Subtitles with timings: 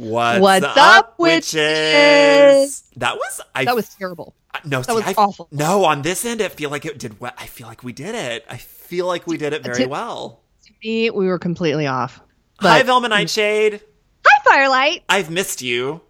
[0.00, 1.54] What's, What's up, up, witches?
[1.54, 2.84] witches?
[2.96, 4.34] That was I That was terrible.
[4.54, 5.46] I- no, see, was I- awful.
[5.52, 7.20] No, on this end, I feel like it did.
[7.20, 7.32] well.
[7.36, 8.44] I feel like we did it.
[8.48, 10.40] I feel like we did it very To- well.
[10.66, 12.20] To me, we were completely off.
[12.60, 13.82] Hi, But- Velma Nightshade.
[14.26, 15.02] Hi, Firelight.
[15.08, 16.00] I've missed you.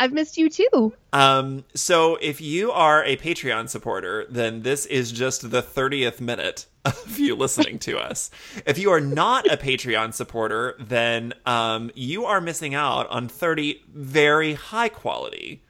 [0.00, 0.94] I've missed you too.
[1.12, 6.66] Um, so if you are a Patreon supporter, then this is just the 30th minute
[6.84, 8.30] of you listening to us.
[8.66, 13.82] If you are not a Patreon supporter, then um, you are missing out on 30
[13.92, 15.62] very high quality,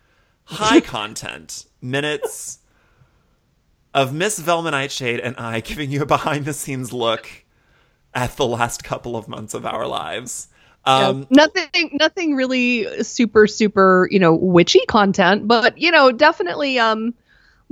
[0.45, 2.59] high content minutes
[3.95, 7.29] of Miss Velma Nightshade and I giving you a behind the scenes look
[8.15, 10.49] at the last couple of months of our lives.
[10.85, 16.79] Um, Yeah, nothing, nothing really super, super, you know, witchy content, but you know, definitely
[16.79, 17.15] um,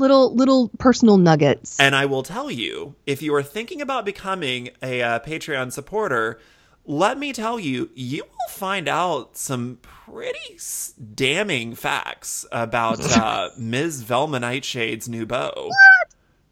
[0.01, 1.79] little, little personal nuggets.
[1.79, 6.41] And I will tell you, if you are thinking about becoming a uh, Patreon supporter,
[6.85, 10.59] let me tell you, you will find out some pretty
[11.15, 14.03] damning facts about uh, Ms.
[14.03, 15.71] Velma Nightshade's new beau.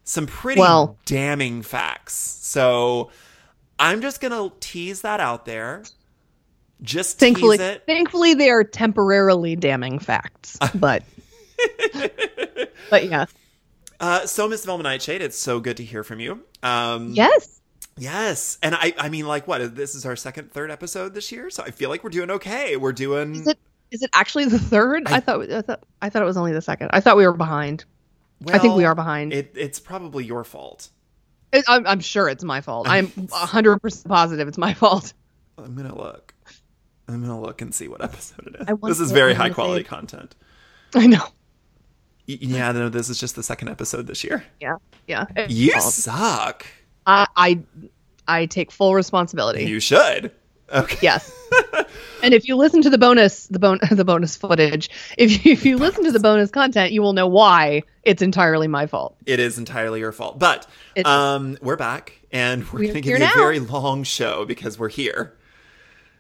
[0.05, 2.15] Some pretty Well- damning facts.
[2.15, 3.11] So
[3.79, 5.83] I'm just going to tease that out there.
[6.81, 7.87] Just thankfully, tease it.
[7.87, 11.03] thankfully, they are temporarily damning facts, but,
[12.91, 13.27] but yeah,
[14.01, 16.45] Uh, so, Miss Velma Nightshade, it's so good to hear from you.
[16.63, 17.61] Um, yes,
[17.97, 21.51] Yes, and I I mean like what this is our second third episode this year,
[21.51, 22.77] so I feel like we're doing okay.
[22.77, 23.59] We're doing is it,
[23.91, 25.03] is it actually the third?
[25.07, 26.91] I, I- thought, I thought, I thought it was only the second.
[26.93, 27.85] I thought we were behind.
[28.47, 29.33] I think we are behind.
[29.33, 30.91] It, it's probably your fault.
[31.51, 32.87] It- I'm, I'm sure it's my fault.
[32.89, 35.13] I'm 100% positive it's my fault.
[35.57, 36.35] I'm gonna look.
[37.09, 38.79] I'm gonna look and see what episode it is.
[38.81, 40.37] This is very high quality content.
[40.95, 41.25] I know.
[42.29, 44.45] Yeah, no, this is just the second episode this year.
[44.61, 44.77] Yeah.
[45.07, 45.25] Yeah.
[45.35, 45.85] It's You fault.
[45.95, 46.67] suck.
[47.07, 47.59] I, I,
[48.27, 49.65] I take full responsibility.
[49.65, 50.31] You should.
[50.71, 50.99] Okay.
[51.01, 51.35] Yes.
[52.23, 55.65] and if you listen to the bonus, the bon- the bonus footage, if you, if
[55.65, 59.17] you listen to the bonus content, you will know why it's entirely my fault.
[59.25, 60.39] It is entirely your fault.
[60.39, 64.03] But It- um, we're back, and we're We're gonna give here you a very long
[64.05, 65.35] show because we're here.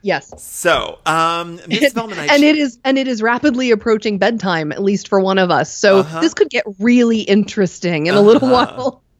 [0.02, 0.32] Yes.
[0.42, 5.08] So, um, Miss Velma and it is and it is rapidly approaching bedtime at least
[5.08, 6.20] for one of us so Uh-huh.
[6.20, 8.74] this could get really interesting in a little Uh-huh.
[8.76, 9.02] while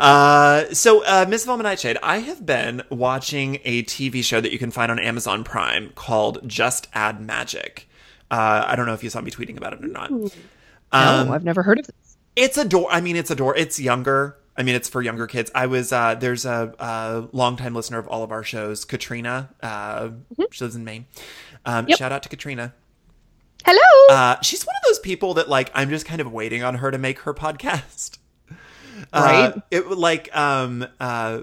[0.00, 4.58] Uh, so, uh, Miss Velma Nightshade, I have been watching a TV show that you
[4.58, 7.88] can find on Amazon Prime called Just Add Magic.
[8.28, 10.10] Uh, I don't know if you saw me tweeting about it or not.
[10.10, 10.30] Um,
[11.28, 12.90] no i've never heard of this it's adore.
[12.90, 13.54] I mean, it's adore.
[13.56, 14.36] It's younger.
[14.56, 15.50] I mean, it's for younger kids.
[15.54, 19.50] I was uh, there's a, a longtime listener of all of our shows, Katrina.
[19.62, 20.10] Uh,
[20.52, 21.06] She lives in Maine.
[21.64, 21.98] Um, Yep.
[21.98, 22.72] Shout out to Katrina.
[23.64, 26.76] hello Uh, she's one of those people that like I'm just kind of waiting on
[26.76, 28.18] her to make her podcast.
[29.12, 29.52] Right.
[29.56, 31.40] Uh, it like um uh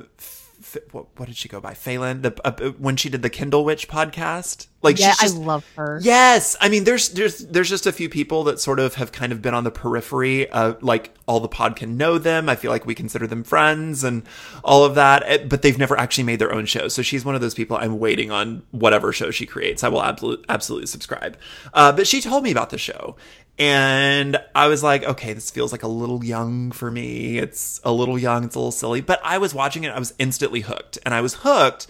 [0.91, 1.73] what, what did she go by?
[1.73, 4.67] Phelan the uh, when she did the Kindle Witch podcast.
[4.83, 8.09] Like yeah just i love her Yes, I mean there's there's there's just a few
[8.09, 10.49] people that sort of have kind of been on the periphery.
[10.49, 12.49] Uh, like all the pod can know them.
[12.49, 14.23] I feel like we consider them friends and
[14.63, 16.87] all of that, eh, but they've never actually made their own show.
[16.87, 17.77] So she's one of those people.
[17.77, 19.83] I'm waiting on whatever show she creates.
[19.83, 21.37] I will absolutely absolutely subscribe.
[21.73, 23.15] Uh, but she told me about the show,
[23.61, 27.37] and I was like, okay, this feels like a little young for me.
[27.37, 28.43] It's a little young.
[28.43, 29.01] It's a little silly.
[29.01, 29.89] But I was watching it.
[29.89, 31.85] I was instantly hooked, and I was hooked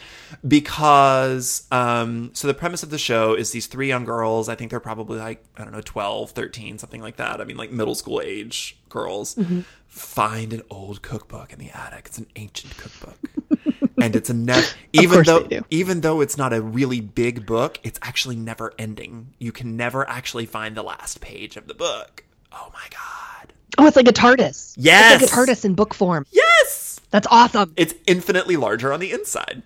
[0.45, 4.49] because um, so the premise of the show is these three young girls.
[4.49, 7.39] I think they're probably like I don't know, 12, 13, something like that.
[7.39, 9.39] I mean, like middle school age girls.
[9.88, 12.07] Find an old cookbook in the attic.
[12.07, 13.17] It's an ancient cookbook.
[14.01, 18.00] and it's a never even though even though it's not a really big book, it's
[18.01, 19.34] actually never ending.
[19.39, 22.23] You can never actually find the last page of the book.
[22.51, 23.53] Oh my god.
[23.78, 25.22] oh it's like a tardis Yes.
[25.22, 27.00] it's like a tardis in book form Yes.
[27.12, 29.63] that's awesome It's infinitely larger on the inside.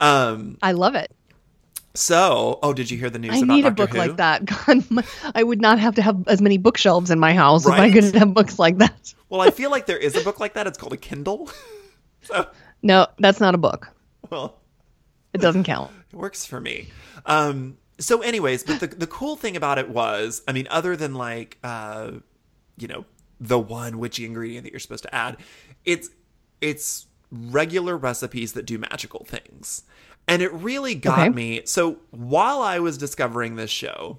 [0.00, 1.10] Um i love it
[1.94, 3.96] so, oh, did you hear the news i need a book Who?
[3.98, 5.04] like that God, my-
[5.34, 8.14] i would not have to have as many bookshelves in my house if i could
[8.14, 10.66] have books like that Well, I feel like there is a book like that.
[10.68, 11.50] It's called a Kindle.
[12.22, 12.46] so,
[12.86, 13.88] no that's not a book
[14.30, 14.58] well,
[15.32, 16.88] it doesn't count it works for me.
[17.26, 21.14] Um, so, anyways, but the the cool thing about it was, I mean, other than
[21.14, 22.12] like, uh,
[22.76, 23.04] you know,
[23.40, 25.36] the one witchy ingredient that you're supposed to add,
[25.84, 26.10] it's
[26.60, 29.82] it's regular recipes that do magical things,
[30.26, 31.34] and it really got Okay.
[31.34, 31.62] me.
[31.66, 34.18] So while I was discovering this show,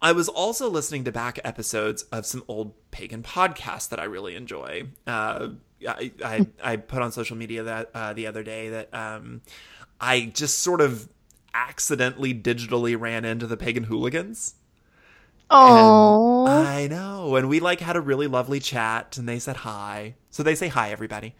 [0.00, 4.36] I was also listening to back episodes of some old pagan podcasts that I really
[4.36, 4.84] enjoy.
[5.06, 5.48] Uh,
[5.86, 9.42] I, I I put on social media that uh, the other day that um,
[10.00, 11.08] I just sort of
[11.54, 14.54] accidentally digitally ran into the pagan hooligans.
[15.50, 20.14] oh I know, and we like had a really lovely chat, and they said hi.
[20.30, 21.34] So they say hi, everybody.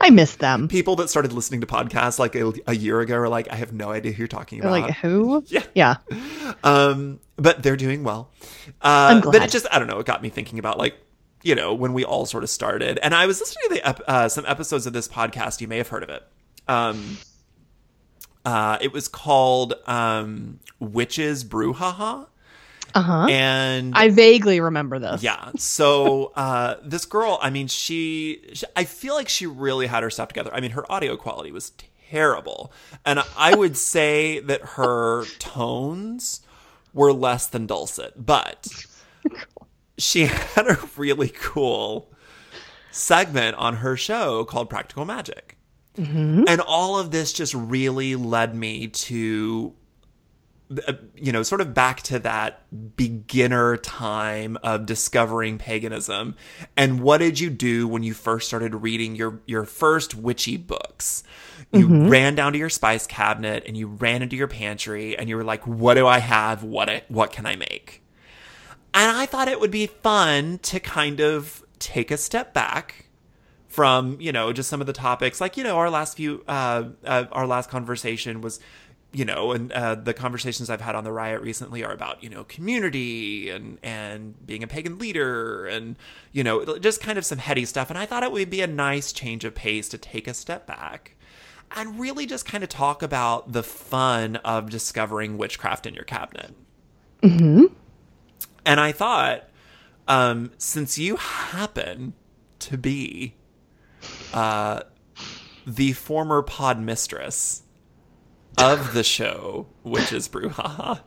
[0.00, 0.68] I miss them.
[0.68, 3.72] People that started listening to podcasts like a, a year ago are like, I have
[3.72, 4.88] no idea who you're talking They're about.
[4.88, 5.44] like, who?
[5.48, 5.64] Yeah.
[5.74, 5.96] Yeah.
[6.62, 8.30] Um, but they're doing well.
[8.82, 9.32] Uh, I'm glad.
[9.32, 10.96] But it just, I don't know, it got me thinking about like,
[11.44, 12.98] you know, when we all sort of started.
[13.02, 15.60] And I was listening to the ep- uh, some episodes of this podcast.
[15.60, 16.22] You may have heard of it.
[16.66, 17.18] Um,
[18.44, 22.26] uh, it was called um, Witches Brouhaha.
[22.94, 23.26] Uh huh.
[23.28, 25.22] And I vaguely remember this.
[25.22, 25.50] yeah.
[25.56, 30.10] So uh, this girl, I mean, she, she, I feel like she really had her
[30.10, 30.50] stuff together.
[30.54, 31.72] I mean, her audio quality was
[32.10, 32.72] terrible,
[33.04, 36.40] and I would say that her tones
[36.92, 38.68] were less than dulcet, but
[39.98, 42.10] she had a really cool
[42.90, 45.56] segment on her show called Practical Magic.
[46.48, 49.74] And all of this just really led me to
[50.88, 52.62] uh, you know, sort of back to that
[52.96, 56.34] beginner time of discovering paganism.
[56.76, 61.22] And what did you do when you first started reading your your first witchy books?
[61.70, 65.36] You ran down to your spice cabinet and you ran into your pantry and you
[65.36, 66.62] were like, "What do I have?
[66.62, 68.03] What I, what can I make?"
[68.94, 73.06] And I thought it would be fun to kind of take a step back
[73.66, 75.40] from you know just some of the topics.
[75.40, 78.60] Like you know our last few uh, uh our last conversation was
[79.12, 82.28] you know and uh the conversations i've had on the riot recently are about you
[82.28, 85.96] know community and and being a pagan leader and
[86.32, 87.90] you know just kind of some heady stuff.
[87.90, 90.66] And i thought it would be a nice change of pace to take a step
[90.66, 91.16] back
[91.76, 96.54] and really just kind of talk about the fun of discovering witchcraft in your cabinet
[98.66, 99.48] and I thought,
[100.08, 102.14] um, since you happen
[102.60, 103.34] to be
[104.32, 104.80] uh,
[105.66, 107.62] the former pod mistress
[108.58, 111.00] of the show, Witches Brouhaha,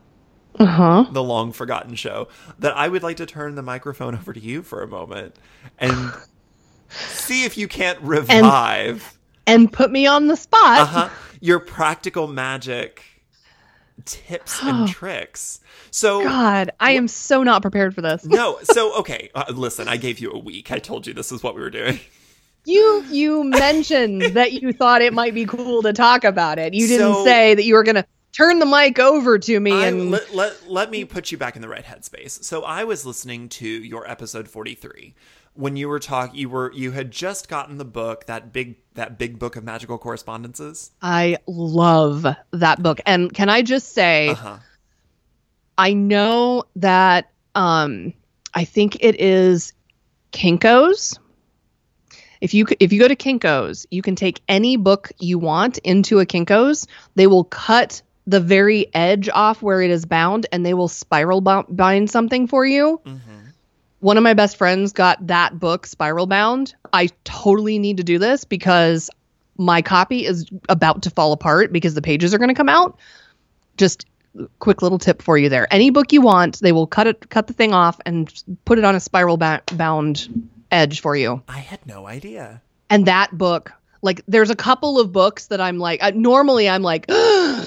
[0.59, 1.05] Uh huh.
[1.11, 2.27] the long forgotten show,
[2.59, 5.35] that I would like to turn the microphone over to you for a moment
[5.77, 6.13] and
[6.89, 10.79] see if you can't revive And put me on the spot.
[10.79, 11.09] uh-huh,
[11.39, 13.03] your practical magic
[14.07, 15.59] tips and tricks.
[15.91, 18.25] So God, I am so not prepared for this.
[18.25, 20.71] no, so okay, uh, listen, I gave you a week.
[20.71, 21.99] I told you this is what we were doing.
[22.65, 26.73] You you mentioned that you thought it might be cool to talk about it.
[26.73, 29.87] You didn't So- say that you were gonna turn the mic over to me I,
[29.87, 32.43] and let, let, let me put you back in the right headspace.
[32.43, 35.15] So I was listening to your episode 43
[35.57, 39.17] when you were talking you were you had just gotten the book that big that
[39.17, 40.91] big book of magical correspondences.
[41.01, 42.99] I love that book.
[43.05, 44.57] And can I just say Uh-huh.
[45.77, 48.13] I know that um
[48.53, 49.73] I think it is
[50.31, 51.19] Kinko's.
[52.39, 56.19] If you if you go to Kinko's, you can take any book you want into
[56.19, 56.87] a Kinko's.
[57.15, 61.41] They will cut the very edge off where it is bound and they will spiral
[61.41, 63.01] bind something for you.
[63.05, 63.46] Mm Mhm.
[63.99, 66.75] One of my best friends got that book spiral bound.
[66.93, 69.09] I totally need to do this because
[69.57, 72.99] my copy is about to fall apart because the pages are going to come out.
[73.77, 74.05] Just
[74.59, 75.67] quick little tip for you there.
[75.71, 78.31] Any book you want, they will cut it cut the thing off and
[78.65, 81.41] put it on a spiral ba- bound edge for you.
[81.47, 82.61] I had no idea.
[82.89, 86.83] And that book like there's a couple of books that I'm like uh, normally I'm
[86.83, 87.05] like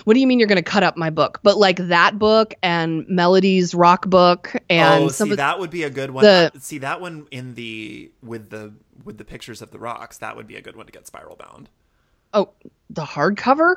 [0.05, 1.41] what do you mean you're going to cut up my book?
[1.43, 5.91] But like that book and Melody's rock book and oh, see that would be a
[5.91, 6.25] good one.
[6.25, 8.73] the- see that one in the with the
[9.05, 10.19] with the pictures of the rocks.
[10.19, 11.69] That would be a good one to get spiral bound.
[12.33, 12.51] Oh,
[12.89, 13.77] the hardcover?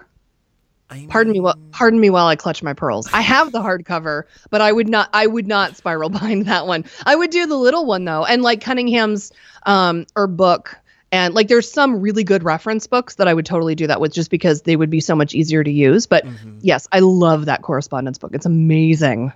[0.90, 3.10] I Pardon me mean, while pardon me while I clutch my pearls.
[3.14, 6.86] I have the hardcover, but I would not I would not spiral bind that one.
[7.06, 8.26] I would do the little one though.
[8.26, 9.32] And like Cunningham's
[9.66, 10.78] um or book
[11.14, 14.12] and like there's some really good reference books that I would totally do that with
[14.12, 16.08] just because they would be so much easier to use.
[16.08, 16.58] But Mhm.
[16.62, 18.32] yes, I love that correspondence book.
[18.34, 19.32] It's amazing.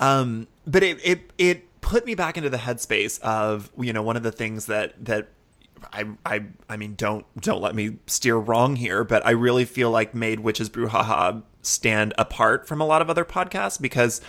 [0.00, 4.16] Um, but it, it it put me back into the headspace of you know one
[4.16, 5.28] of the things that that
[5.92, 9.92] I I I mean don't don't let me steer wrong here, but I really feel
[9.92, 14.20] like made Witches Brouhaha stand apart from a lot of other podcasts because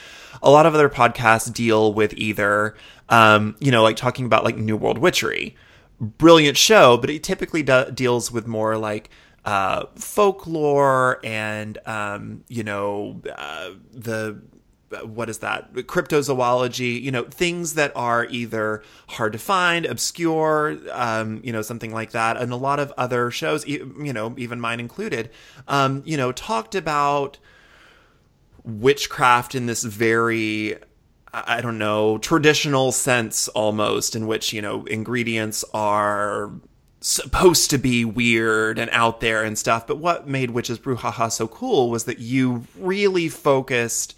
[0.44, 2.76] a lot of other podcasts deal with either
[3.10, 5.56] um you know like talking about like New World Witchery,
[6.04, 9.10] brilliant show, but it typically deals with more like
[9.46, 14.42] uh, folklore and um, you know uh, the
[15.06, 15.74] what is that?
[15.74, 21.92] Cryptozoology you know things that are either hard to find obscure um, you know something
[21.92, 25.30] like that and a lot of other shows you know even mine included
[25.68, 27.40] um, you know talked about
[28.64, 30.78] witchcraft in this very
[31.34, 36.52] I don't know, traditional sense almost, in which, you know, ingredients are
[37.02, 39.88] supposed to be weird and out there and stuff.
[39.88, 44.16] But what made Witches Brouhaha so cool was that you really focused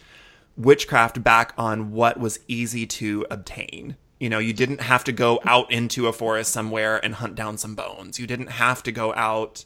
[0.57, 3.95] witchcraft back on what was easy to obtain.
[4.19, 7.57] You know, you didn't have to go out into a forest somewhere and hunt down
[7.57, 8.19] some bones.
[8.19, 9.65] You didn't have to go out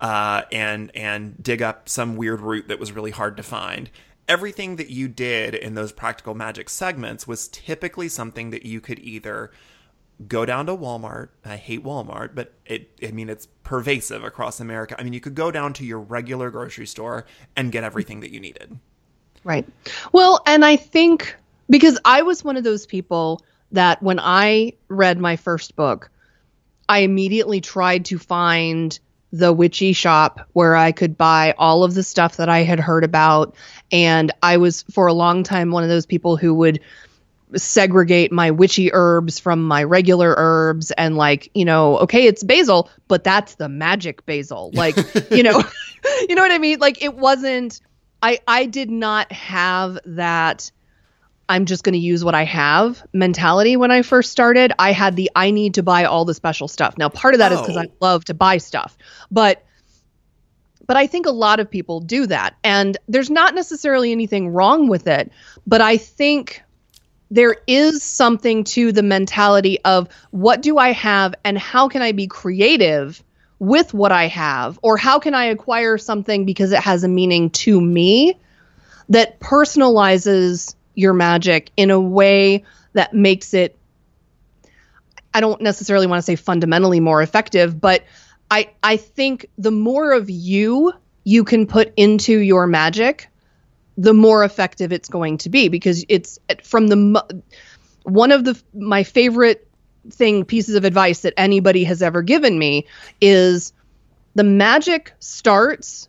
[0.00, 3.90] uh, and and dig up some weird root that was really hard to find.
[4.28, 8.98] Everything that you did in those practical magic segments was typically something that you could
[8.98, 9.50] either
[10.26, 11.28] go down to Walmart.
[11.44, 14.96] I hate Walmart, but it I mean it's pervasive across America.
[14.98, 17.24] I mean you could go down to your regular grocery store
[17.56, 18.78] and get everything that you needed.
[19.44, 19.66] Right.
[20.12, 21.36] Well, and I think
[21.70, 23.42] because I was one of those people
[23.72, 26.10] that when I read my first book,
[26.88, 28.98] I immediately tried to find
[29.32, 33.04] the witchy shop where I could buy all of the stuff that I had heard
[33.04, 33.54] about.
[33.92, 36.80] And I was, for a long time, one of those people who would
[37.54, 42.90] segregate my witchy herbs from my regular herbs and like you know okay it's basil
[43.08, 44.96] but that's the magic basil like
[45.30, 45.62] you know
[46.28, 47.80] you know what i mean like it wasn't
[48.22, 50.70] i i did not have that
[51.48, 55.16] i'm just going to use what i have mentality when i first started i had
[55.16, 57.76] the i need to buy all the special stuff now part of that is because
[57.76, 57.80] Oh.
[57.80, 58.96] i love to buy stuff
[59.30, 59.64] but
[60.86, 62.56] but I think a lot of people do that.
[62.64, 65.30] And there's not necessarily anything wrong with it.
[65.66, 66.62] But I think
[67.30, 72.12] there is something to the mentality of what do I have and how can I
[72.12, 73.22] be creative
[73.58, 74.78] with what I have?
[74.82, 78.40] Or how can I acquire something because it has a meaning to me
[79.10, 83.78] that personalizes your magic in a way that makes it
[85.32, 88.02] I don't necessarily want to say fundamentally more effective, but
[88.50, 93.28] I I think the more of you you can put into your magic,
[93.96, 97.44] the more effective it's going to be because it's from the
[98.02, 99.68] one of the my favorite
[100.10, 102.86] thing pieces of advice that anybody has ever given me
[103.20, 103.72] is
[104.34, 106.08] the magic starts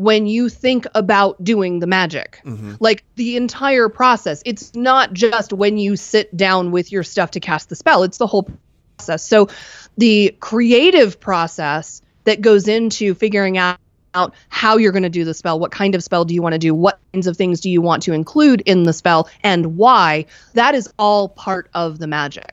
[0.00, 2.40] when you think about doing the magic.
[2.46, 2.76] Mm-hmm.
[2.80, 4.42] Like the entire process.
[4.46, 8.16] It's not just when you sit down with your stuff to cast the spell, it's
[8.16, 8.48] the whole
[8.96, 9.22] process.
[9.22, 9.50] So
[9.98, 13.78] the creative process that goes into figuring out
[14.14, 16.54] out how you're going to do the spell, what kind of spell do you want
[16.54, 19.76] to do, what kinds of things do you want to include in the spell, and
[19.76, 20.26] why.
[20.54, 22.52] That is all part of the magic.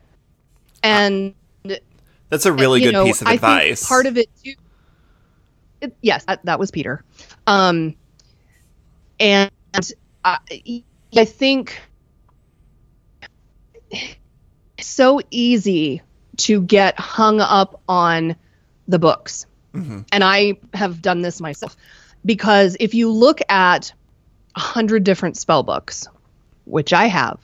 [0.84, 0.88] Ah.
[0.88, 1.34] And
[2.28, 3.88] That's a really good know, piece of I advice.
[3.88, 4.54] Part of it too.
[5.80, 7.04] It, yes, that, that was Peter.
[7.46, 7.94] Um,
[9.20, 9.50] and
[10.24, 10.38] I,
[11.16, 11.80] I think
[13.90, 14.16] it's
[14.86, 16.02] so easy
[16.38, 18.36] to get hung up on
[18.86, 19.46] the books.
[19.74, 20.00] Mm-hmm.
[20.12, 21.76] And I have done this myself
[22.24, 23.92] because if you look at
[24.56, 26.06] a hundred different spell books,
[26.64, 27.38] which I have,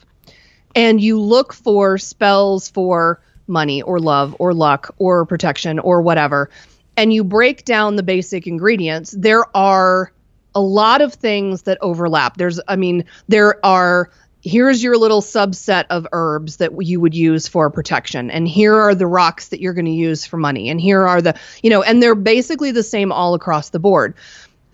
[0.75, 6.49] and you look for spells for money or love or luck or protection or whatever,
[6.97, 10.11] and you break down the basic ingredients, there are
[10.53, 12.37] a lot of things that overlap.
[12.37, 14.11] There's, I mean, there are.
[14.47, 18.93] Here's your little subset of herbs that you would use for protection, and here are
[18.93, 21.81] the rocks that you're going to use for money, and here are the, you know,
[21.81, 24.13] and they're basically the same all across the board.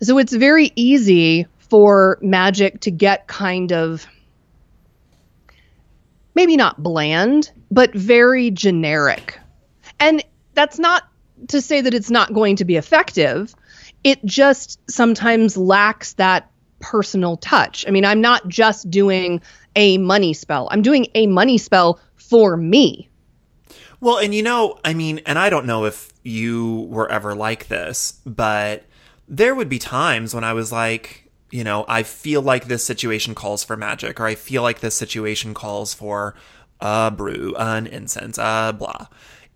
[0.02, 4.06] So it's very easy for magic to get kind of
[6.34, 9.38] maybe not bland, but very generic.
[9.98, 11.04] And that's not
[11.48, 13.54] to say that it's not going to be effective.
[14.04, 17.86] It just sometimes lacks that personal touch.
[17.86, 19.40] I mean, I'm not just doing
[19.76, 23.08] a money spell, I'm doing a money spell for me.
[24.00, 27.68] Well, and you know, I mean, and I don't know if you were ever like
[27.68, 28.84] this, but
[29.28, 33.34] there would be times when I was like, you know, I feel like this situation
[33.34, 36.34] calls for magic, or I feel like this situation calls for
[36.80, 39.06] a brew, an incense, a blah.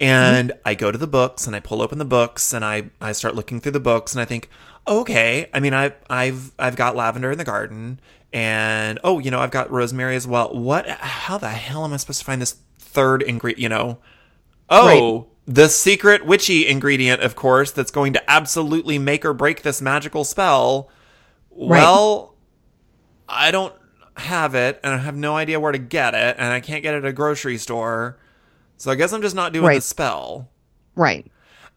[0.00, 0.04] Mm-hmm.
[0.04, 3.12] And I go to the books and I pull open the books and I, I
[3.12, 4.50] start looking through the books and I think,
[4.86, 8.00] oh, okay, I mean, I, I've, I've got lavender in the garden
[8.32, 10.54] and, oh, you know, I've got rosemary as well.
[10.54, 13.98] What, how the hell am I supposed to find this third ingredient, you know?
[14.68, 19.80] Oh, the secret witchy ingredient, of course, that's going to absolutely make or break this
[19.80, 20.90] magical spell.
[21.50, 22.34] Well,
[23.28, 23.74] I don't
[24.16, 26.94] have it, and I have no idea where to get it, and I can't get
[26.94, 28.18] it at a grocery store.
[28.76, 30.48] So I guess I'm just not doing the spell.
[30.94, 31.26] Right.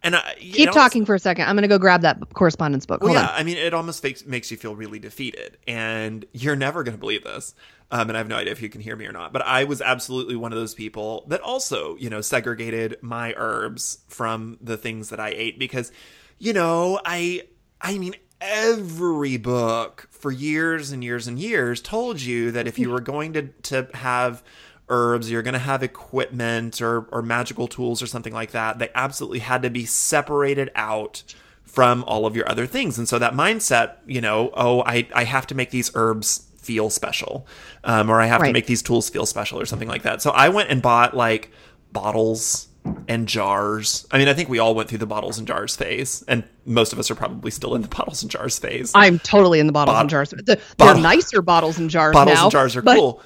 [0.02, 1.46] And I, Keep almost- talking for a second.
[1.46, 3.02] I'm going to go grab that correspondence book.
[3.02, 3.40] Well, Hold yeah, on.
[3.40, 7.00] I mean, it almost makes makes you feel really defeated, and you're never going to
[7.00, 7.54] believe this.
[7.92, 9.64] Um, and I have no idea if you can hear me or not, but I
[9.64, 14.78] was absolutely one of those people that also, you know, segregated my herbs from the
[14.78, 15.92] things that I ate because,
[16.38, 17.48] you know, I,
[17.82, 22.92] I mean, every book for years and years and years told you that if you
[22.92, 24.44] were going to to have
[24.90, 28.80] herbs, you're going to have equipment or or magical tools or something like that.
[28.80, 31.24] They absolutely had to be separated out
[31.64, 32.98] from all of your other things.
[32.98, 36.90] And so that mindset, you know, oh, I, I have to make these herbs feel
[36.90, 37.46] special,
[37.84, 38.48] um, or I have Right.
[38.48, 40.22] to make these tools feel special, or something like that.
[40.22, 41.52] So I went and bought like
[41.94, 42.68] bottles
[43.08, 44.08] and jars.
[44.12, 46.94] I mean, I think we all went through the bottles and jars phase, and most
[46.94, 48.92] of us are probably still in the bottles and jars phase.
[48.96, 50.30] I'm totally in the bottles Bot- and jars.
[50.32, 52.44] The, bottle- they're nicer bottles and jars bottles now.
[52.46, 53.22] and jars are but- cool.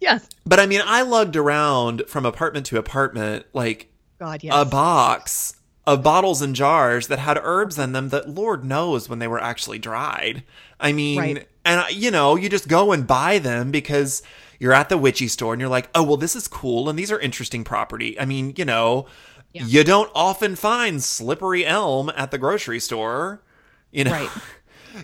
[0.00, 0.28] Yes.
[0.44, 4.52] But I mean, I lugged around from apartment to apartment like God, yes.
[4.56, 9.18] a box of bottles and jars that had herbs in them that Lord knows when
[9.20, 10.42] they were actually dried.
[10.80, 11.48] I mean, Right.
[11.64, 14.22] and uh, you know, you just go and buy them because
[14.58, 17.12] you're at the witchy store and you're like, oh, well, this is cool and these
[17.12, 18.18] are interesting property.
[18.18, 19.06] I mean, you know,
[19.52, 19.64] Yeah.
[19.64, 23.42] you don't often find slippery elm at the grocery store,
[23.92, 24.12] you know.
[24.12, 24.30] Right.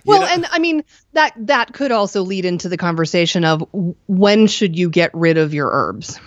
[0.04, 3.66] Well, know- and I mean that that could also lead into the conversation of
[4.06, 6.18] when should you get rid of your herbs?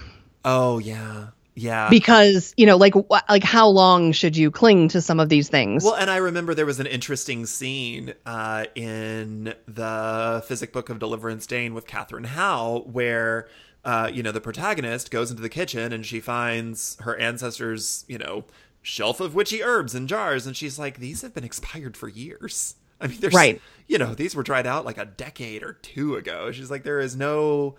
[0.44, 1.90] oh yeah, yeah.
[1.90, 2.94] Because you know, like
[3.30, 5.84] like how long should you cling to some of these things?
[5.84, 11.00] Well, and I remember there was an interesting scene uh, in the Physic Book of
[11.00, 13.48] Deliverance Dane with Katherine Howe, where
[13.84, 18.18] uh, you know the protagonist goes into the kitchen and she finds her ancestors, you
[18.18, 18.46] know,
[18.82, 22.76] shelf of witchy herbs and jars, and she's like, "These have been expired for years."
[23.02, 23.62] I mean, there's Right.
[23.88, 26.52] You know, these were dried out like a decade or two ago.
[26.52, 27.76] She's like, there is no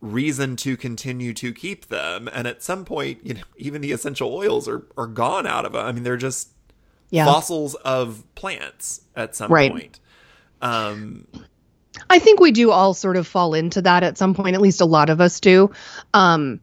[0.00, 4.34] reason to continue to keep them, and at some point, you know, even the essential
[4.34, 5.86] oils are are gone out of them.
[5.86, 6.48] I mean, they're just
[7.10, 7.24] yeah.
[7.24, 9.70] fossils of plants at some Right.
[9.70, 10.00] point.
[10.60, 11.26] Um,
[12.10, 14.54] I think we do all sort of fall into that at some point.
[14.54, 15.70] At least a lot of us do.
[16.12, 16.60] Um,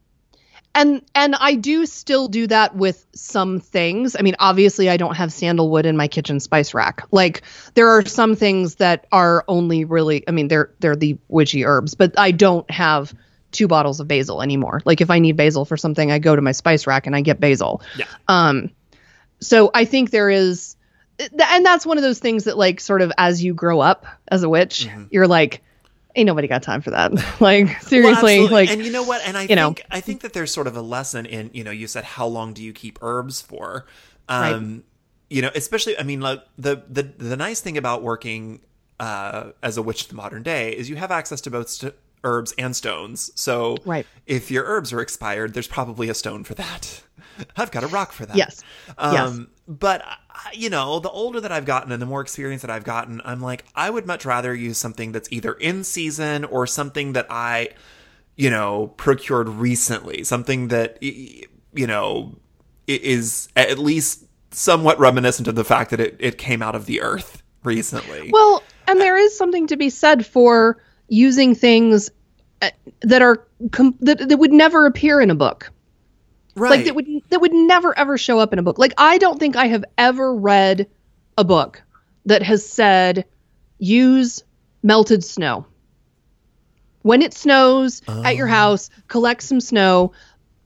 [0.75, 4.15] and and I do still do that with some things.
[4.17, 7.03] I mean, obviously, I don't have sandalwood in my kitchen spice rack.
[7.11, 7.43] Like
[7.75, 10.27] there are some things that are only really.
[10.27, 13.13] I mean, they're they're the witchy herbs, but I don't have
[13.51, 14.81] two bottles of basil anymore.
[14.83, 17.21] Like if I need basil for something, I go to my spice rack and I
[17.21, 17.81] get basil.
[17.95, 18.05] Yeah.
[18.27, 18.71] Um,
[19.39, 20.75] so I think there is,
[21.19, 24.41] and that's one of those things that like sort of as you grow up as
[24.41, 25.61] a witch, you're like,
[26.15, 27.11] ain't nobody got time for that.
[27.41, 28.47] like seriously, absolutely.
[28.49, 29.21] like and you know what?
[29.25, 29.75] And I you think know.
[29.91, 32.53] I think that there's sort of a lesson in you know you said how long
[32.53, 33.85] do you keep herbs for?
[34.29, 34.83] Um,
[35.29, 38.61] You know, especially I mean, like the the the nice thing about working
[38.99, 41.95] uh, as a witch in the modern day is you have access to both st-
[42.23, 43.31] herbs and stones.
[43.35, 44.05] So Right.
[44.25, 47.01] if your herbs are expired, there's probably a stone for that.
[47.57, 48.35] I've got a rock for that.
[48.35, 48.63] Yes.
[48.97, 49.39] Um, Yes.
[49.67, 50.03] But
[50.53, 53.39] you know, the older that I've gotten and the more experience that I've gotten, I'm
[53.39, 57.69] like, I would much rather use something that's either in season or something that I,
[58.35, 61.47] you know, procured recently, something that you
[61.87, 62.35] know
[62.87, 67.01] is at least somewhat reminiscent of the fact that it, it came out of the
[67.01, 68.29] earth recently.
[68.31, 70.77] Well, and there is something to be said for
[71.09, 72.09] using things
[72.61, 72.69] uh,
[73.01, 75.71] that are com- that, that would never appear in a book.
[76.55, 76.71] right.
[76.71, 78.77] Like that would that would never ever show up in a book.
[78.77, 80.87] Like I don't think I have ever read
[81.37, 81.81] a book
[82.25, 83.25] that has said
[83.79, 84.43] use
[84.81, 85.65] melted snow.
[87.01, 88.51] When it snows at your Oh.
[88.51, 90.13] house, collect some snow,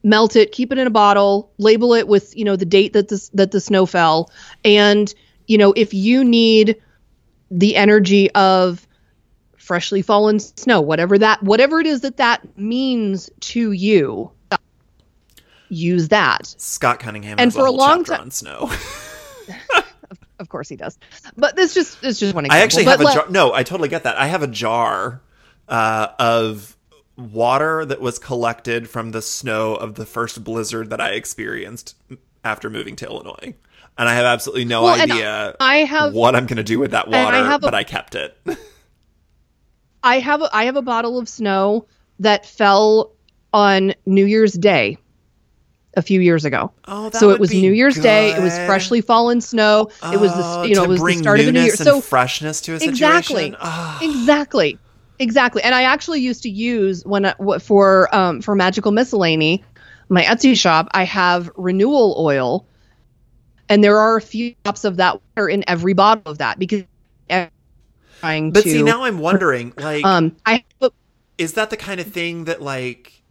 [0.04, 3.08] melt it, keep it in a bottle, label it with, you know, the date that
[3.08, 4.30] this that the snow fell.
[4.64, 5.12] And,
[5.48, 6.76] you know, if you need
[7.50, 8.87] the energy of
[9.68, 14.32] freshly fallen snow, whatever that whatever it is that that means to you,
[15.70, 16.48] use that.
[16.58, 18.72] Scott Cunningham and for a whole long time on snow.
[20.40, 21.00] Of course he does.
[21.36, 22.62] But this just it's just one example.
[22.62, 23.26] I actually But have a jar.
[23.32, 24.18] No, I totally get that.
[24.20, 25.20] I have a jar
[25.68, 26.78] uh, of
[27.18, 31.96] water that was collected from the snow of the first blizzard that I experienced
[32.44, 33.56] after moving to Illinois,
[33.98, 36.92] and I have absolutely no Well, idea I have what I'm going to do with
[36.92, 38.38] that I water, have a- but I kept it.
[40.04, 41.88] I have a, I have a bottle of snow
[42.20, 43.14] that fell
[43.54, 44.98] on New Year's Day
[45.96, 46.72] a few years ago.
[46.88, 48.32] oh, so it was New Year's Day.
[48.32, 49.90] It was freshly fallen snow.
[50.14, 51.76] it was Oh, the you know it was the start of the new year.
[51.76, 52.94] So freshness to a situation.
[52.94, 54.00] exactly, Ah.
[54.02, 54.78] exactly,
[55.20, 55.64] exactly.
[55.64, 59.64] And I actually used to use when what- for um, for magical miscellany,
[60.10, 60.88] my Etsy shop.
[60.92, 62.68] I have renewal oil,
[63.68, 66.84] and there are a few drops of that water in every bottle of that because.
[67.30, 67.50] I'm
[68.20, 70.64] Trying But to, see, now I'm wondering, like, um, I
[71.38, 73.22] is that the kind of thing that like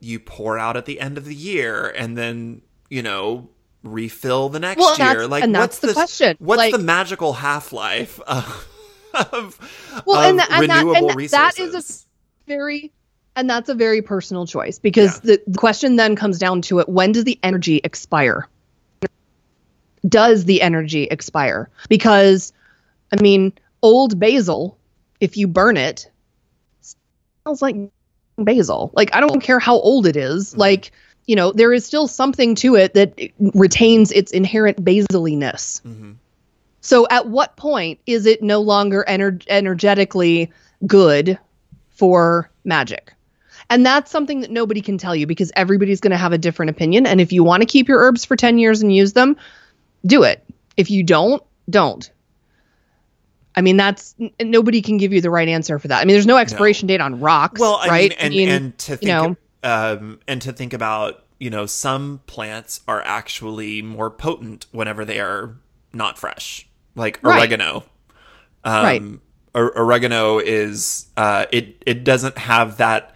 [0.00, 3.48] you pour out at the end of the year and then you know
[3.82, 5.26] refill the next Well, year?
[5.26, 6.36] like and what's that's the question.
[6.38, 8.68] what's Like- the magical half-life of,
[9.14, 12.92] of, Well, of and, tha- and that renewable and that is a very
[13.34, 16.88] and that's a very personal choice because the, the question then comes down to it.
[16.88, 18.46] When does the energy expire?
[20.08, 21.68] Does the energy expire?
[21.88, 22.52] Because
[23.12, 24.78] i mean old basil
[25.20, 26.10] if you burn it
[26.80, 27.76] smells like
[28.38, 30.56] basil like i don't care how old it is.
[30.56, 30.92] like
[31.26, 33.18] you know there is still something to it that
[33.54, 36.16] retains its inherent basiliness Mhm.
[36.80, 40.50] so at what point is it no longer ener- energetically
[40.86, 41.38] good
[41.90, 43.12] for magic.
[43.70, 46.70] And that's something that nobody can tell you because everybody's going to have a different
[46.70, 47.06] opinion.
[47.06, 49.36] And if you want to keep your herbs for 10 years and use them,
[50.04, 50.44] do it.
[50.76, 52.10] If you don't, don't.
[53.54, 56.00] I mean, that's n- nobody can give you the right answer for that.
[56.00, 58.10] I mean, there's no expiration date on rocks, Well, I right?
[58.10, 61.50] mean, and, I mean, and to think, you know, um, and to think about, you
[61.50, 65.56] know, some plants are actually more potent whenever they are
[65.92, 67.38] not fresh, like Right.
[67.38, 67.84] oregano.
[68.64, 69.02] Um, Right.
[69.54, 71.82] or- Oregano is uh, it.
[71.84, 73.14] It doesn't have that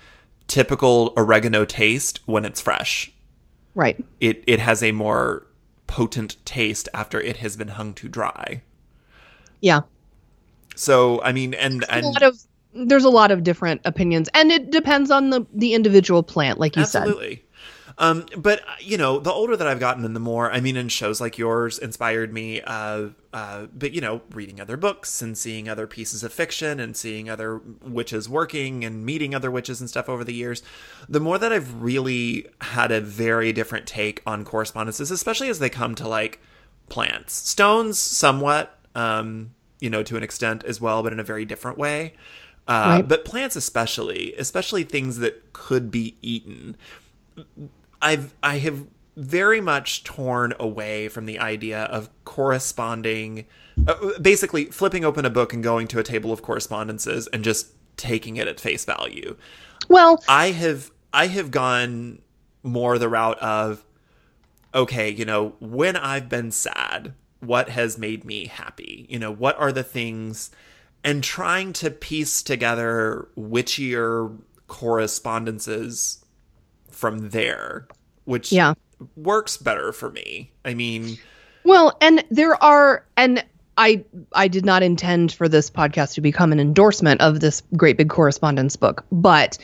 [0.49, 3.11] typical oregano taste when it's fresh.
[3.75, 3.96] right.
[4.20, 5.46] It it has a more
[5.87, 8.61] potent taste after it has been hung to dry.
[9.61, 9.83] Yeah.
[10.77, 12.39] So I mean, and a and lot of
[12.75, 16.77] there's a lot of different opinions and it depends on the the individual plant like
[16.77, 17.43] you said Absolutely.
[17.99, 20.77] Um, but uh, you know, the older that I've gotten, and the more I mean,
[20.77, 22.61] and shows like yours inspired me.
[22.61, 26.97] Uh, uh, but you know, reading other books and seeing other pieces of fiction and
[26.97, 30.62] seeing other witches working and meeting other witches and stuff over the years,
[31.09, 35.71] the more that I've really had a very different take on correspondences, especially as they
[35.71, 36.41] come to like
[36.91, 41.45] plants, stones, somewhat, um, you know, to an extent as well, but in a very
[41.45, 42.15] different way.
[42.69, 43.09] Uh, Right.
[43.09, 46.77] But plants, especially, especially things that could be eaten.
[48.03, 48.87] I've I have
[49.17, 53.47] very much torn away from the idea of corresponding
[53.87, 57.69] uh, basically flipping open a book and going to a table of correspondences and just
[57.97, 59.37] taking it at face value.
[59.89, 62.21] well I have I have gone
[62.62, 63.85] more the route of
[64.75, 69.07] okay, you know, when I've been sad, what has made me happy?
[69.09, 70.51] You know, what are the things
[71.05, 76.25] and trying to piece together witchier correspondences
[76.90, 77.87] from there,
[78.25, 78.75] which Yeah.
[79.16, 80.51] works better for me.
[80.64, 81.18] I mean,
[81.64, 83.44] well and there are and
[83.77, 87.99] i i did not intend for this podcast to become an endorsement of this great
[87.99, 89.59] big correspondence book but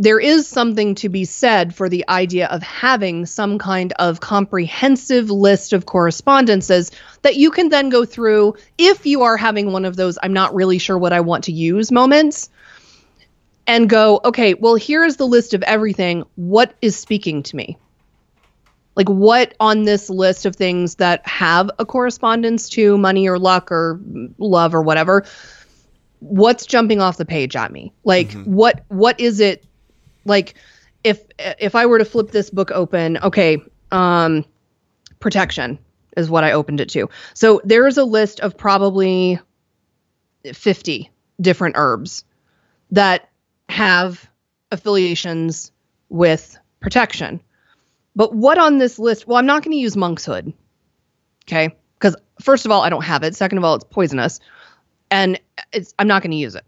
[0.00, 5.30] there is something to be said for the idea of having some kind of comprehensive
[5.30, 9.96] list of correspondences that you can then go through if you are having one of
[9.96, 12.48] those I'm not really sure what I want to use moments
[13.66, 16.24] and go, okay, well, here's the list of everything.
[16.36, 17.76] What is speaking to me?
[18.96, 23.70] Like, what on this list of things that have a correspondence to money or luck
[23.70, 24.00] or
[24.38, 25.26] love or whatever?
[26.20, 27.92] What's jumping off the page at me?
[28.02, 28.50] Like, mm-hmm.
[28.50, 29.64] what what is it?
[30.24, 30.54] Like,
[31.04, 34.44] if if I were to flip this book open, okay, um,
[35.18, 35.78] protection
[36.16, 37.08] is what I opened it to.
[37.34, 39.38] So there is a list of probably
[40.52, 42.24] 50 different herbs
[42.90, 43.28] that
[43.68, 44.28] have
[44.72, 45.72] affiliations
[46.08, 47.40] with protection.
[48.16, 49.26] But what on this list?
[49.26, 50.52] Well, I'm not going to use monkshood.
[51.46, 51.74] Okay?
[52.00, 53.36] Cuz first of all, I don't have it.
[53.36, 54.40] Second of all, it's poisonous.
[55.10, 55.40] And
[55.72, 56.64] it's I'm not going to use it.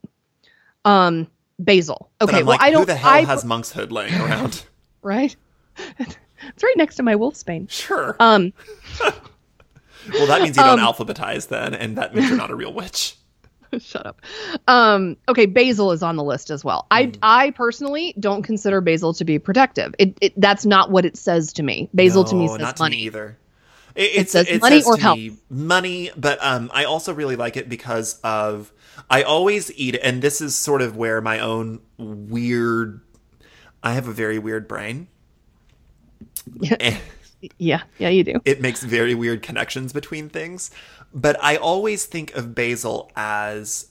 [0.84, 1.28] Um
[1.64, 2.10] basil.
[2.20, 4.64] Okay, I'm well I don't who the hell I, has monk's hood laying around?
[5.02, 5.34] right?
[5.98, 7.70] it's right next to my wolfsbane.
[7.70, 8.16] sure.
[8.20, 8.52] Um
[9.00, 12.72] well, that means you don't um, alphabetize then, and that means you're not a real
[12.72, 13.16] witch.
[13.78, 14.20] shut up.
[14.68, 16.86] Um, okay, basil is on the list as well.
[16.90, 19.94] I I personally don't consider basil to be protective.
[19.98, 21.88] It, it that's not what it says to me.
[21.94, 22.96] Basil to me says not to money.
[22.96, 23.38] me either.
[23.94, 25.18] It, it, says it money says or to health.
[25.18, 28.72] me money, but um, I also really like it because of
[29.10, 33.00] I always eat, and this is sort of where my own weird.
[33.82, 35.08] I have a very weird brain.
[36.80, 36.98] And
[37.58, 38.40] Yeah, yeah, you do.
[38.44, 40.70] it makes very weird connections between things,
[41.12, 43.88] but I always think of basil as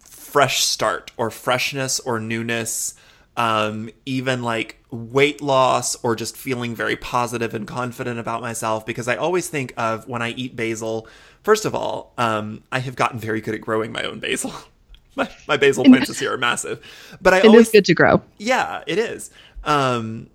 [0.00, 2.94] fresh start or freshness or newness,
[3.36, 8.84] um, even like weight loss or just feeling very positive and confident about myself.
[8.84, 11.06] Because I always think of when I eat basil,
[11.42, 14.52] first of all, um, I have gotten very good at growing my own basil.
[15.16, 16.80] my, my basil plants year are massive,
[17.20, 18.22] but I It always is good to grow.
[18.38, 19.30] yeah, it is.
[19.64, 20.30] Um,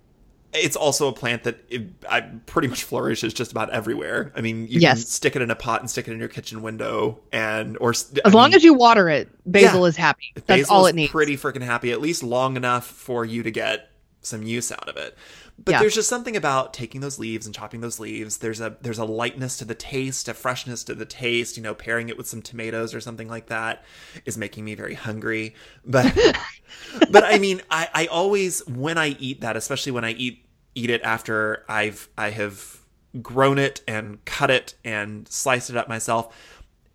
[0.52, 4.30] it's also a plant that it, I pretty much flourishes just about everywhere.
[4.36, 6.62] I mean, you can stick it in a pot and stick it in your kitchen
[6.62, 9.86] window, and or As long as you water it, basil Yeah.
[9.88, 10.32] is happy.
[10.34, 11.10] That's basil all it needs.
[11.10, 13.90] Pretty freaking happy, at least long enough for you to get
[14.20, 15.16] some use out of it.
[15.56, 15.78] But Yeah.
[15.80, 18.38] there's just something about taking those leaves and chopping those leaves.
[18.38, 21.56] There's a there's a lightness to the taste, a freshness to the taste.
[21.56, 23.84] You know, pairing it with some tomatoes or something like that
[24.24, 25.54] is making me very hungry.
[25.84, 26.12] But
[27.10, 30.90] but I mean, I I always when I eat that, especially when I eat eat
[30.90, 32.80] it after I've I have
[33.22, 36.34] grown it and cut it and sliced it up myself.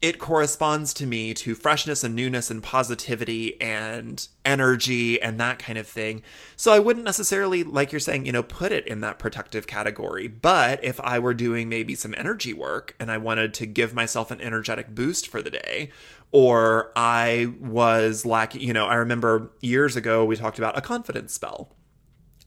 [0.02, 5.78] It corresponds to me to freshness and newness and positivity and energy and that kind
[5.78, 6.22] of thing.
[6.56, 10.30] So I wouldn't necessarily, like you're saying, you know, put it in that protective category.
[10.30, 14.32] But if I were doing maybe some energy work and I wanted to give myself
[14.32, 15.92] an energetic boost for the day,
[16.32, 21.34] or I was lacking, you know, I remember years ago we talked about a confidence
[21.34, 21.76] spell.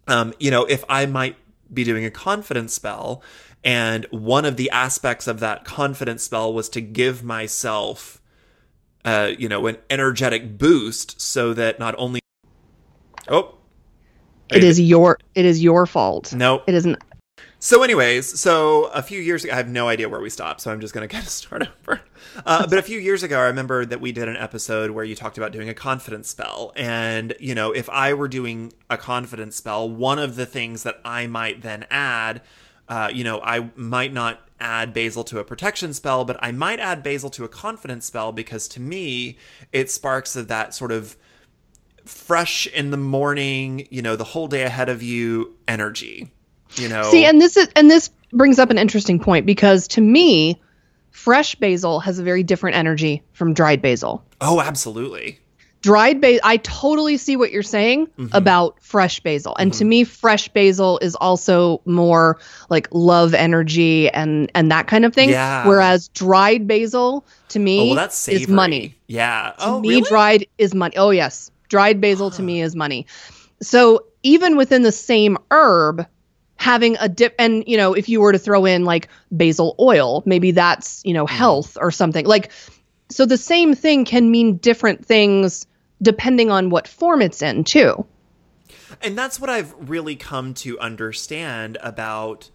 [0.08, 1.36] Um, you know, if I might
[1.72, 3.22] be doing a confidence spell
[3.64, 8.20] and one of the aspects of that confidence spell was to give myself,
[9.05, 12.20] uh, you know, an energetic boost so that not only.
[13.29, 13.55] Oh.
[14.51, 16.35] It is your it is your fault.
[16.35, 16.62] No.
[16.66, 16.98] It isn't
[17.59, 20.70] So, anyways, so a few years ago, I have no idea where we stopped, so
[20.70, 22.03] I'm just going to kind of start over.
[22.44, 25.14] Uh, but a few years ago, I remember that we did an episode where you
[25.14, 26.72] talked about doing a confidence spell.
[26.75, 31.01] And, you know, if I were doing a confidence spell, one of the things that
[31.05, 32.42] I might then add
[32.92, 36.78] uh, you know, I might not add basil to a protection spell, but I might
[36.78, 39.38] add basil to a confidence spell because to me,
[39.72, 41.16] it sparks of that sort of
[42.05, 46.31] fresh in the morning, you know, the whole day ahead of you energy.
[46.74, 50.02] You know, see, and this is and this brings up an interesting point because to
[50.02, 50.61] me,
[51.12, 54.22] fresh basil has a very different energy from dried basil.
[54.42, 55.38] Oh, absolutely
[55.83, 58.29] dried basil i totally see what you're saying mm-hmm.
[58.33, 59.79] about fresh basil and mm-hmm.
[59.79, 62.38] to me fresh basil is also more
[62.71, 65.66] like love energy and and that kind of thing yeah.
[65.66, 70.03] whereas dried basil to me oh, well, that's is money yeah to oh me really?
[70.03, 73.07] dried is money oh yes dried basil to me is money
[73.61, 76.07] so even within the same herb
[76.57, 80.23] having a dip and you know if you were to throw in like basil oil
[80.27, 81.37] maybe that's you know mm-hmm.
[81.37, 82.53] health or something like
[83.11, 85.66] so the same thing can mean different things
[86.02, 88.04] depending on what form it's in, too.
[89.00, 92.50] And that's what I've really come to understand about.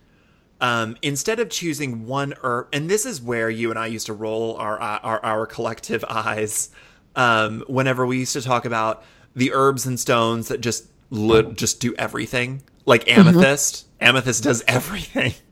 [0.59, 4.13] Um, instead of choosing one herb, and this is where you and I used to
[4.13, 6.69] roll our our, our collective eyes
[7.15, 9.03] um, whenever we used to talk about
[9.35, 13.27] the herbs and stones that just li- just do everything, like mm-hmm.
[13.27, 13.75] amethyst.
[13.75, 14.05] Mm-hmm.
[14.05, 15.33] Amethyst does everything.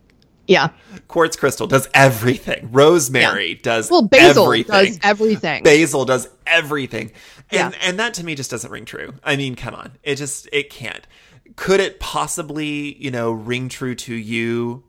[0.48, 0.70] Yeah.
[1.08, 2.70] Quartz crystal does everything.
[2.72, 3.60] Rosemary yeah.
[3.62, 4.04] does well.
[4.04, 4.86] Basil everything.
[4.86, 5.64] does everything.
[5.64, 7.12] Basil does everything.
[7.52, 7.80] And yeah.
[7.82, 9.14] and that to me just doesn't ring true.
[9.24, 9.94] I mean, come on.
[10.04, 11.08] It just it can't.
[11.56, 14.84] Could it possibly, you know, ring true to you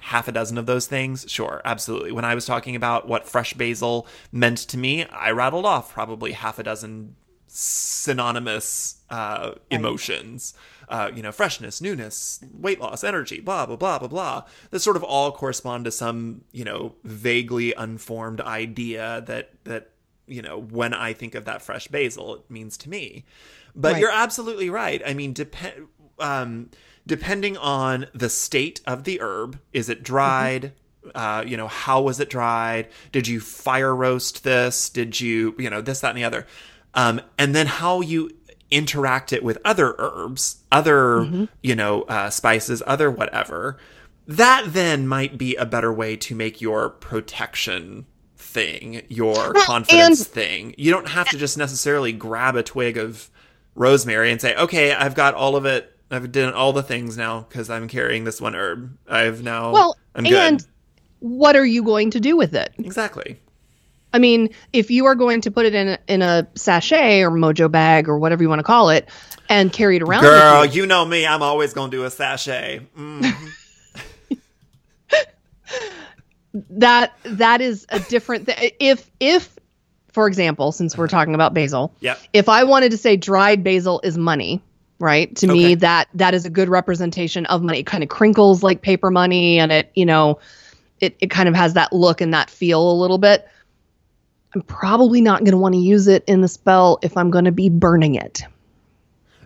[0.00, 1.24] half a dozen of those things?
[1.28, 2.12] Sure, absolutely.
[2.12, 6.32] When I was talking about what fresh basil meant to me, I rattled off probably
[6.32, 10.54] half a dozen synonymous uh, emotions.
[10.92, 14.94] Uh, you know, freshness, newness, weight loss, energy, blah, blah, blah, blah, blah, that sort
[14.94, 19.92] of all correspond to some, you know, vaguely unformed idea that, that,
[20.26, 23.24] you know, when I think of that fresh basil, it means to me.
[23.74, 24.00] But right.
[24.02, 25.00] you're absolutely right.
[25.06, 25.86] I mean, depend,
[26.18, 26.68] um,
[27.06, 30.74] depending on the state of the herb, is it dried?
[31.06, 31.10] Mm-hmm.
[31.14, 32.88] Uh, you know, how was it dried?
[33.12, 34.90] Did you fire roast this?
[34.90, 36.46] Did you, you know, this, that, and the other?
[36.92, 38.30] Um, and then how you
[38.72, 41.44] interact it with other herbs, other, mm-hmm.
[41.62, 43.78] you know, uh, spices, other whatever,
[44.26, 48.06] that then might be a better way to make your protection
[48.36, 50.74] thing, your confidence and, thing.
[50.78, 53.30] You don't have to just necessarily grab a twig of
[53.74, 55.88] rosemary and say, okay, I've got all of it.
[56.10, 58.98] I've done all the things now because I'm carrying this one herb.
[59.08, 59.72] I've now.
[59.72, 60.66] Well, I'm and
[61.20, 62.72] what are you going to do with it?
[62.78, 63.40] Exactly.
[64.12, 67.30] I mean, if you are going to put it in a, in a sachet or
[67.30, 69.08] mojo bag or whatever you want to call it,
[69.48, 70.82] and carry it around, girl, you.
[70.82, 70.86] you.
[70.86, 72.80] know me, I'm always going to do a sachet.
[72.96, 73.34] Mm.
[76.70, 78.70] that that is a different thing.
[78.80, 79.58] If if,
[80.12, 84.00] for example, since we're talking about basil, yeah, if I wanted to say dried basil
[84.02, 84.62] is money,
[84.98, 85.34] right?
[85.36, 85.54] To okay.
[85.54, 87.80] me, that that is a good representation of money.
[87.80, 90.38] It kind of crinkles like paper money, and it you know,
[91.00, 93.46] it it kind of has that look and that feel a little bit
[94.54, 97.46] I'm probably not going to want to use it in the spell if I'm going
[97.46, 98.42] to be burning it.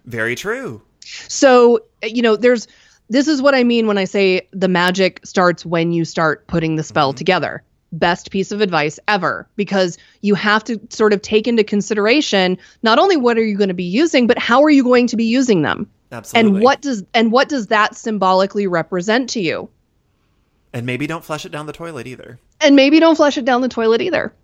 [0.05, 0.83] Very true.
[1.29, 2.67] So, you know, there's
[3.09, 6.77] this is what I mean when I say the magic starts when you start putting
[6.77, 7.19] the spell mm-hmm.
[7.19, 7.63] together.
[7.93, 12.99] Best piece of advice ever because you have to sort of take into consideration not
[12.99, 15.25] only what are you going to be using, but how are you going to be
[15.25, 15.89] using them?
[16.11, 16.57] Absolutely.
[16.57, 19.69] And what does and what does that symbolically represent to you?
[20.73, 22.39] And maybe don't flush it down the toilet either.
[22.61, 24.35] And maybe don't flush it down the toilet either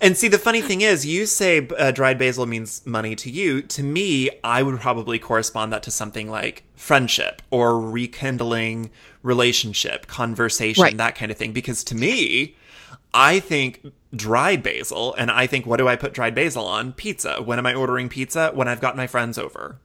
[0.00, 3.62] and see, the funny thing is, you say uh, dried basil means money to you.
[3.62, 8.90] To me, I would probably correspond that to something like friendship or rekindling
[9.22, 10.96] relationship, conversation, right.
[10.96, 11.52] that kind of thing.
[11.52, 12.56] Because to me,
[13.14, 16.92] I think dried basil, and I think, what do I put dried basil on?
[16.92, 17.42] Pizza.
[17.42, 18.50] When am I ordering pizza?
[18.54, 19.78] When I've got my friends over.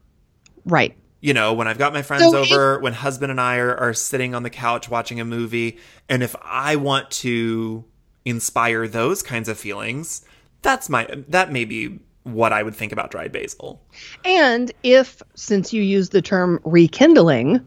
[0.66, 0.96] Right.
[1.22, 3.76] You know, when I've got my friends so over, it- when husband and I are,
[3.76, 7.86] are sitting on the couch watching a movie, and if I want to
[8.26, 10.26] inspire those kinds of feelings,
[10.62, 13.82] that's my that may be what I would think about dried basil.
[14.26, 17.66] And if, since you use the term rekindling,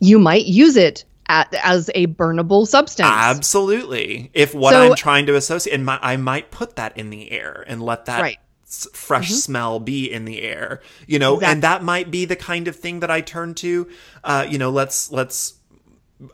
[0.00, 3.08] you might use it at, as a burnable substance.
[3.10, 4.30] Absolutely.
[4.34, 7.30] If what So- I'm trying to associate, and my, I might put that in the
[7.30, 8.38] air and let that Right.
[8.66, 11.52] s- fresh smell be in the air, you know, Exactly.
[11.52, 13.86] and that might be the kind of thing that I turn to.
[14.24, 15.54] Uh, you know, let's let's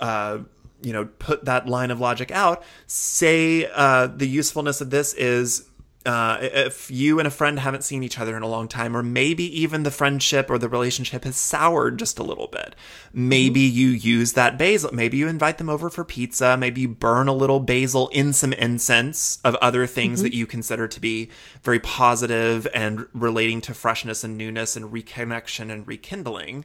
[0.01, 0.39] uh,
[0.83, 2.63] you know put that line of logic out.
[2.87, 5.67] Say uh, the usefulness of this is.
[6.07, 9.03] Uh, if you and a friend haven't seen each other in a long time, or
[9.03, 12.75] maybe even the friendship or the relationship has soured just a little bit,
[13.13, 14.89] maybe you use that basil.
[14.95, 16.57] Maybe you invite them over for pizza.
[16.57, 20.89] Maybe you burn a little basil in some incense of other things that you consider
[20.89, 21.29] to be
[21.63, 26.65] very positive and relating to freshness and newness and reconnection and rekindling.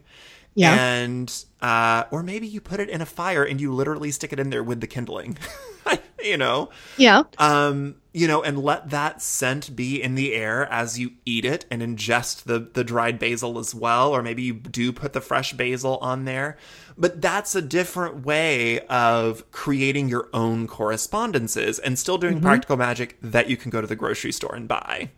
[0.56, 0.74] Yeah.
[0.74, 4.40] And uh, or maybe you put it in a fire and you literally stick it
[4.40, 5.38] in there with the kindling.
[6.22, 6.70] you know.
[6.96, 7.24] yeah.
[7.38, 11.66] Um, you know, and let that scent be in the air as you eat it
[11.70, 15.52] and ingest the the dried basil as well, or maybe you do put the fresh
[15.52, 16.56] basil on there.
[16.96, 23.18] But that's a different way of creating your own correspondences and still doing practical magic
[23.20, 25.10] that you can go to the grocery store and buy.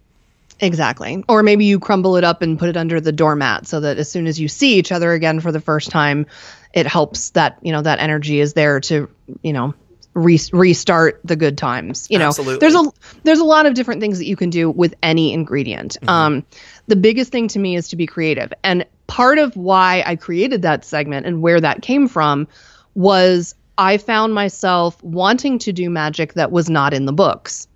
[0.60, 1.24] Exactly.
[1.28, 4.10] Or maybe you crumble it up and put it under the doormat so that as
[4.10, 6.26] soon as you see each other again for the first time,
[6.72, 9.08] it helps that, you know, that energy is there to,
[9.42, 9.74] you know,
[10.14, 12.08] re- restart the good times.
[12.10, 12.58] You know, Absolutely.
[12.58, 12.84] there's a
[13.22, 15.96] there's a lot of different things that you can do with any ingredient.
[16.08, 16.44] Um
[16.86, 18.52] the biggest thing to me is to be creative.
[18.64, 22.48] And part of why I created that segment and where that came from
[22.94, 27.67] was I found myself wanting to do magic that was not in the books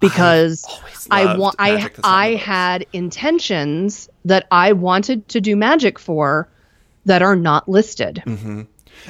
[0.00, 0.66] because
[1.10, 6.48] I want I I had intentions that I wanted to do magic for
[7.06, 8.22] that are not listed.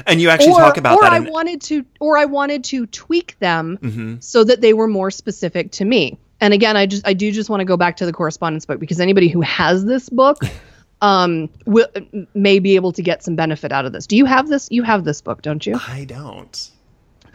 [0.07, 1.33] And you actually Or, talk about or that I in Mm-hmm.
[1.33, 5.85] wanted to or I wanted to tweak them so that they were more specific to
[5.85, 6.19] me.
[6.41, 8.79] And again, I just I do just want to go back to the correspondence book
[8.81, 10.43] because anybody who has this book
[11.03, 11.89] um will
[12.35, 14.07] may be able to get some benefit out of this.
[14.07, 14.69] Do you have this?
[14.71, 15.79] You have this book, don't you?
[15.87, 16.71] I don't.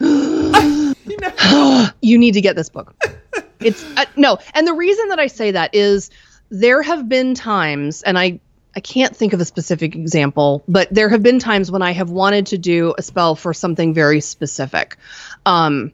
[2.02, 2.94] you need to get this book.
[3.60, 6.10] It's uh, no, and the reason that I say that is
[6.50, 8.40] there have been times, and I
[8.74, 12.10] I can't think of a specific example, but there have been times when I have
[12.10, 14.98] wanted to do a spell for something very specific,
[15.46, 15.92] um,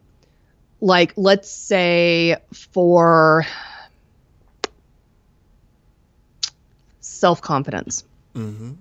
[0.81, 2.37] like let's say
[2.73, 3.47] for
[7.01, 8.03] self confidence.
[8.35, 8.73] Mm-hmm.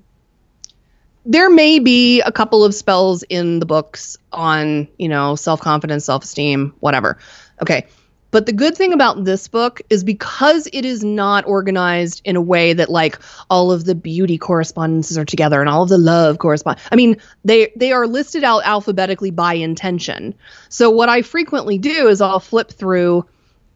[1.24, 6.06] There may be a couple of spells in the books on, you know, self confidence,
[6.06, 7.20] self esteem, whatever.
[7.62, 7.86] Okay.
[8.32, 12.42] But the good thing about this book is because it is not organized in a
[12.42, 16.40] way that like all of the beauty correspondences are together and all of the love
[16.40, 16.80] correspond.
[16.92, 20.34] I mean, they they are listed out alphabetically by intention.
[20.70, 23.26] So what I frequently do is I'll flip through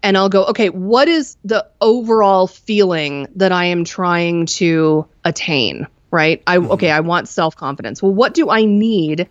[0.01, 5.87] and I'll go, okay, what is the overall feeling that I am trying to attain?
[6.11, 6.41] Right?
[6.47, 6.71] I mm-hmm.
[6.71, 8.01] okay, I want self-confidence.
[8.01, 9.27] Well, what do I need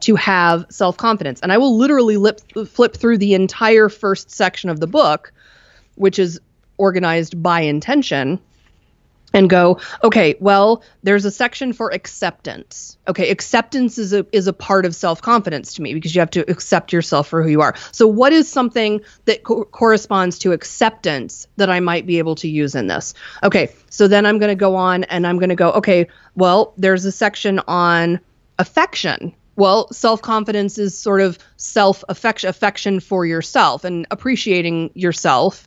[0.00, 1.40] to have self-confidence?
[1.40, 5.32] And I will literally lip, flip through the entire first section of the book,
[5.96, 6.40] which is
[6.76, 8.40] organized by intention
[9.34, 12.96] and go, okay, well, there's a section for acceptance.
[13.08, 16.50] Okay, acceptance is a is a part of self-confidence to me because you have to
[16.50, 17.74] accept yourself for who you are.
[17.92, 22.48] So what is something that co- corresponds to acceptance that I might be able to
[22.48, 23.14] use in this?
[23.42, 26.72] Okay, so then I'm going to go on and I'm going to go, okay, well,
[26.78, 28.20] there's a section on
[28.58, 29.34] affection.
[29.58, 35.66] Well, self-confidence is sort of self-affection for yourself and appreciating yourself.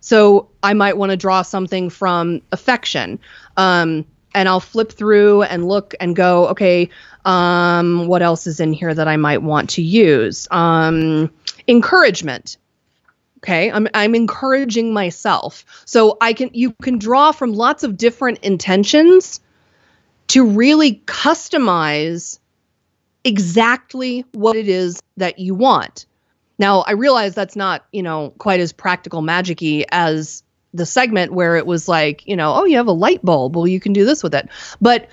[0.00, 3.18] So I might want to draw something from affection.
[3.56, 6.90] Um, and I'll flip through and look and go, okay,
[7.24, 10.46] um, what else is in here that I might want to use?
[10.52, 11.28] Um,
[11.66, 12.58] encouragement.
[13.38, 15.64] Okay, I'm I'm encouraging myself.
[15.84, 19.40] So I can you can draw from lots of different intentions
[20.28, 22.38] to really customize
[23.24, 26.06] exactly what it is that you want.
[26.58, 30.42] Now, I realize that's not, you know, quite as practical magicy as
[30.74, 33.56] the segment where it was like, you know, oh, you have a light bulb.
[33.56, 34.48] Well, you can do this with it.
[34.80, 35.08] But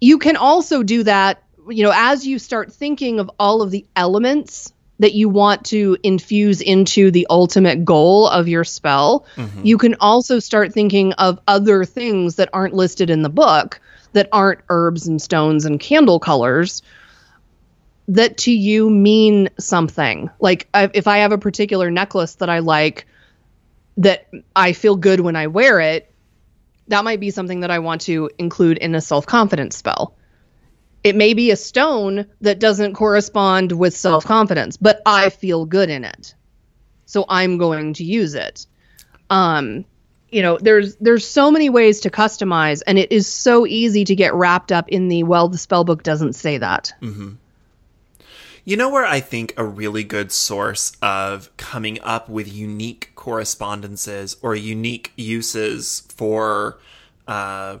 [0.00, 3.86] you can also do that, you know, as you start thinking of all of the
[3.94, 9.64] elements that you want to infuse into the ultimate goal of your spell, mm-hmm.
[9.64, 13.80] you can also start thinking of other things that aren't listed in the book
[14.12, 16.82] that aren't herbs and stones and candle colors
[18.08, 20.30] that to you mean something.
[20.40, 23.06] Like if I have a particular necklace that I like
[23.98, 26.12] that I feel good when I wear it,
[26.88, 30.16] that might be something that I want to include in a self-confidence spell.
[31.04, 35.90] It may be a stone that doesn't correspond with self confidence, but I feel good
[35.90, 36.34] in it.
[37.06, 38.66] So I'm going to use it.
[39.30, 39.84] Um,
[40.32, 44.16] you know, there's there's so many ways to customize, and it is so easy to
[44.16, 46.92] get wrapped up in the well, the spell book doesn't say that.
[47.02, 47.34] Mm-hmm.
[48.64, 54.36] You know where I think a really good source of coming up with unique correspondences
[54.40, 56.78] or unique uses for
[57.28, 57.78] uh,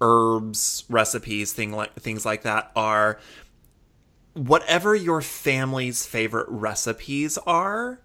[0.00, 3.18] herbs, recipes, thing like things like that are
[4.34, 8.00] whatever your family's favorite recipes are.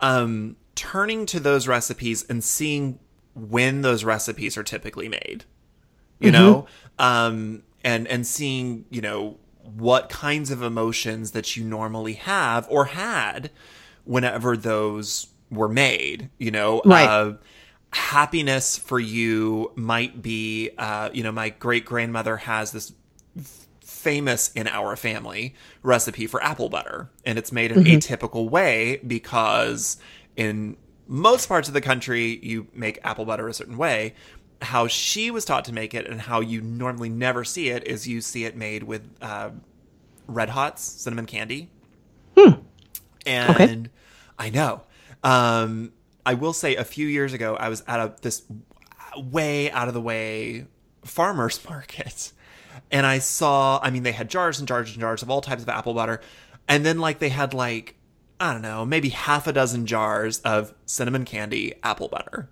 [0.00, 2.98] Um, turning to those recipes and seeing
[3.34, 5.44] when those recipes are typically made,
[6.18, 6.42] you mm-hmm.
[6.42, 6.66] know,
[6.98, 9.38] um, and and seeing you know
[9.76, 13.50] what kinds of emotions that you normally have or had
[14.04, 17.08] whenever those were made, you know, right.
[17.08, 17.34] Uh,
[17.90, 22.92] happiness for you might be, uh, you know, my great grandmother has this
[23.80, 27.96] famous in our family recipe for apple butter, and it's made in mm-hmm.
[27.96, 29.96] a typical way because
[30.36, 30.76] in
[31.06, 34.14] most parts of the country you make apple butter a certain way.
[34.62, 38.08] How she was taught to make it, and how you normally never see it, is
[38.08, 39.50] you see it made with uh,
[40.26, 41.70] Red Hots cinnamon candy.
[42.36, 42.60] Hmm.
[43.26, 43.90] And okay.
[44.38, 44.82] I know.
[45.22, 45.92] Um,
[46.24, 48.42] I will say a few years ago, I was at a this
[49.16, 50.66] way out of the way
[51.04, 52.32] farmers market,
[52.90, 53.80] and I saw.
[53.82, 56.20] I mean, they had jars and jars and jars of all types of apple butter,
[56.68, 57.96] and then like they had like
[58.44, 62.50] I don't know, maybe half a dozen jars of cinnamon candy apple butter.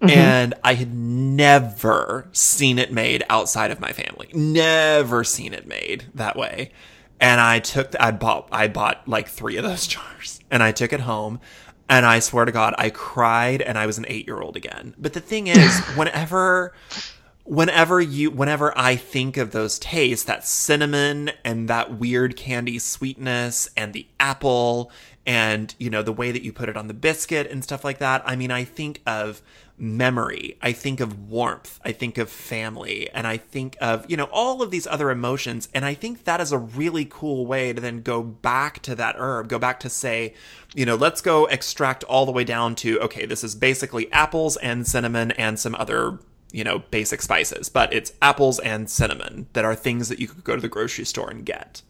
[0.00, 0.10] Mm-hmm.
[0.10, 4.30] And I had never seen it made outside of my family.
[4.34, 6.72] Never seen it made that way.
[7.20, 10.92] And I took, I bought, I bought like three of those jars and I took
[10.92, 11.38] it home
[11.88, 14.96] and I swear to God, I cried and I was an eight year old again.
[14.98, 16.74] But the thing is, whenever,
[17.44, 23.68] whenever you, whenever I think of those tastes, that cinnamon and that weird candy sweetness
[23.76, 24.90] and the apple
[25.24, 27.98] and, you know, the way that you put it on the biscuit and stuff like
[27.98, 29.40] that, I mean, I think of
[29.78, 30.56] memory.
[30.60, 31.80] I think of warmth.
[31.84, 33.08] I think of family.
[33.10, 35.68] And I think of, you know, all of these other emotions.
[35.74, 39.16] And I think that is a really cool way to then go back to that
[39.18, 40.34] herb, go back to say,
[40.74, 44.56] you know, let's go extract all the way down to, okay, this is basically apples
[44.58, 46.18] and cinnamon and some other,
[46.52, 50.44] you know, basic spices, but it's apples and cinnamon that are things that you could
[50.44, 51.82] go to the grocery store and get.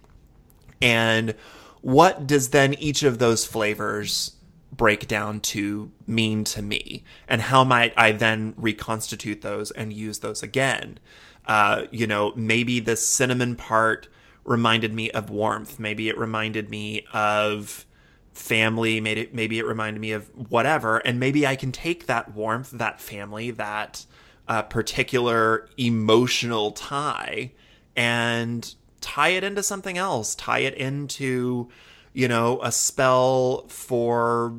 [0.81, 1.35] And
[1.83, 4.37] what does then each of those flavors
[4.73, 7.05] break down to mean to me?
[7.29, 10.99] And how might i then reconstitute those and use those again?
[11.47, 14.09] Uh, you know maybe the cinnamon part
[14.45, 15.79] reminded me of warmth.
[15.79, 17.85] Maybe it reminded me of
[18.33, 19.01] family.
[19.01, 20.99] Maybe it, maybe it reminded me of whatever.
[20.99, 24.07] And maybe i can take that warmth that family that
[24.49, 27.53] uh, particular emotional tie
[27.97, 31.69] and tie it into something else tie it into
[32.13, 34.55] you know, a spell for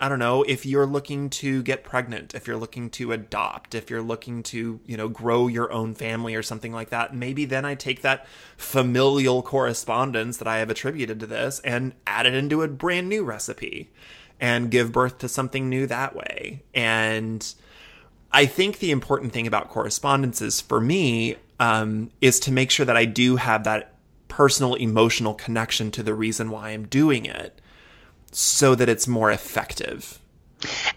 [0.00, 3.90] I don't know, if you're looking to get pregnant, if you're looking to adopt, if
[3.90, 7.64] you're looking to, you know, grow your own family or something like that, maybe then
[7.64, 8.24] I take that
[8.56, 13.24] familial correspondence that I have attributed to this and add it into a brand new
[13.24, 13.90] recipe
[14.38, 16.62] and give birth to something new that way.
[16.72, 17.52] And
[18.30, 22.96] I think the important thing about correspondences for me um, is to make sure that
[22.96, 23.94] I do have that
[24.28, 27.60] personal emotional connection to the reason why I'm doing it
[28.30, 30.18] so that it's more effective.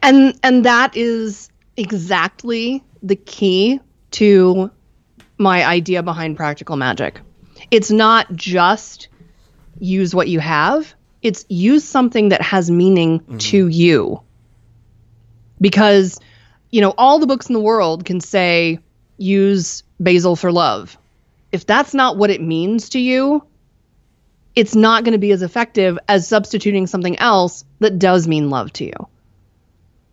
[0.02, 3.80] And and that is exactly the key
[4.12, 4.70] to
[5.38, 7.20] my idea behind practical magic.
[7.72, 9.08] It's not just
[9.80, 13.38] use what you have, it's use something that has meaning mm-hmm.
[13.38, 14.22] to you.
[15.60, 16.20] Because
[16.72, 18.80] you know, all the books in the world can say
[19.22, 20.98] use basil for love
[21.52, 23.46] if that's not what it means to you,
[24.56, 28.72] it's not going to be as effective as substituting something else that does mean love
[28.74, 29.08] to you.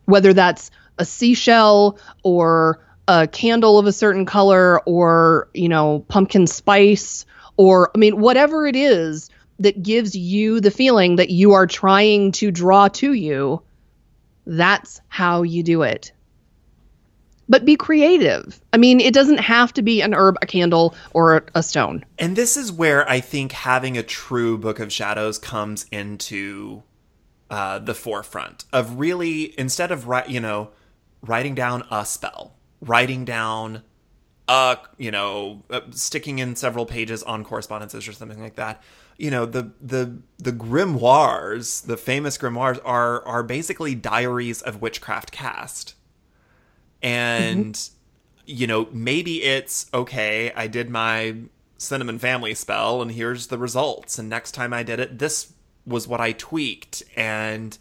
[0.05, 6.47] Whether that's a seashell or a candle of a certain color or, you know, pumpkin
[6.47, 7.25] spice
[7.57, 9.31] or, I mean, whatever it is
[9.61, 13.63] that gives you the feeling that you are trying to draw to you,
[14.47, 16.13] that's how you do it
[17.49, 18.61] but be creative.
[18.73, 22.05] I mean, it doesn't have to be an herb, a candle, or a stone.
[22.19, 26.83] And this is where I think having a true Book of Shadows comes into
[27.51, 30.71] uh, the forefront of really instead of you know
[31.23, 33.83] writing down a spell, writing down
[34.49, 38.83] a you know uh, sticking in several pages on correspondences or something like that.
[39.17, 45.33] You know the the the grimoires, the famous grimoires, are are basically diaries of witchcraft
[45.33, 45.95] cast
[47.03, 48.45] and mm-hmm.
[48.47, 51.37] you know maybe it's okay i did my
[51.77, 55.53] cinnamon family spell and here's the results and next time I did it this
[55.87, 57.79] was what I tweaked and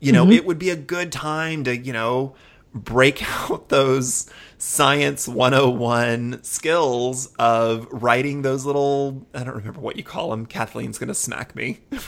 [0.00, 2.34] you know, it would be a good time to, you know,
[2.72, 10.04] break out those science 101 skills of writing those little I don't remember what you
[10.04, 10.46] call them.
[10.46, 11.80] Kathleen's going to smack me.
[11.90, 12.00] but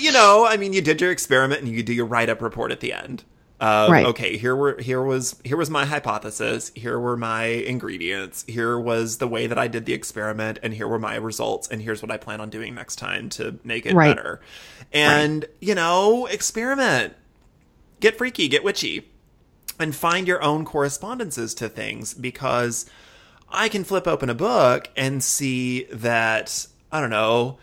[0.00, 2.80] you know, I mean, you did your experiment and you do your write-up report at
[2.80, 3.24] the end.
[3.60, 4.06] Uh, Right.
[4.06, 6.72] Okay, here were here was here was my hypothesis.
[6.74, 8.44] Here were my ingredients.
[8.48, 11.68] Here was the way that I did the experiment, and here were my results.
[11.68, 14.16] And here's what I plan on doing next time to make it Right.
[14.16, 14.40] better.
[14.92, 17.14] And you know, experiment,
[18.00, 19.08] get freaky, get witchy,
[19.78, 22.86] and find your own correspondences to things because
[23.50, 27.58] I can flip open a book and see that I don't know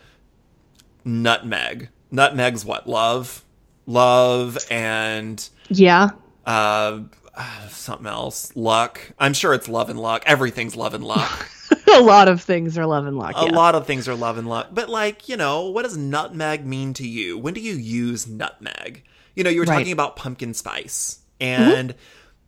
[1.04, 1.88] nutmeg.
[2.10, 3.44] Nutmeg's what love,
[3.88, 6.10] love, and Yeah.
[6.46, 7.00] uh,
[7.70, 8.52] something else.
[8.54, 9.00] Luck.
[9.18, 10.22] I'm sure it's love and luck.
[10.26, 11.50] Everything's love and luck.
[11.94, 13.34] a lot of things are love and luck.
[13.36, 13.52] A yes.
[13.52, 14.68] lot of things are love and luck.
[14.72, 17.38] But like, you know, what does nutmeg mean to you?
[17.38, 19.04] When do you use nutmeg?
[19.34, 19.78] You know, you were Right.
[19.78, 21.20] talking about pumpkin spice.
[21.40, 21.94] And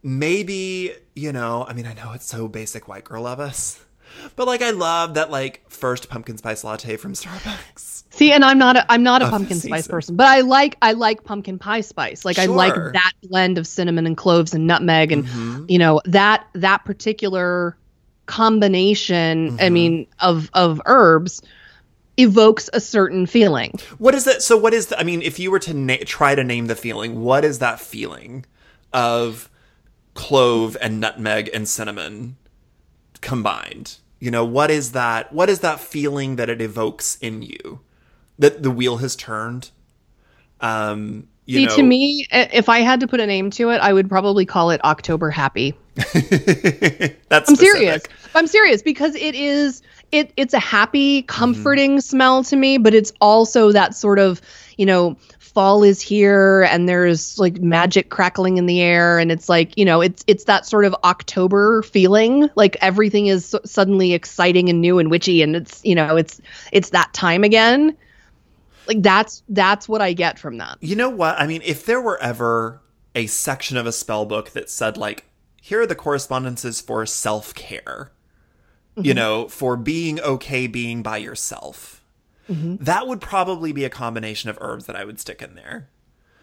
[0.02, 3.80] maybe, you know, I mean, I know it's so basic white girl of us.
[4.36, 7.99] But like I love that like first pumpkin spice latte from Starbucks.
[8.12, 10.92] See, and I'm not a I'm not a pumpkin spice person, but I like I
[10.92, 12.24] like pumpkin pie spice.
[12.24, 15.64] Like I like that blend of cinnamon and cloves and nutmeg and Mm-hmm.
[15.68, 17.76] you know that that particular
[18.26, 19.48] combination.
[19.60, 19.72] I Mm-hmm.
[19.74, 21.40] mean of of herbs
[22.16, 23.78] evokes a certain feeling.
[23.98, 24.42] What is that?
[24.42, 26.74] So, what is the, I mean, if you were to na- try to name the
[26.76, 28.44] feeling, what is that feeling
[28.92, 29.48] of
[30.14, 32.36] clove and nutmeg and cinnamon
[33.20, 33.96] combined?
[34.18, 35.32] You know, what is that?
[35.32, 37.80] What is that feeling that it evokes in you?
[38.40, 39.70] That the wheel has turned.
[40.60, 43.78] Um, you See, know, to me, if I had to put a name to it,
[43.78, 45.74] I would probably call it October Happy.
[45.94, 46.10] that's
[47.48, 47.56] I'm specific.
[47.56, 48.02] serious.
[48.34, 49.82] I'm serious because it is
[50.12, 54.40] it it's a happy, comforting smell to me, but it's also that sort of,
[54.76, 59.48] you know, fall is here and there's like magic crackling in the air and it's
[59.48, 64.12] like, you know, it's it's that sort of October feeling, like everything is so- suddenly
[64.12, 66.40] exciting and new and witchy and it's, you know, it's
[66.72, 67.96] it's that time again.
[68.90, 70.78] Like that's that's what I get from that.
[70.80, 71.38] You know what?
[71.38, 72.82] I mean, if there were ever
[73.14, 75.26] a section of a spell book that said, like,
[75.62, 78.10] here are the correspondences for self care,
[78.96, 79.16] you mm-hmm.
[79.16, 82.04] know, for being okay being by yourself,
[82.48, 82.82] mm-hmm.
[82.82, 85.88] that would probably be a combination of herbs that I would stick in there.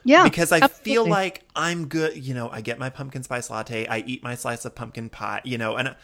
[0.06, 0.24] Yeah.
[0.24, 3.98] Because I feel like I'm good, you know, I get my pumpkin spice latte, I
[4.08, 5.98] eat my slice of pumpkin pie, you know, and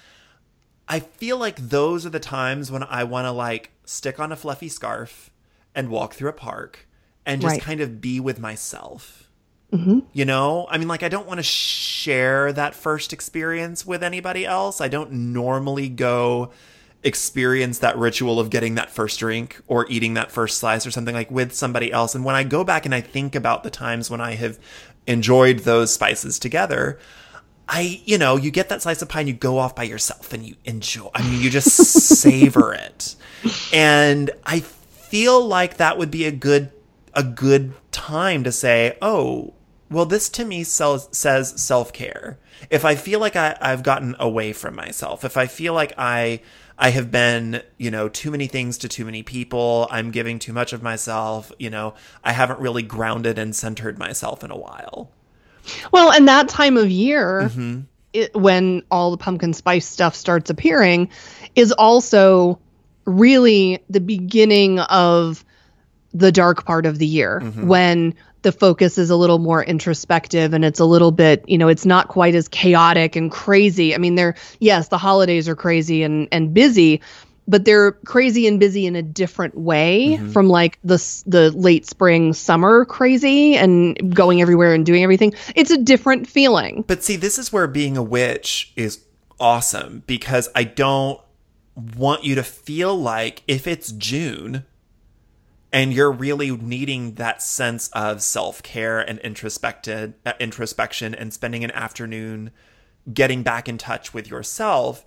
[0.90, 4.36] I feel like those are the times when I want to like stick on a
[4.36, 5.30] fluffy scarf
[5.76, 6.88] and walk through a park
[7.26, 7.62] and just Right.
[7.62, 9.30] kind of be with myself.
[9.72, 10.00] Mm-hmm.
[10.14, 14.46] You know, I mean, like, I don't want to share that first experience with anybody
[14.46, 14.80] else.
[14.80, 16.52] I don't normally go
[17.04, 21.16] experience that ritual of getting that first drink or eating that first slice or something
[21.16, 22.16] like with somebody else.
[22.16, 24.60] And when I go back and I think about the times when I have
[25.08, 27.00] enjoyed those spices together,
[27.68, 30.34] I, you know, you get that slice of pie and you go off by yourself
[30.34, 31.10] and you enjoy.
[31.16, 33.16] I mean, you just savor it.
[33.74, 34.64] And I
[35.14, 36.72] feel like that would be a good
[37.14, 39.54] a good time to say, "Oh,
[39.92, 42.40] well this to me sells, says self-care."
[42.72, 46.42] If I feel like I I've gotten away from myself, if I feel like I
[46.80, 50.52] I have been, you know, too many things to too many people, I'm giving too
[50.54, 51.94] much of myself, you know,
[52.24, 55.12] I haven't really grounded and centered myself in a while.
[55.92, 57.82] Well, and that time of year, Mm-hmm.
[58.14, 61.10] it, when all the pumpkin spice stuff starts appearing,
[61.56, 62.58] is also
[63.06, 65.44] really the beginning of
[66.14, 67.68] the dark part of the year Mm-hmm.
[67.68, 71.70] when the focus is a little more introspective and it's a little bit, you know,
[71.70, 73.96] it's not quite as chaotic and crazy.
[73.96, 77.00] I mean, they're, yes, the holidays are crazy and, and busy,
[77.48, 80.32] but they're crazy and busy in a different way Mm-hmm.
[80.32, 85.34] from like the the late spring summer crazy and going everywhere and doing everything.
[85.56, 86.84] It's a different feeling.
[86.86, 89.00] But see, this is where being a witch is
[89.40, 91.20] awesome because I don't
[91.76, 94.66] want you to feel like if it's June
[95.72, 101.72] and you're really needing that sense of self-care and introspected uh, introspection and spending an
[101.72, 102.52] afternoon
[103.12, 105.04] getting back in touch with yourself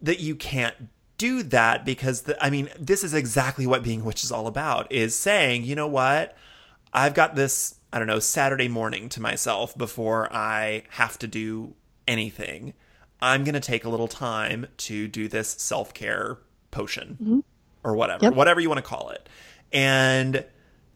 [0.00, 0.88] that you can't
[1.18, 4.46] do that because the, I mean this is exactly what being a witch is all
[4.46, 6.36] about is saying you know what?
[6.92, 11.74] I've got this I don't know Saturday morning to myself before I have to do
[12.06, 12.74] anything
[13.20, 16.38] I'm going to take a little time to do this self-care
[16.70, 17.40] potion mm-hmm.
[17.82, 18.34] or whatever Yep.
[18.34, 19.28] whatever you want to call it
[19.72, 20.44] and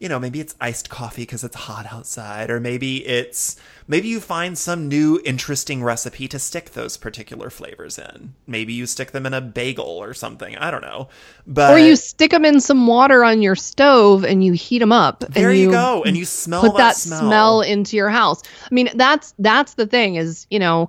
[0.00, 3.56] you know, maybe it's iced coffee because it's hot outside, or maybe it's
[3.86, 8.32] maybe you find some new interesting recipe to stick those particular flavors in.
[8.46, 10.56] Maybe you stick them in a bagel or something.
[10.56, 11.10] I don't know,
[11.46, 14.90] but or you stick them in some water on your stove and you heat them
[14.90, 15.20] up.
[15.20, 17.20] there and you, go, and you smell put that, smell.
[17.20, 18.42] smell into your house.
[18.64, 20.88] I mean, that's that's the thing is, you know,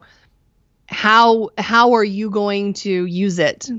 [0.91, 3.69] how how are you going to use it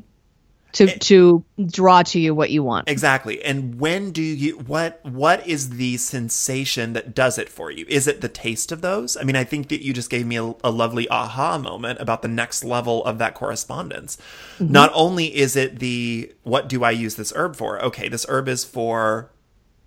[0.72, 2.88] to It- to draw to you what you want?
[2.88, 3.44] Exactly.
[3.44, 7.84] And when do you what what is the sensation that does it for you?
[7.88, 9.16] Is it the taste of those?
[9.18, 12.22] I mean, I think that you just gave me a, a lovely aha moment about
[12.22, 14.16] the next level of that correspondence.
[14.58, 14.72] Mm-hmm.
[14.72, 17.82] Not only is it the what do I use this herb for?
[17.84, 19.30] Okay, this herb is for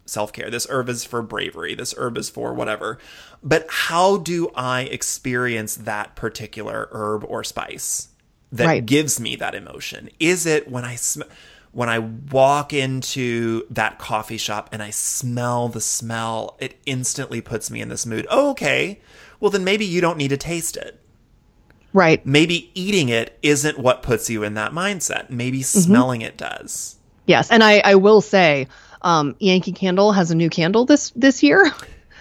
[0.05, 0.49] self-care.
[0.49, 1.75] This herb is for bravery.
[1.75, 2.97] This herb is for whatever.
[3.43, 8.09] But how do I experience that particular herb or spice?
[8.51, 8.85] that Right.
[8.85, 10.09] gives me that emotion?
[10.19, 11.23] Is it when I sm-
[11.73, 17.69] when I walk into that coffee shop and I smell the smell, it instantly puts
[17.69, 18.25] me in this mood.
[18.29, 19.01] Oh, okay.
[19.41, 21.01] Well, then maybe you don't need to taste it.
[21.91, 22.25] Right.
[22.25, 25.29] Maybe eating it isn't what puts you in that mindset.
[25.29, 25.79] Maybe Mm-hmm.
[25.79, 26.95] smelling it does.
[27.25, 28.67] Yes, and I I will say,
[29.05, 31.71] um, Yankee Candle has a new candle this this year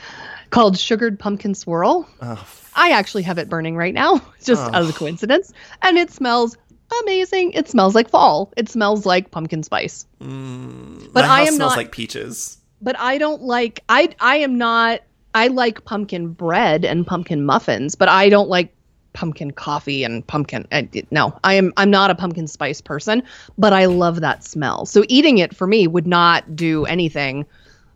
[0.51, 2.09] called Sugared Pumpkin Swirl.
[2.23, 4.71] Oh, I actually have it burning right now, just Oh.
[4.73, 6.57] as a coincidence, and it smells
[7.03, 7.53] amazing.
[7.53, 8.53] It smells like fall.
[8.57, 10.07] It smells like pumpkin spice.
[10.21, 11.77] but Mm, my I am smells not.
[11.79, 12.59] like peaches.
[12.81, 13.83] but I don't like.
[13.89, 15.01] I I am not.
[15.35, 18.73] I like pumpkin bread and pumpkin muffins, but I don't like
[19.15, 20.67] pumpkin coffee and pumpkin.
[20.71, 21.73] I, no, I am.
[21.79, 23.23] I'm not a pumpkin spice person,
[23.57, 24.85] but I love that smell.
[24.85, 27.47] So eating it for me would not do anything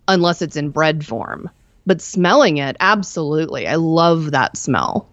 [0.07, 1.51] unless it's in bread form.
[1.87, 5.09] But smelling it, absolutely, I love that smell.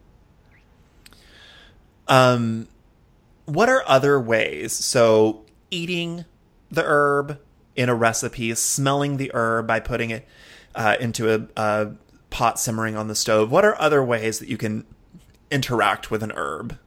[2.08, 2.68] Um,
[3.46, 4.74] what are other ways?
[4.74, 6.26] So, eating
[6.70, 7.40] the herb
[7.76, 10.28] in a recipe, smelling the herb by putting it
[10.76, 11.92] uh, into a, a
[12.30, 13.50] pot simmering on the stove.
[13.50, 14.86] What are other ways that you can
[15.56, 16.78] interact with an herb?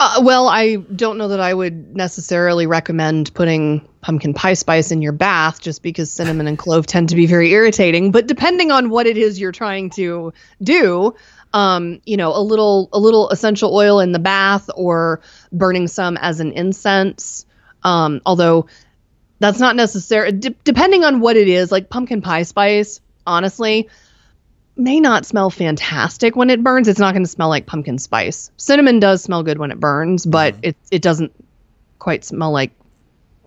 [0.00, 5.00] Uh, well, I don't know that I would necessarily recommend putting pumpkin pie spice in
[5.00, 8.10] your bath just because cinnamon and clove tend to be very irritating.
[8.10, 11.14] But depending on what it is you're trying to do,
[11.52, 15.20] um, you know, a little a little essential oil in the bath or
[15.52, 17.46] burning some as an incense.
[17.84, 18.66] Um, although
[19.38, 20.32] that's not necessary.
[20.32, 23.88] De- depending on what it is, like pumpkin pie spice, honestly,
[24.78, 26.88] may not smell fantastic when it burns.
[26.88, 28.50] It's not going to smell like pumpkin spice.
[28.56, 31.32] Cinnamon does smell good when it burns, but it it doesn't
[31.98, 32.72] quite smell like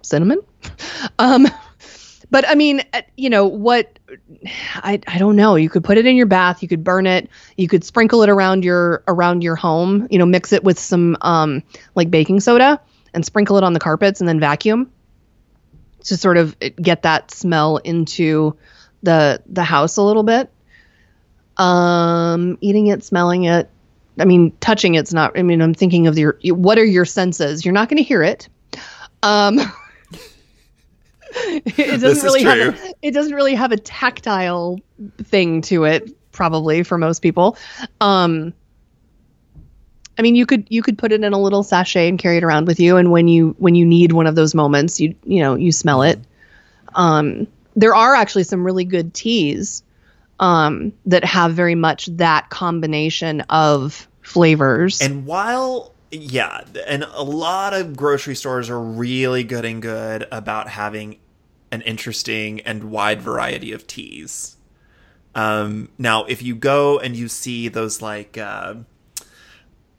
[0.01, 0.41] cinnamon.
[1.17, 1.47] Um,
[2.29, 3.99] but I mean, uh, you know what?
[4.75, 5.55] I I don't know.
[5.55, 6.61] You could put it in your bath.
[6.61, 7.29] You could burn it.
[7.57, 10.07] You could sprinkle it around your around your home.
[10.09, 11.63] You know, mix it with some um
[11.95, 12.79] like baking soda
[13.13, 14.91] and sprinkle it on the carpets and then vacuum
[16.05, 18.55] to sort of get that smell into
[19.03, 20.51] the the house a little bit
[21.61, 23.69] um eating it smelling it
[24.17, 27.63] i mean touching it's not i mean i'm thinking of your what are your senses?
[27.63, 28.49] You're not going to hear it.
[29.21, 29.59] Um
[31.35, 34.79] it doesn't really have a, it doesn't really have a tactile
[35.19, 37.57] thing to it probably for most people.
[37.99, 38.53] Um
[40.17, 42.43] I mean, you could you could put it in a little sachet and carry it
[42.43, 45.39] around with you, and when you when you need one of those moments, you you
[45.39, 46.19] know you smell it.
[46.95, 49.83] Um, there are actually some really good teas
[50.41, 54.99] um, that have very much that combination of flavors.
[55.01, 60.67] And while yeah, and a lot of grocery stores are really good and good about
[60.67, 61.19] having
[61.71, 64.57] an interesting and wide variety of teas.
[65.33, 68.75] Um, now, if you go and you see those like uh,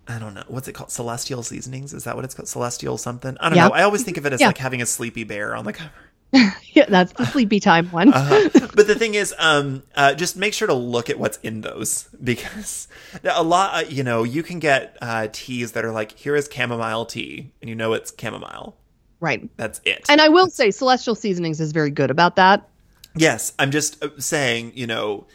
[0.06, 3.36] I don't know what's it called, celestial seasonings, is that what it's called, celestial something?
[3.40, 3.68] I don't Yeah.
[3.68, 3.74] know.
[3.74, 4.48] I always think of it as Yeah.
[4.48, 5.90] like having a sleepy bear on the cover.
[6.72, 8.12] yeah, that's the sleepy time one.
[8.12, 8.48] Uh-huh.
[8.74, 12.08] but the thing is, um, uh, just make sure to look at what's in those
[12.24, 12.88] because
[13.24, 16.48] a lot, uh, you know, you can get uh, teas that are like, here is
[16.52, 18.76] chamomile tea, and you know it's chamomile.
[19.20, 19.48] right.
[19.56, 20.06] That's it.
[20.08, 22.68] And I will say, Celestial Seasonings is very good about that.
[23.14, 25.26] yes, I'm just uh, saying, you know,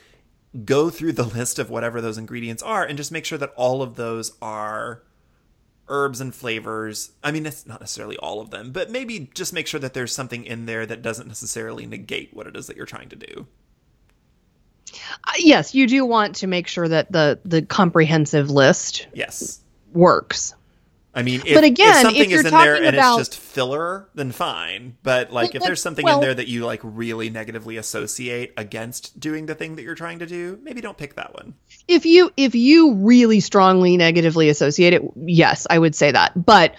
[0.65, 3.83] go through the list of whatever those ingredients are and just make sure that all
[3.83, 5.03] of those are
[5.89, 7.11] herbs and flavors.
[7.23, 10.13] I mean, it's not necessarily all of them, but maybe just make sure that there's
[10.13, 13.47] something in there that doesn't necessarily negate what it is that you're trying to do.
[15.23, 19.59] Uh, yes, you do want to make sure that the the comprehensive list Yes.
[19.93, 20.53] works.
[21.17, 23.29] I mean, if, But again, if something if you're is in there and about- it's
[23.29, 24.97] just filler, then fine.
[25.01, 28.53] But like, Well, if there's something well- in there that you like really negatively associate
[28.55, 31.55] against doing the thing that you're trying to do, maybe don't pick that one.
[31.87, 36.75] if you if you really strongly negatively associate it yes i would say that but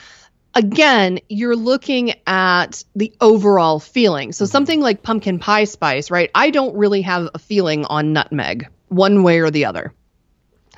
[0.54, 4.32] again, you're looking at the overall feeling.
[4.32, 4.50] So mm-hmm.
[4.50, 6.30] something like pumpkin pie spice, right?
[6.34, 9.94] I don't really have a feeling on nutmeg one way or the other.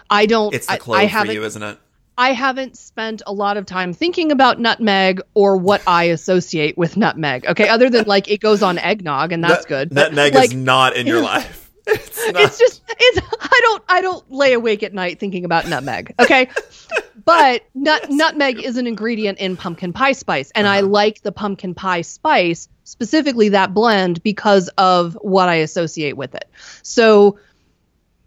[0.09, 0.55] I don't.
[0.55, 1.35] It's the I- clove I, for haven't.
[1.35, 1.79] you, isn't it?
[2.21, 6.97] I haven't spent a lot of time thinking about nutmeg or what I associate with
[6.99, 7.47] nutmeg.
[7.47, 9.93] Okay, other than like it goes on eggnog and that's Nut- good.
[9.95, 11.57] Nutmeg like, is not in your life.
[11.87, 12.43] It's not.
[12.43, 16.15] it's just it's I don't I don't lay awake at night thinking about nutmeg.
[16.21, 16.49] Okay.
[17.25, 20.89] but nut nutmeg is an ingredient in pumpkin pie spice and I Uh-huh.
[20.89, 26.49] like the pumpkin pie spice specifically that blend because of what I associate with it.
[26.83, 27.39] So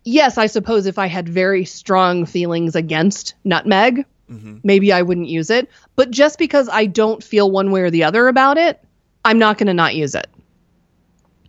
[0.04, 4.62] yes, I suppose if I had very strong feelings against nutmeg, Mhm.
[4.64, 8.04] maybe I wouldn't use it, but just because I don't feel one way or the
[8.06, 8.80] other about it,
[9.26, 10.28] I'm not going to not use it.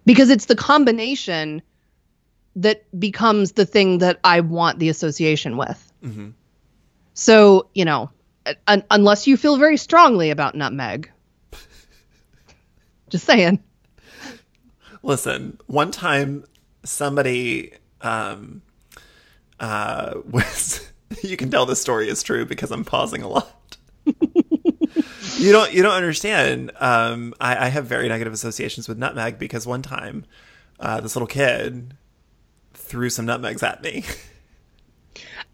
[0.07, 1.63] Because it's the combination
[2.57, 5.93] that becomes the thing that I want the association with.
[6.05, 6.33] Mhm.
[7.15, 8.11] So, you know,
[8.67, 11.11] un- unless you feel very strongly about nutmeg.
[13.09, 13.61] Just saying.
[15.03, 16.45] Listen, one time
[16.85, 17.73] somebody
[18.05, 18.63] um
[19.61, 20.89] uh was
[21.23, 23.77] you can tell this story is true because I'm pausing a lot.
[24.05, 26.71] you don't you don't understand.
[26.79, 30.25] Um I, I have very negative associations with nutmeg because one time
[30.81, 31.95] uh this little kid
[32.75, 34.05] threw some nutmegs at me.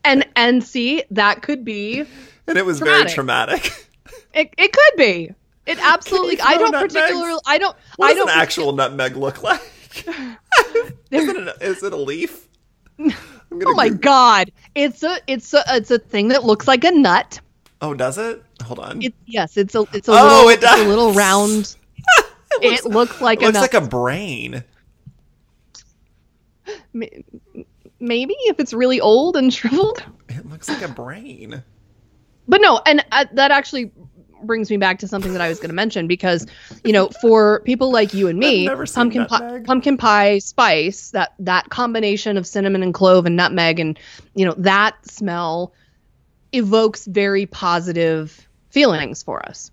[0.03, 2.07] And and see, that could be
[2.46, 3.03] And it was Traumatic.
[3.03, 3.86] very traumatic.
[4.32, 5.30] it, it could be.
[5.66, 6.94] It absolutely I don't nutmegs?
[6.94, 9.61] particularly I don't What I does don't an actual nutmeg look like?
[11.11, 12.49] is, it a, is it a leaf?
[12.99, 14.53] Oh my Goo- god.
[14.74, 17.41] It's a it's a it's a thing that looks like a nut.
[17.80, 18.43] Oh, does it?
[18.64, 19.03] Hold on.
[19.03, 21.76] It yes, it's a it's a Oh, little it it's a little round.
[22.62, 23.62] it looks like It looks nut.
[23.62, 24.62] like a brain.
[26.93, 30.03] Maybe if it's really old and shriveled.
[30.28, 31.62] It looks like a brain.
[32.49, 33.93] But no, and uh, that actually
[34.47, 36.47] brings me back to something that I was going to mention because,
[36.84, 40.38] you know, for people like you and me, I've never seen pumpkin pie, pumpkin pie
[40.38, 43.99] spice, that that combination of cinnamon and clove and nutmeg and,
[44.34, 45.72] you know, that smell
[46.53, 49.70] evokes very positive feelings for us.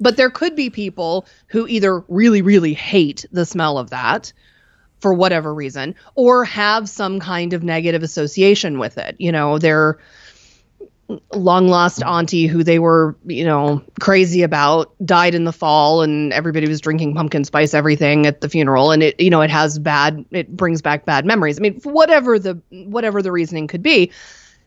[0.00, 4.32] But there could be people who either really really hate the smell of that
[5.00, 9.16] for whatever reason or have some kind of negative association with it.
[9.18, 9.98] You know, they're
[11.32, 16.32] long lost auntie who they were, you know, crazy about died in the fall and
[16.32, 19.78] everybody was drinking pumpkin spice everything at the funeral and it you know it has
[19.78, 21.58] bad it brings back bad memories.
[21.58, 24.10] I mean, whatever the whatever the reasoning could be,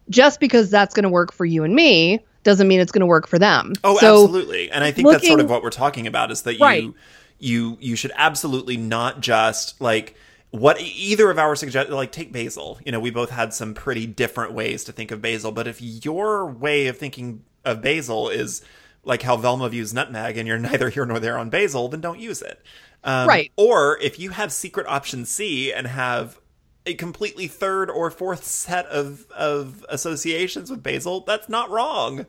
[0.09, 3.07] just because that's going to work for you and me doesn't mean it's going to
[3.07, 3.73] work for them.
[3.83, 4.71] Oh, so, absolutely.
[4.71, 6.93] And I think that's sort of what we're talking about is that you Right.
[7.39, 10.15] you you should absolutely not just like
[10.51, 12.79] what either of our suggest like take basil.
[12.85, 15.81] You know, we both had some pretty different ways to think of basil, but if
[15.81, 18.61] your way of thinking of basil is
[19.03, 22.19] like how Velma views nutmeg and you're neither here nor there on basil, then don't
[22.19, 22.61] use it.
[23.03, 23.51] Um, Right.
[23.55, 26.39] Or if you have secret option C and have
[26.85, 32.25] a completely third or fourth set of of associations with basil, that's not wrong.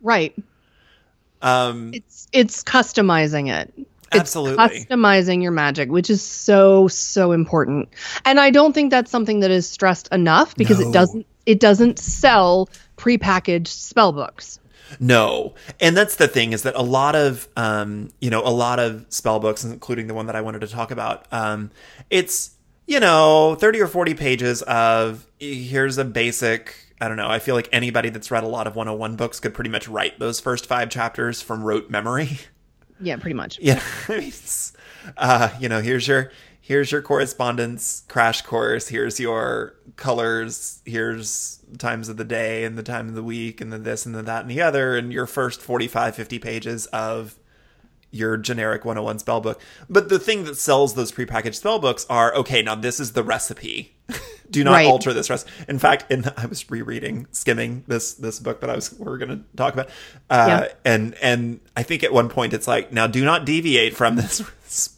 [0.00, 0.34] right.
[1.40, 3.72] Um, It's it's customizing it.
[4.12, 4.64] It's Absolutely.
[4.86, 7.88] customizing your magic, which is so so important.
[8.24, 10.88] And I don't think that's something that is stressed enough because No.
[10.88, 14.58] it doesn't it doesn't sell prepackaged spell books.
[15.00, 15.54] No.
[15.80, 19.06] And that's the thing is that a lot of um, you know, a lot of
[19.08, 21.70] spell books, including the one that I wanted to talk about, um,
[22.10, 22.52] it's,
[22.86, 27.28] you know, 30 or 40 pages of here's a basic I don't know.
[27.28, 30.20] I feel like anybody that's read a lot of 101 books could pretty much write
[30.20, 32.38] those first five chapters from rote memory.
[33.02, 33.58] Yeah, pretty much.
[33.60, 33.82] Yeah,
[35.16, 38.88] uh, you know, here's your here's your correspondence crash course.
[38.88, 40.80] Here's your colors.
[40.86, 44.14] Here's times of the day and the time of the week and the this and
[44.14, 47.38] the that and the other and your first 45 50 pages of
[48.12, 49.60] your generic 101 spell book.
[49.88, 53.24] But the thing that sells those prepackaged spell books are okay, now this is the
[53.24, 53.96] recipe.
[54.52, 54.86] Do not Right.
[54.86, 55.50] alter this recipe.
[55.66, 59.16] In fact, in I was rereading, skimming this this book that I was we are
[59.18, 59.88] going to talk about,
[60.30, 60.72] uh, Yeah.
[60.84, 64.42] and and I think at one point it's like, now do not deviate from this.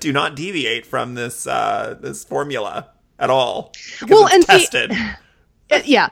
[0.00, 2.88] do not deviate from this uh, this formula
[3.18, 3.72] at all.
[4.08, 4.92] Well, it's and tested.
[5.84, 6.08] Yeah.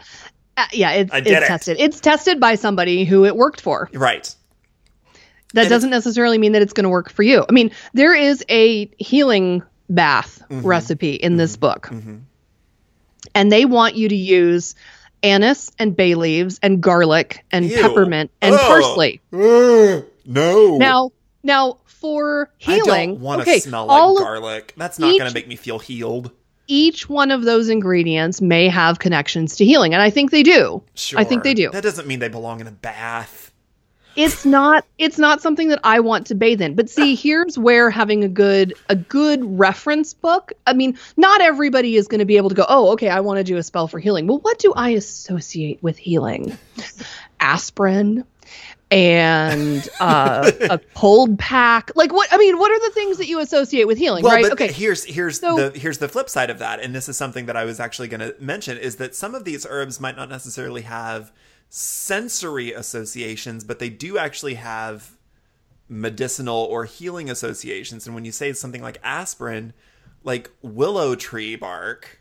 [0.58, 1.40] Uh, yeah, it's, it's it.
[1.46, 1.76] tested.
[1.80, 3.88] It's tested by somebody who it worked for.
[3.94, 4.34] right.
[5.54, 7.42] That And doesn't necessarily mean that it's going to work for you.
[7.48, 10.66] I mean, there is a healing bath Mm-hmm.
[10.66, 11.90] recipe in this book.
[13.34, 14.74] And they want you to use
[15.22, 17.80] anise and bay leaves and garlic and Ew.
[17.80, 18.60] peppermint and Ugh.
[18.60, 19.20] parsley.
[19.32, 20.76] no.
[20.78, 21.10] Now,
[21.42, 24.74] now for healing, I don't want to okay, smell like garlic.
[24.76, 26.30] That's not going to make me feel healed.
[26.68, 30.82] each one of those ingredients may have connections to healing, and I think they do.
[30.94, 31.18] Sure.
[31.18, 31.70] I think they do.
[31.70, 33.45] That doesn't mean they belong in a bath.
[34.16, 36.74] It's not it's not something that I want to bathe in.
[36.74, 40.52] But see, here's where having a good a good reference book.
[40.66, 43.38] I mean, not everybody is going to be able to go, "Oh, okay, I want
[43.38, 46.56] to do a spell for healing." Well, what do I associate with healing?
[47.40, 48.24] Aspirin
[48.90, 51.90] and uh, a cold pack.
[51.94, 52.28] Like what?
[52.32, 54.22] I mean, what are the things that you associate with healing?
[54.24, 54.42] Well, right?
[54.44, 54.72] but Okay.
[54.72, 57.56] here's here's So- the here's the flip side of that, and this is something that
[57.56, 60.82] I was actually going to mention is that some of these herbs might not necessarily
[60.82, 61.32] have
[61.68, 65.10] sensory associations, but they do actually have
[65.88, 68.06] medicinal or healing associations.
[68.06, 69.72] And when you say something like aspirin,
[70.24, 72.20] like willow tree bark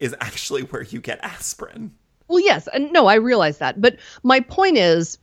[0.00, 1.92] is actually where you get aspirin.
[2.28, 3.80] Well, yes, and no, I realize that.
[3.80, 5.18] But my point is,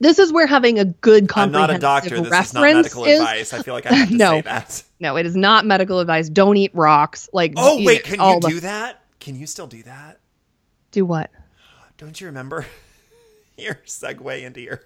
[0.00, 2.08] this is where having a good I'm not comprehensive a doctor.
[2.22, 3.20] This reference is not medical is.
[3.20, 3.52] advice.
[3.52, 4.30] I feel like I have to No.
[4.32, 4.82] say that.
[5.00, 6.28] No, it is not medical advice.
[6.28, 7.28] Don't eat rocks.
[7.32, 9.02] Like, Oh wait, can you the- do that?
[9.20, 10.20] Can you still do that?
[10.90, 11.30] do what?
[11.98, 12.64] Don't you remember
[13.58, 14.80] your segue into your?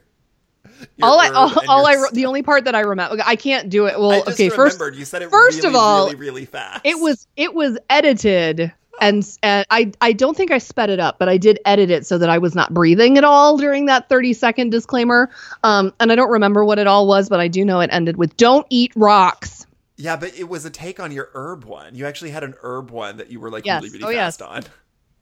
[0.97, 2.13] your all I all, all I stuff?
[2.13, 3.99] the only part that I remember I can't do it.
[3.99, 6.81] Well, okay, first you said it first really, of all, really, really fast.
[6.85, 11.19] it was it was edited and and I I don't think I sped it up,
[11.19, 14.09] but I did edit it so that I was not breathing at all during that
[14.09, 15.31] 30 second disclaimer.
[15.65, 18.17] Um and I don't remember what it all was, but I do know it ended
[18.17, 19.67] with don't eat rocks.
[19.97, 21.95] yeah, but it was a take on your herb one.
[21.97, 23.83] You actually had an herb one that you were like Yes.
[23.83, 24.37] really, really Oh, yes.
[24.39, 24.73] fast on.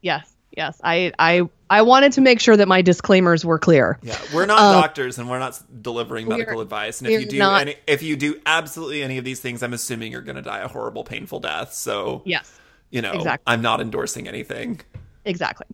[0.03, 0.31] Yes.
[0.57, 0.81] Yes.
[0.83, 3.99] I I I wanted to make sure that my disclaimers were clear.
[4.03, 7.01] Yeah, we're not Uh, doctors and we're not delivering medical advice.
[7.01, 9.73] And if you do not- any, if you do absolutely any of these things, I'm
[9.73, 11.73] assuming you're going to die a horrible, painful death.
[11.75, 12.51] So Yes.
[12.91, 13.45] you know, exactly.
[13.47, 14.81] I'm not endorsing anything.
[15.25, 15.67] Exactly.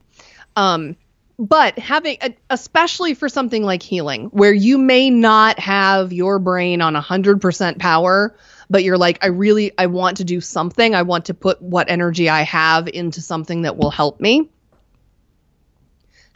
[0.57, 0.97] Um,
[1.39, 2.19] but having,
[2.51, 8.35] especially for something like healing, where you may not have your brain on 100% power,
[8.71, 10.95] but you're like, I really, I want to do something.
[10.95, 14.49] I want to put what energy I have into something that will help me.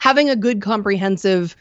[0.01, 1.55] Having a good comprehensive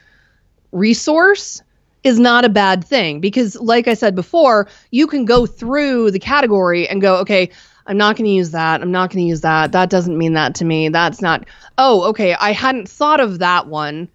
[0.72, 1.62] resource
[2.02, 6.18] is not a bad thing because like I said before, you can go through the
[6.18, 7.50] category and go, okay,
[7.86, 8.80] I'm not going to use that.
[8.80, 9.72] I'm not going to use that.
[9.72, 10.88] That doesn't mean that to me.
[10.88, 14.08] That's not Oh, okay, I hadn't thought of that one,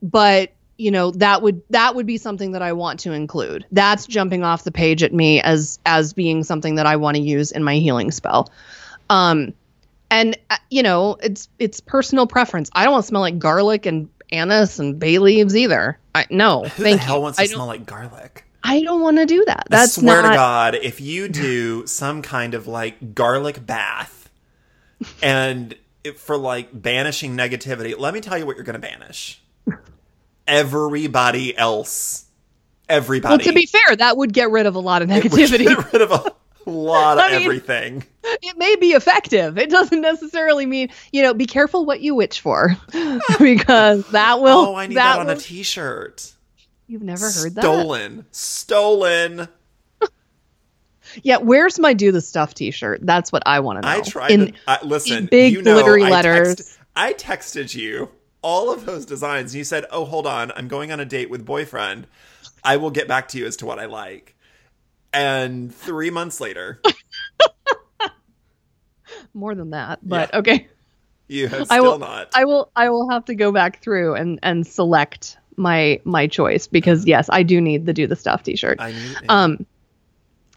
[0.00, 3.66] but you know, that would that would be something that I want to include.
[3.72, 7.22] That's jumping off the page at me as as being something that I want to
[7.22, 8.52] use in my healing spell.
[9.10, 9.54] Um
[10.10, 12.70] and uh, you know, it's it's personal preference.
[12.72, 15.98] I don't want to smell like garlic and anise and bay leaves either.
[16.14, 17.22] I no, Who thank the hell you.
[17.22, 18.44] wants to I smell like garlic?
[18.64, 19.66] I don't want to do that.
[19.70, 24.28] That's I swear not to God, if you do some kind of like garlic bath
[25.22, 25.74] and
[26.16, 29.40] for like banishing negativity, let me tell you what you're going to banish.
[30.46, 32.24] Everybody else.
[32.88, 33.32] Everybody.
[33.32, 35.66] Well, to be fair, that would get rid of a lot of It would negativity.
[35.66, 38.04] Get rid of a lot of I mean- everything.
[38.42, 39.56] It may be effective.
[39.58, 42.76] It doesn't necessarily mean, you know, be careful what you witch for
[43.38, 46.32] because that will Oh, I need that, on will, a t-shirt.
[46.86, 47.62] You've never heard that?
[47.62, 48.26] Stolen.
[48.30, 49.48] Stolen.
[51.22, 53.00] Yeah, where's my do the stuff t-shirt?
[53.02, 53.96] That's what I want to know.
[53.96, 55.26] I tried In to I, listen.
[55.26, 56.56] big you know, glittery I letters.
[56.56, 58.10] text- I texted you
[58.42, 59.52] all of those designs.
[59.52, 62.06] And you said, "Oh, hold on, I'm going on a date with boyfriend.
[62.64, 64.34] I will get back to you as to what I like."
[65.12, 66.80] And three months later,
[69.36, 70.38] more than that, but Yeah.
[70.40, 70.66] okay.
[71.28, 72.28] you have I will not.
[72.34, 76.66] I will I will have to go back through and and select my my choice
[76.66, 78.80] because yes, I do need the do the stuff t-shirt.
[78.80, 79.16] I need.
[79.28, 79.66] Um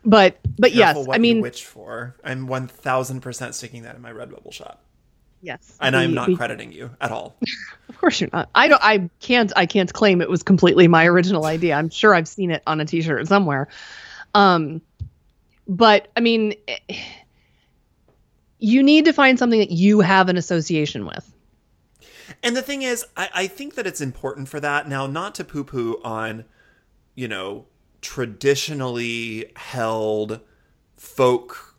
[0.06, 2.16] but but yes, careful what I mean witch for.
[2.24, 4.82] I'm one thousand percent sticking that in my Redbubble shop,
[5.42, 5.76] yes.
[5.82, 7.36] and I'm not crediting you at all.
[7.90, 8.50] Of course you're not.
[8.56, 8.82] I don't.
[8.82, 9.52] I can't.
[9.58, 11.74] I can't claim it was completely my original idea.
[11.76, 13.68] I'm sure I've seen it on a T-shirt somewhere.
[14.34, 14.80] Um,
[15.68, 16.78] but I mean, eh,
[18.60, 21.34] you need to find something that you have an association with.
[22.44, 25.44] And the thing is, I, I think that it's important for that now, not to
[25.44, 26.46] poo poo on,
[27.16, 27.66] you know,
[28.02, 30.40] traditionally held
[30.96, 31.76] folk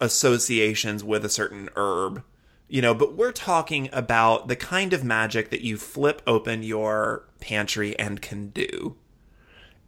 [0.00, 2.22] associations with a certain herb,
[2.68, 7.26] you know, but we're talking about the kind of magic that you flip open your
[7.40, 8.96] pantry and can do.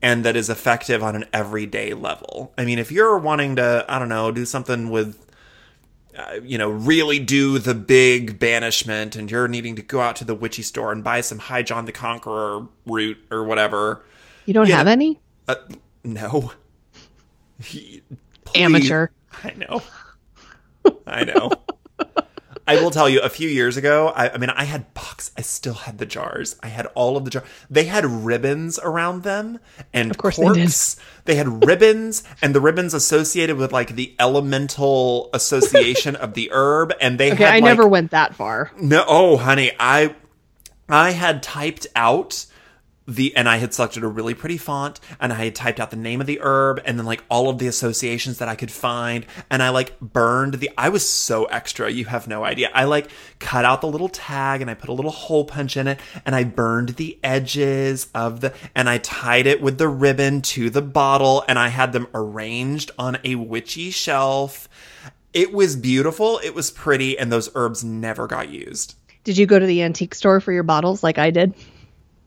[0.03, 2.55] And that is effective on an everyday level.
[2.57, 5.30] I mean, if you're wanting to, I don't know, do something with
[6.19, 10.25] uh, you know, really do the big banishment and you're needing to go out to
[10.25, 14.05] the witchy store and buy some High John the Conqueror root or whatever.
[14.47, 14.77] You don't Yeah.
[14.79, 15.55] have any Uh,
[16.05, 16.53] no.
[18.55, 19.09] Amateur.
[19.45, 19.83] I know.
[21.07, 21.51] I know.
[22.79, 25.31] I will tell you, a few years ago, I, I mean, I had box.
[25.37, 26.57] I still had the jars.
[26.63, 27.47] I had all of the jars.
[27.69, 29.59] They had ribbons around them
[29.93, 30.97] and Of course they corks.
[31.25, 36.93] They, had ribbons and the ribbons associated with like the elemental association of the herb.
[37.01, 38.71] And they Okay, had I like, never went that far.
[38.81, 40.15] no, oh, honey, I
[40.89, 42.47] I had typed out
[43.11, 45.97] the and I had selected a really pretty font and I had typed out the
[45.97, 49.27] name of the herb and then like all of the associations that I could find
[49.51, 52.71] and I like burned the I was so extra, you have no idea.
[52.73, 55.89] I like cut out the little tag and I put a little hole punch in
[55.89, 60.43] it and I burned the edges of the and I tied it with the ribbon
[60.43, 64.69] to the bottle and I had them arranged on a witchy shelf.
[65.33, 68.95] It was beautiful, it was pretty and those herbs never got used.
[69.25, 71.55] Did you go to the antique store for your bottles like I did?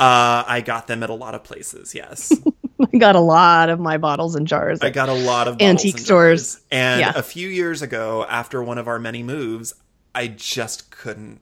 [0.03, 1.95] Uh, I got them at a lot of places.
[1.95, 2.33] Yes,
[2.93, 4.79] I got a lot of my bottles and jars.
[4.81, 6.55] I got a lot of Antique and stores.
[6.55, 6.63] jars.
[6.71, 7.13] And Yeah.
[7.15, 9.73] a few years ago, after one of our many moves,
[10.13, 11.39] I just couldn't.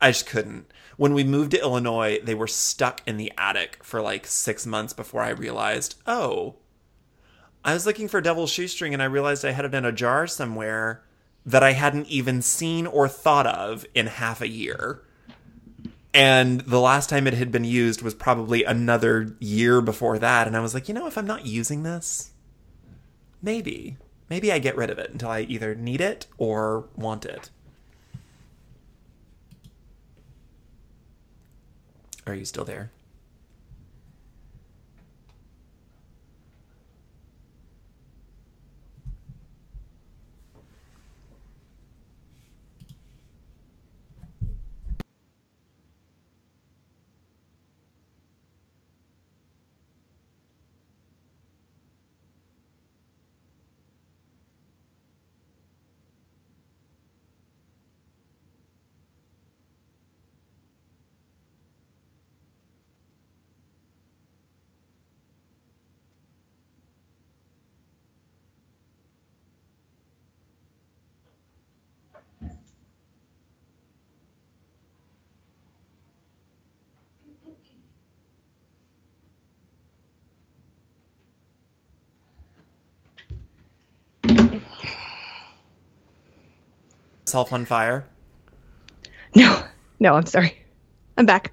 [0.00, 0.70] I just couldn't.
[0.96, 4.92] When we moved to Illinois, they were stuck in the attic for like six months
[4.92, 6.56] before I realized, oh,
[7.64, 10.26] I was looking for Devil's Shoestring and I realized I had it in a jar
[10.26, 11.02] somewhere
[11.44, 15.02] that I hadn't even seen or thought of in half a year.
[16.14, 20.46] And the last time it had been used was probably another year before that.
[20.46, 22.30] And I was like, you know, if I'm not using this,
[23.42, 23.98] maybe,
[24.30, 27.50] maybe I get rid of it until I either need it or want it.
[32.26, 32.90] Are you still there?
[87.28, 88.06] Self on fire?
[89.34, 89.62] No,
[90.00, 90.56] no, I'm sorry.
[91.16, 91.52] I'm back.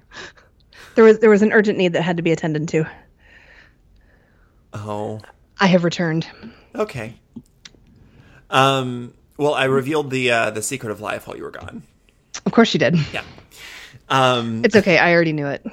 [0.94, 2.88] There was there was an urgent need that had to be attended to.
[4.72, 5.20] Oh,
[5.60, 6.26] I have returned.
[6.74, 7.14] okay.
[8.48, 9.12] Um.
[9.36, 11.82] Well, I revealed the uh, the secret of life while you were gone.
[12.46, 12.96] Of course you did.
[13.12, 13.24] Yeah.
[14.08, 14.64] Um.
[14.64, 14.96] It's okay.
[14.98, 15.60] I already knew it.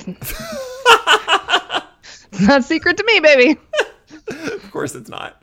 [2.31, 3.59] it's not secret to me, baby.
[4.27, 5.41] of course it's not.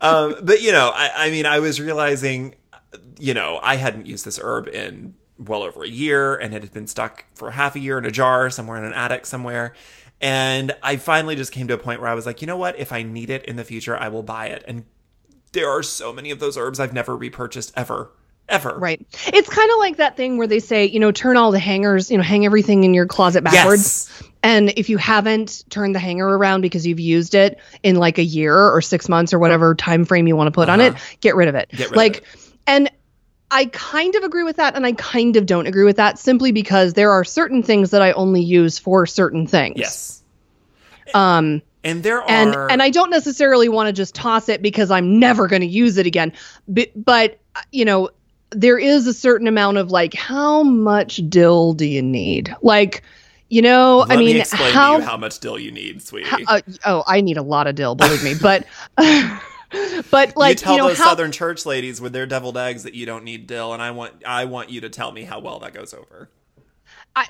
[0.00, 2.54] Um, but you know, I, I mean, I was realizing,
[3.18, 6.72] you know, I hadn't used this herb in well over a year, and it had
[6.72, 9.74] been stuck for half a year in a jar somewhere in an attic somewhere.
[10.20, 12.78] And I finally just came to a point where I was like, you know what?
[12.78, 14.62] If I need it in the future, I will buy it.
[14.68, 14.84] And
[15.52, 18.12] there are so many of those herbs I've never repurchased ever,
[18.48, 18.78] ever.
[18.78, 19.04] Right.
[19.26, 22.10] It's kind of like that thing where they say, you know, turn all the hangers,
[22.10, 24.08] you know, hang everything in your closet backwards.
[24.20, 24.30] Yes.
[24.44, 28.24] And if you haven't turned the hanger around because you've used it in like a
[28.24, 31.34] year or six months or whatever time frame you want to put on it, get
[31.34, 31.68] rid of it.
[31.72, 31.78] Uh-huh.
[31.78, 32.24] Get rid of like, it.
[32.66, 32.90] And
[33.50, 36.52] I kind of agree with that, and I kind of don't agree with that, simply
[36.52, 39.78] because there are certain things that I only use for certain things.
[39.78, 40.22] Yes.
[41.14, 42.70] Um, And there are.
[42.70, 45.98] and I don't necessarily want to just toss it because I'm never going to use
[45.98, 46.32] it again.
[46.66, 47.40] But, but
[47.72, 48.08] you know,
[48.50, 52.54] there is a certain amount of like, how much dill do you need?
[52.62, 53.02] Like,
[53.50, 56.00] you know, Let I mean, me explain how, to you how much dill you need,
[56.00, 56.30] sweetie.
[56.48, 58.34] uh, oh, I need a lot of dill, believe me.
[58.40, 58.64] But,
[60.10, 62.94] but like, you tell know, those how, southern church ladies with their deviled eggs that
[62.94, 65.60] you don't need dill, and I want I want you to tell me how well
[65.60, 66.28] that goes over.
[67.14, 67.26] I,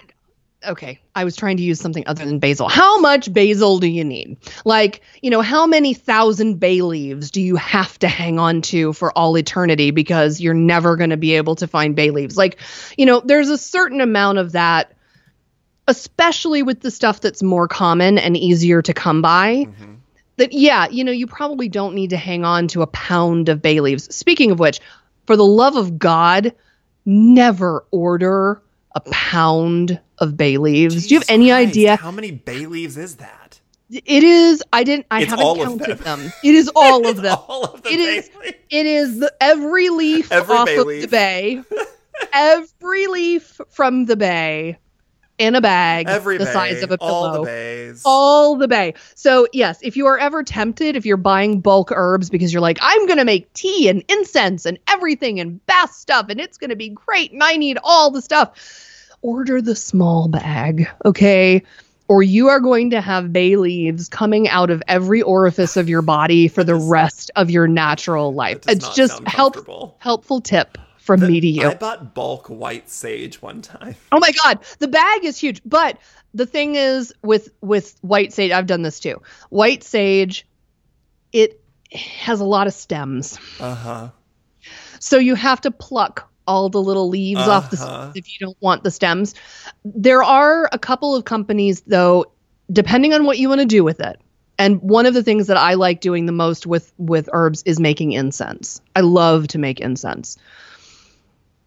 [0.66, 2.68] okay, I was trying to use something other than basil.
[2.68, 4.36] How much basil do you need?
[4.64, 8.92] Like, you know, how many thousand bay leaves do you have to hang on to
[8.92, 12.36] for all eternity because you're never going to be able to find bay leaves?
[12.36, 12.58] Like,
[12.96, 14.92] you know, there's a certain amount of that,
[15.88, 19.66] especially with the stuff that's more common and easier to come by.
[19.66, 19.91] Mm-hmm.
[20.38, 23.60] That, yeah, you know, you probably don't need to hang on to a pound of
[23.60, 24.14] bay leaves.
[24.14, 24.80] Speaking of which,
[25.26, 26.54] for the love of God,
[27.04, 28.62] never order
[28.94, 31.06] a pound of bay leaves.
[31.06, 31.96] Do you have any Christ, idea?
[31.96, 33.60] how many bay leaves is that?
[33.90, 34.62] It is.
[34.72, 35.06] I didn't.
[35.10, 36.20] I It's haven't counted them.
[36.20, 36.32] them.
[36.42, 37.36] It is all of them.
[37.46, 38.30] All of the It is-.
[38.70, 41.02] It is the every leaf Every off bay of leaf.
[41.02, 41.62] the bay.
[42.32, 44.78] every leaf from the bay
[45.42, 47.44] in a bag Every the bay, size of a all pillow.
[47.44, 48.02] the bays.
[48.04, 48.94] all the bay.
[49.14, 52.78] So yes, if you are ever tempted, if you're buying bulk herbs because you're like,
[52.80, 56.90] I'm gonna make tea and incense and everything and bath stuff, and it's gonna be
[56.90, 58.52] great, and I need all the stuff.
[59.22, 61.62] order the small bag, okay?
[62.08, 66.02] Or you are going to have bay leaves coming out of every orifice of your
[66.02, 68.68] body for the rest of your natural life.
[68.68, 69.56] It's just help
[69.98, 71.68] helpful tip from me to you.
[71.68, 73.96] I bought bulk white sage one time.
[74.12, 75.60] Oh my god, the bag is huge.
[75.64, 75.98] But
[76.34, 79.20] the thing is with with white sage, I've done this too.
[79.50, 80.46] White sage
[81.32, 81.60] it
[81.92, 83.38] has a lot of stems.
[83.58, 84.08] Uh huh.
[85.00, 88.10] So you have to pluck all the little leaves off the Uh-huh.
[88.12, 89.34] stems if you don't want the stems.
[89.84, 92.26] There are a couple of companies though,
[92.70, 94.20] depending on what you want to do with it.
[94.58, 97.80] And one of the things that I like doing the most with with herbs is
[97.80, 98.80] making incense.
[98.94, 100.36] I love to make incense.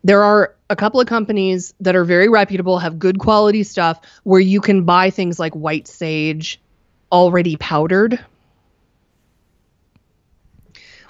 [0.06, 4.40] There are a couple of companies that are very reputable, have good quality stuff where
[4.40, 6.62] you can buy things like white sage
[7.12, 8.24] already powdered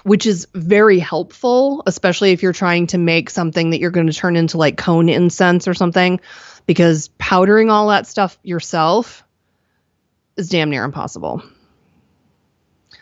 [0.02, 4.12] which is very helpful, especially if you're trying to make something that you're going to
[4.12, 6.20] turn into like cone incense or something,
[6.64, 9.24] because powdering all that stuff yourself
[10.36, 11.42] is damn near impossible.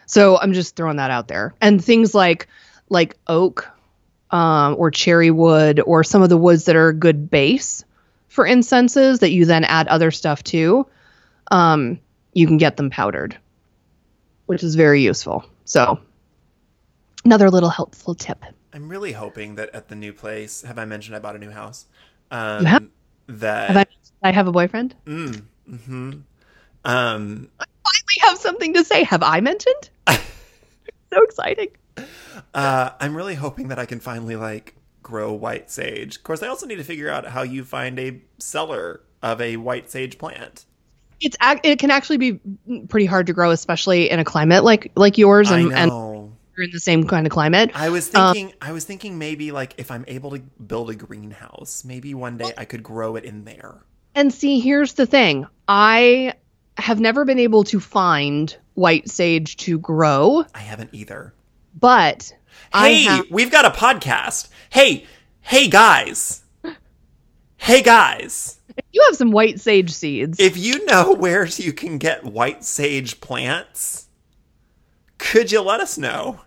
[0.06, 1.52] So I'm just throwing that out there.
[1.60, 2.48] And things like
[2.88, 3.70] like oak
[4.34, 7.84] um, or cherry wood or some of the woods that are a good base
[8.26, 10.84] for incenses that you then add other stuff to,
[11.52, 12.00] um,
[12.32, 13.38] you can get them powdered,
[14.46, 15.44] which is very useful.
[15.66, 16.00] So
[17.24, 18.44] another little helpful tip.
[18.72, 21.52] I'm really hoping that at the new place, have I mentioned I bought a new
[21.52, 21.86] house?
[22.32, 22.84] Um, You have?
[23.28, 23.68] That.
[23.68, 24.96] Have I, I have a boyfriend.
[25.06, 26.10] mm, hmm
[26.84, 29.04] Um, I finally have something to say.
[29.04, 29.90] Have I mentioned?
[30.08, 31.68] so exciting.
[32.54, 36.16] uh, I'm really hoping that I can finally like grow white sage.
[36.16, 39.56] Of course, I also need to figure out how you find a seller of a
[39.56, 40.64] white sage plant.
[41.20, 42.40] It's it can actually be
[42.88, 46.70] pretty hard to grow, especially in a climate like like yours, and, and you're in
[46.72, 47.70] the same kind of climate.
[47.74, 48.54] I was Um, thinking.
[48.60, 52.52] I was thinking maybe like if I'm able to build a greenhouse, maybe one day
[52.58, 53.84] I could grow it in there.
[54.14, 56.34] And see, here's the thing: I
[56.76, 61.32] have never been able to find white sage to grow, I haven't either.
[61.78, 62.32] But
[62.72, 63.30] Hey, have.
[63.30, 64.48] we've got a podcast.
[64.70, 65.06] Hey,
[65.42, 66.42] hey guys.
[67.56, 68.58] Hey guys.
[68.92, 70.38] You have some white sage seeds.
[70.40, 74.08] If you know where you can get white sage plants,
[75.18, 76.40] could you let us know?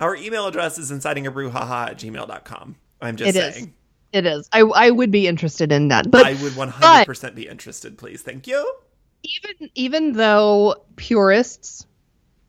[0.00, 2.76] Our email address is incitingabrewhaha at gmail.com.
[3.00, 3.54] I'm just It is.
[3.54, 3.74] saying.
[4.12, 4.48] it is.
[4.52, 8.22] I I would be interested in that, but I would 100% be interested, please.
[8.22, 8.74] Thank you.
[9.22, 11.86] even even though purists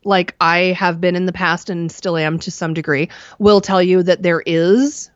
[0.04, 3.82] like I have been in the past and still am to some degree will tell
[3.82, 5.10] you that there is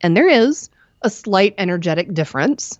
[0.00, 0.70] and there is
[1.02, 2.78] a slight energetic difference.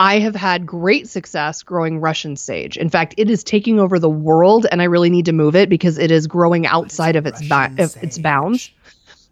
[0.00, 2.76] I have had great success growing Russian sage.
[2.76, 5.68] In fact, it is taking over the world and I really need to move it
[5.68, 8.70] because it is growing outside of its ba- of its bounds.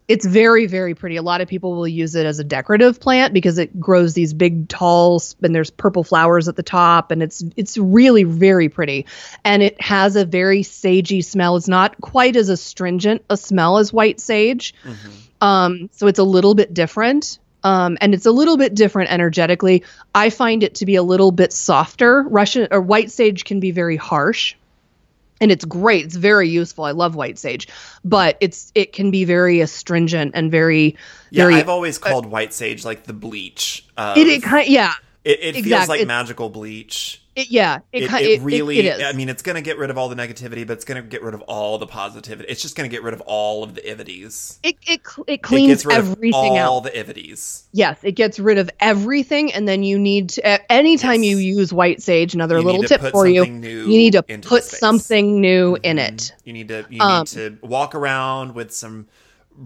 [0.07, 1.17] It's very, very pretty.
[1.17, 4.33] A lot of people will use it as a decorative plant because it grows these
[4.33, 9.05] big, tall, and there's purple flowers at the top, and it's it's really very pretty.
[9.43, 11.57] And it has a very sagey smell.
[11.57, 15.45] It's not quite as astringent a smell as white sage, Mm-hmm.
[15.45, 17.39] um, so it's a little bit different.
[17.63, 19.83] Um, and it's a little bit different energetically.
[20.15, 22.21] I find it to be a little bit softer.
[22.21, 24.55] Russian or white sage can be very harsh
[25.41, 26.05] and it's great.
[26.05, 26.85] It's very useful.
[26.85, 27.67] I love white sage,
[28.03, 30.95] but it's it can be very astringent and very
[31.29, 31.55] Yeah, very.
[31.55, 33.85] I've always called white sage like the bleach.
[33.97, 34.93] Of, it, it kind yeah
[35.27, 37.21] it, it feels like it- magical bleach.
[37.35, 39.03] it yeah it, It, it it, really, it, it is.
[39.05, 41.07] I mean, it's going to get rid of all the negativity, but it's going to
[41.07, 42.49] get rid of all the positivity.
[42.49, 44.59] It's just going to get rid of all of the ivities.
[44.63, 46.83] it it, it cleans everything of all out.
[46.85, 47.67] the ivities.
[47.73, 50.71] Yes, it gets rid of everything, and then you need to.
[50.71, 51.31] Anytime Yes.
[51.31, 53.81] you use white sage, another You little need to tip put for you, something new
[53.81, 56.07] you need to put something new in Mhm.
[56.07, 56.33] it.
[56.43, 59.07] You need to you Um, need to walk around with some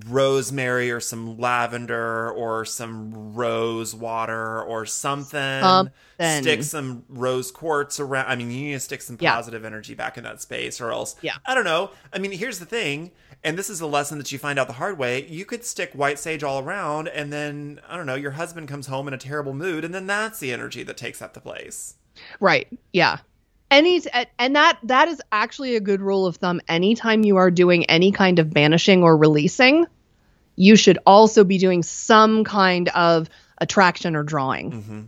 [0.07, 5.61] rosemary or some lavender or some rose water or something.
[5.61, 6.41] Something.
[6.41, 8.27] Stick some rose quartz around.
[8.27, 9.35] I mean, you need to stick some Yeah.
[9.35, 11.15] positive energy back in that space, or else.
[11.21, 11.35] Yeah.
[11.45, 11.91] I don't know.
[12.13, 13.11] I mean, here's the thing,
[13.43, 15.25] and this is a lesson that you find out the hard way.
[15.27, 18.15] You could stick white sage all around, and then I don't know.
[18.15, 21.21] Your husband comes home in a terrible mood, and then that's the energy that takes
[21.21, 21.95] up the place.
[22.39, 22.67] Right.
[22.93, 23.17] Yeah.
[23.71, 24.01] Any
[24.37, 26.59] and that that is actually a good rule of thumb.
[26.67, 29.87] Anytime you are doing any kind of banishing or releasing,
[30.57, 34.71] you should also be doing some kind of attraction or drawing.
[34.71, 35.01] hmm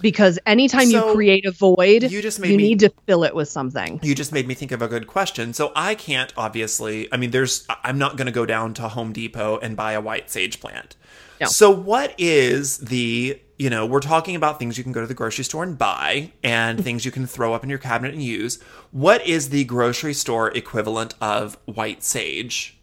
[0.00, 3.34] Because anytime So, you create a void, you just you me- need to fill it
[3.34, 3.98] with something.
[4.02, 5.52] You just made me think of a good question.
[5.52, 7.12] So I can't obviously.
[7.12, 7.66] I mean, there's.
[7.82, 10.94] I'm not going to go down to Home Depot and buy a white sage plant.
[11.40, 11.48] No.
[11.48, 13.40] So what is the?
[13.58, 16.32] You know, we're talking about things you can go to the grocery store and buy,
[16.42, 18.60] and things you can throw up in your cabinet and use.
[18.90, 22.78] What is the grocery store equivalent of white sage?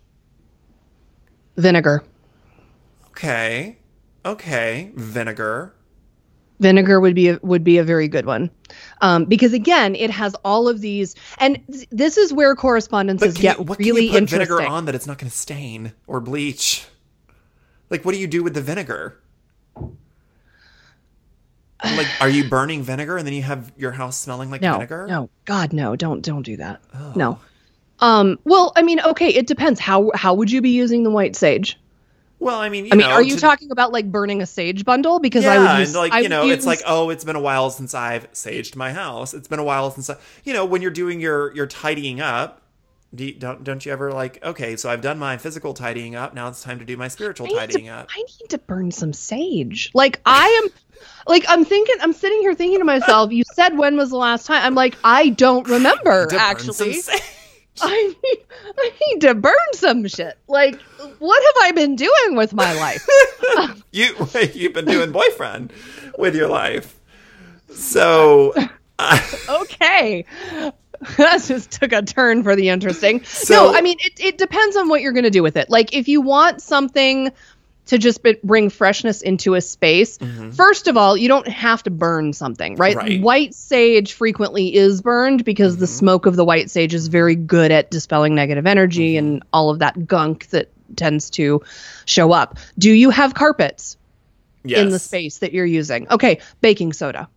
[1.58, 2.04] Vinegar.
[3.10, 3.78] Okay,
[4.26, 5.76] okay, vinegar.
[6.60, 8.50] Vinegar would be a, would be a very good one.
[9.02, 13.58] Um, because again, it has all of these, and th- this is where correspondences get
[13.58, 14.48] you, what really can you put interesting.
[14.48, 16.88] vinegar on that it's not going to stain or bleach?
[17.92, 19.20] Like, what do you do with the vinegar?
[21.84, 25.06] Like, are you burning vinegar and then you have your house smelling like no, vinegar?
[25.08, 26.82] no, God, no, don't don't do that.
[26.94, 27.14] Oh.
[27.16, 27.40] No.
[28.00, 29.80] Um, well, I mean, okay, it depends.
[29.80, 31.80] How how would you be using the white sage?
[32.40, 34.46] Well, I mean, you I mean, know, are you to- talking about like burning a
[34.46, 35.20] sage bundle?
[35.20, 37.42] Because yeah, I would use, and like you know, it's like oh, it's been a
[37.42, 39.34] while since I've saged my house.
[39.34, 42.62] It's been a while since I, you know, when you're doing your your tidying up.
[43.16, 44.76] Do you, don't don't you ever like okay?
[44.76, 46.34] So I've done my physical tidying up.
[46.34, 48.10] Now it's time to do my spiritual tidying to, up.
[48.12, 49.92] I need to burn some sage.
[49.94, 50.72] Like I am,
[51.28, 53.32] like I'm thinking, I'm sitting here thinking to myself.
[53.32, 54.64] You said when was the last time?
[54.64, 57.02] I'm like, I don't remember To burn some actually.
[57.82, 58.38] I need,
[58.78, 60.38] I need to burn some shit.
[60.48, 60.80] Like,
[61.20, 63.08] what have I been doing with my life?
[63.92, 64.16] you
[64.54, 65.74] you've been doing boyfriend
[66.18, 67.00] with your life.
[67.72, 68.54] So
[69.00, 69.20] uh,
[69.50, 70.26] okay.
[71.18, 73.24] That just took a turn for the interesting.
[73.26, 75.70] So- no, I mean, it, it depends on what you're going to do with it.
[75.70, 77.32] Like, if you want something
[77.86, 80.18] to just be, bring freshness into a space,
[80.54, 82.96] first of all, you don't have to burn something, right?
[82.96, 83.08] Mm-hmm.
[83.08, 83.22] Right.
[83.22, 87.72] White sage frequently is burned because the smoke of the white sage is very good
[87.72, 89.26] at dispelling negative energy Mm-hmm.
[89.26, 91.62] and all of that gunk that tends to
[92.06, 92.58] show up.
[92.78, 93.98] Do you have carpets
[94.64, 94.80] yes.
[94.80, 96.08] in the space that you're using?
[96.10, 97.28] Okay, baking soda.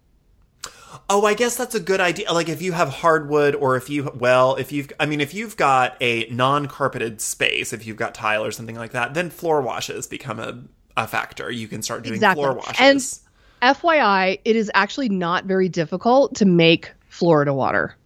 [1.09, 2.33] Oh, I guess that's a good idea.
[2.33, 5.57] Like if you have hardwood or if you well, if you've I mean if you've
[5.57, 10.07] got a non-carpeted space, if you've got tile or something like that, then floor washes
[10.07, 10.63] become a,
[10.97, 11.51] a factor.
[11.51, 12.43] You can start doing Exactly.
[12.43, 13.23] floor washes.
[13.63, 17.97] And FYI, it is actually not very difficult to make Florida water.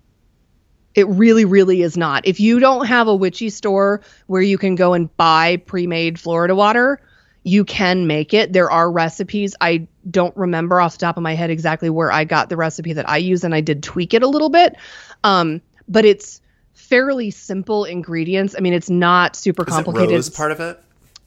[0.94, 2.26] It really, really is not.
[2.26, 6.18] If you don't have a witchy store where you can go and buy pre made
[6.18, 7.00] Florida water,
[7.42, 8.52] you can make it.
[8.52, 9.54] There are recipes.
[9.60, 12.92] I don't remember off the top of my head exactly where I got the recipe
[12.94, 14.76] that I use, and I did tweak it a little bit.
[15.24, 16.40] Um, but it's
[16.74, 18.54] fairly simple ingredients.
[18.56, 20.10] I mean, it's not super Is it complicated.
[20.10, 20.78] rose part of it?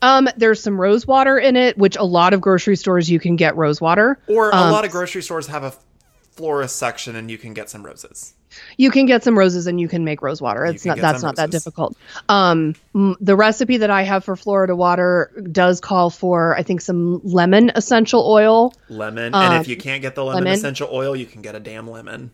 [0.01, 3.35] Um, there's some rose water in it, which a lot of grocery stores you can
[3.37, 4.19] get rose water.
[4.27, 5.73] Or a Um, lot of grocery stores have a
[6.35, 8.33] florist section and you can get some roses.
[8.77, 10.65] You can get some roses and you can make rose water.
[10.65, 11.97] It's not that's not that difficult.
[12.29, 17.21] Um, the recipe that I have for Florida water does call for I think some
[17.23, 18.73] lemon essential oil.
[18.89, 19.33] Lemon.
[19.33, 20.53] Um, and if you can't get the lemon, lemon.
[20.53, 22.31] essential oil, you can get a damn lemon.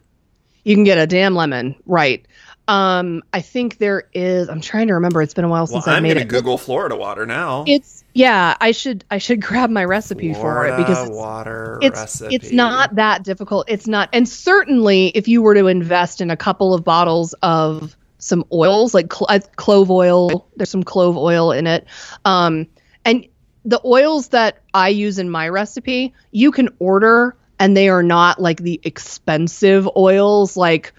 [0.64, 2.26] You can get a damn lemon, right?
[2.70, 4.48] Um, I think there is.
[4.48, 5.24] I'm trying to remember.
[5.24, 6.28] It's been a while Well, since I I'm made gonna it.
[6.28, 7.64] Google Florida water now.
[7.68, 8.56] It's yeah.
[8.62, 12.36] I should I should grab my recipe for it because it's, water it's recipe.
[12.36, 13.66] it's not that difficult.
[13.70, 17.98] It's not, and certainly if you were to invest in a couple of bottles of
[18.20, 21.88] some oils like cl- uh, clove oil, there's some clove oil in it,
[22.26, 22.68] um,
[23.04, 23.26] and
[23.66, 28.40] the oils that I use in my recipe, you can order, and they are not
[28.40, 30.94] like the expensive oils like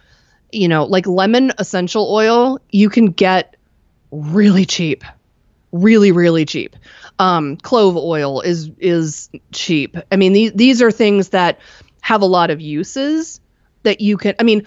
[0.53, 2.59] you know like lemon essential oil.
[2.71, 3.57] You can get
[4.11, 5.05] really cheap
[5.73, 6.75] really really cheap
[7.21, 11.61] um clove oil is is cheap i mean these these are things that
[12.01, 13.41] have a lot of uses
[13.85, 14.67] that you can i mean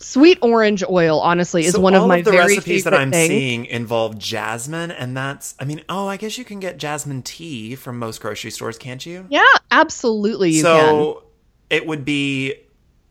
[0.00, 3.28] sweet orange oil honestly is So one of my the very recipes that I'm things.
[3.28, 7.74] seeing involve jasmine, and that's I mean, oh, I guess you can get jasmine tea
[7.74, 9.26] from most grocery stores, can't you?
[9.28, 11.24] yeah absolutely you can so
[11.68, 12.54] it would be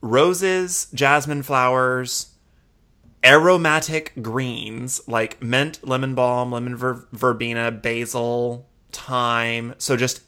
[0.02, 2.34] roses, jasmine flowers,
[3.24, 9.76] aromatic greens like mint, lemon balm, lemon ver- verbena, basil, thyme.
[9.78, 10.22] So just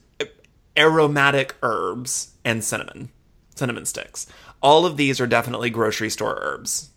[0.77, 3.09] aromatic herbs and cinnamon,
[3.55, 4.27] cinnamon sticks.
[4.61, 6.89] All of these are definitely grocery store herbs.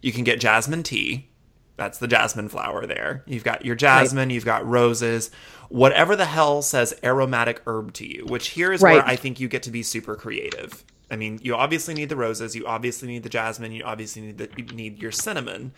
[0.00, 1.28] You can get jasmine tea.
[1.76, 3.22] That's the jasmine flower there.
[3.26, 5.30] You've got your jasmine, you've got roses,
[5.68, 9.48] whatever the hell says aromatic herb to you, which here is where I think you
[9.48, 10.84] get to be super creative.
[11.10, 14.38] I mean, you obviously need the roses, you obviously need the jasmine, you obviously need
[14.38, 15.72] the, you need your cinnamon.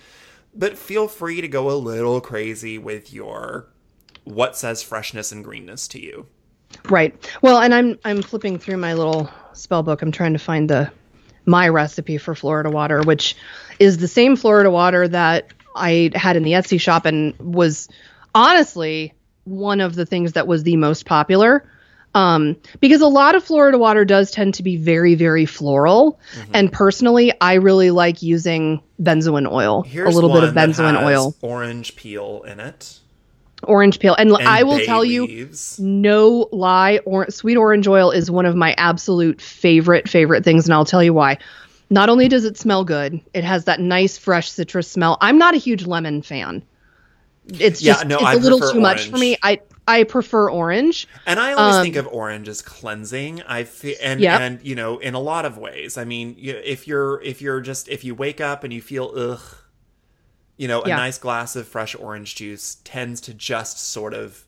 [0.55, 3.69] But feel free to go a little crazy with your
[4.25, 6.27] what says freshness and greenness to you.
[6.91, 10.69] right well and i'm i'm flipping through my little spell book i'm trying to find
[10.69, 10.91] the
[11.47, 13.35] my recipe for florida water which
[13.79, 17.89] is the same florida water that i had in the etsy shop and was
[18.35, 19.15] honestly
[19.45, 21.65] one of the things that was the most popular
[22.15, 26.19] um, because a lot of Florida water does tend to be very, very floral.
[26.35, 26.51] Mm-hmm.
[26.55, 31.35] And personally, I really like using benzoin oil, Here's a little bit of benzoin oil,
[31.43, 32.99] orange peel in it.
[33.63, 34.15] orange peel.
[34.15, 38.57] And, and I will tell you, no lie, or, sweet orange oil is one of
[38.57, 40.65] my absolute favorite, favorite things.
[40.67, 41.39] And I'll tell you why.
[41.91, 45.17] Not only does it smell good, it has that nice, fresh citrus smell.
[45.21, 46.63] I'm not a huge lemon fan.
[47.47, 49.39] It's Yeah, just no, it's I a little too much for me.
[49.43, 51.09] I I prefer orange.
[51.27, 53.43] And I always Um, think of orange as cleansing.
[53.43, 54.41] I feel, and Yep.
[54.41, 55.97] and you know, in a lot of ways.
[55.97, 59.41] I mean, if you're if you're just if you wake up and you feel ugh,
[60.57, 60.97] you know, a Yeah.
[60.97, 64.45] nice glass of fresh orange juice tends to just sort of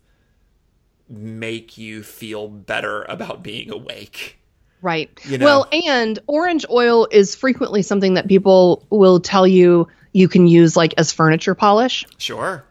[1.09, 4.37] make you feel better about being awake.
[4.83, 5.11] Right.
[5.25, 5.45] You know.
[5.45, 10.77] Well, and orange oil is frequently something that people will tell you you can use
[10.77, 12.07] like as furniture polish.
[12.19, 12.65] Sure,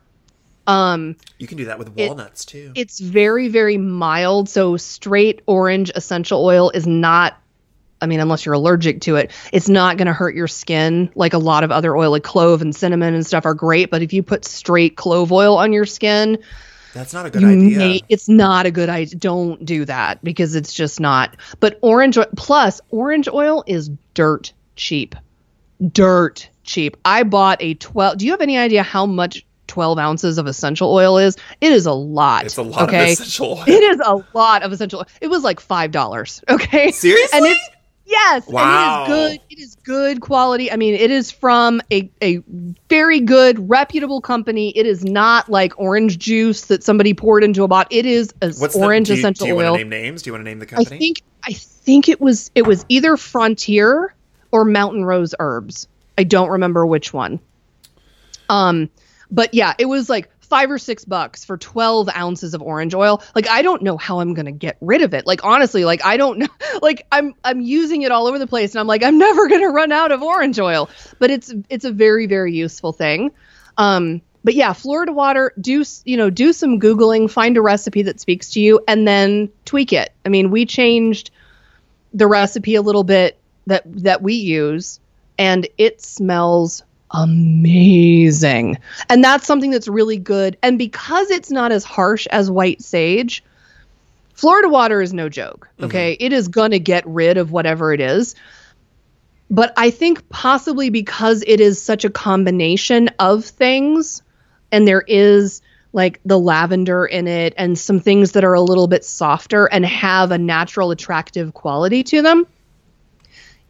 [0.69, 2.71] Um, you can do that with It- walnuts too.
[2.75, 7.35] it's very very mild, so straight orange essential oil is not
[8.01, 11.33] I mean, unless you're allergic to it, it's not going to hurt your skin like
[11.33, 13.91] a lot of other oil, like clove and cinnamon and stuff are great.
[13.91, 16.37] But if you put straight clove oil on your skin,
[16.93, 17.77] That's not a good you idea.
[17.77, 19.17] may- it's not a good idea.
[19.19, 21.35] Don't do that because it's just not.
[21.59, 25.13] But orange plus orange oil is dirt cheap,
[25.91, 26.97] dirt cheap.
[27.03, 28.17] I bought a twelve.
[28.17, 31.37] Do you have any idea how much twelve ounces of essential oil is?
[31.61, 32.43] It is a lot.
[32.45, 33.03] it's a lot okay?
[33.03, 33.63] of essential oil.
[33.67, 34.99] It is a lot of essential.
[34.99, 35.05] oil.
[35.21, 36.43] It was like five dollars.
[36.49, 36.91] Okay.
[36.91, 37.37] Seriously?
[37.37, 37.69] And it's
[38.05, 39.05] yes, Wow.
[39.05, 39.41] and it is good.
[39.49, 40.71] It is good quality.
[40.71, 42.41] I mean, it is from a a
[42.89, 44.71] very good, reputable company.
[44.75, 47.95] It is not like orange juice that somebody poured into a bottle.
[47.97, 49.71] It is a What's orange the, do you, essential do you oil.
[49.71, 50.21] want to name names?
[50.23, 50.95] Do you want to name the company?
[50.95, 54.13] I think I think it was it was either Frontier
[54.51, 55.87] or Mountain Rose Herbs.
[56.17, 57.39] I don't remember which one.
[58.49, 58.89] Um,
[59.31, 63.21] but yeah, it was like five or six bucks for 12 ounces of orange oil.
[63.35, 65.25] Like I don't know how I'm gonna get rid of it.
[65.25, 66.47] Like honestly, like I don't know.
[66.81, 69.69] Like I'm I'm using it all over the place, and I'm like I'm never gonna
[69.69, 70.89] run out of orange oil.
[71.17, 73.31] But it's it's a very very useful thing.
[73.77, 75.51] Um, but yeah, Florida water.
[75.59, 76.29] Do you know?
[76.29, 80.13] Do some googling, find a recipe that speaks to you, and then tweak it.
[80.25, 81.31] I mean, we changed
[82.13, 83.37] the recipe a little bit
[83.67, 85.01] that that we use,
[85.37, 88.77] and it smells amazing.
[89.09, 90.57] And that's something that's really good.
[90.61, 93.43] And because it's not as harsh as white sage,
[94.33, 95.67] Florida water is no joke.
[95.73, 95.85] Mm-hmm.
[95.85, 98.35] Okay, It is gonna get rid of whatever it is
[99.49, 104.21] but I think possibly because it is such a combination of things,
[104.71, 105.61] and there is
[105.91, 109.83] like the lavender in it and some things that are a little bit softer and
[109.85, 112.45] have a natural attractive quality to them.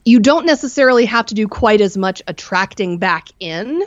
[0.05, 3.83] You don't necessarily have to do quite as much attracting back in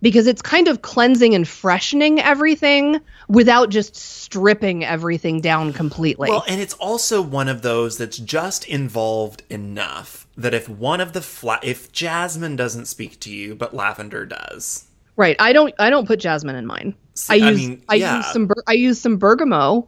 [0.00, 6.28] because it's kind of cleansing and freshening everything without just stripping everything down completely.
[6.28, 11.12] Well, and it's also one of those that's just involved enough that if one of
[11.12, 14.86] the fla- if jasmine doesn't speak to you, but lavender does,
[15.16, 15.36] Right.
[15.38, 15.74] I don't.
[15.78, 16.94] I don't put jasmine in mine.
[17.28, 17.44] I I use.
[17.44, 18.16] I, mean, yeah.
[18.16, 18.50] use some.
[18.66, 19.86] I use some bergamot,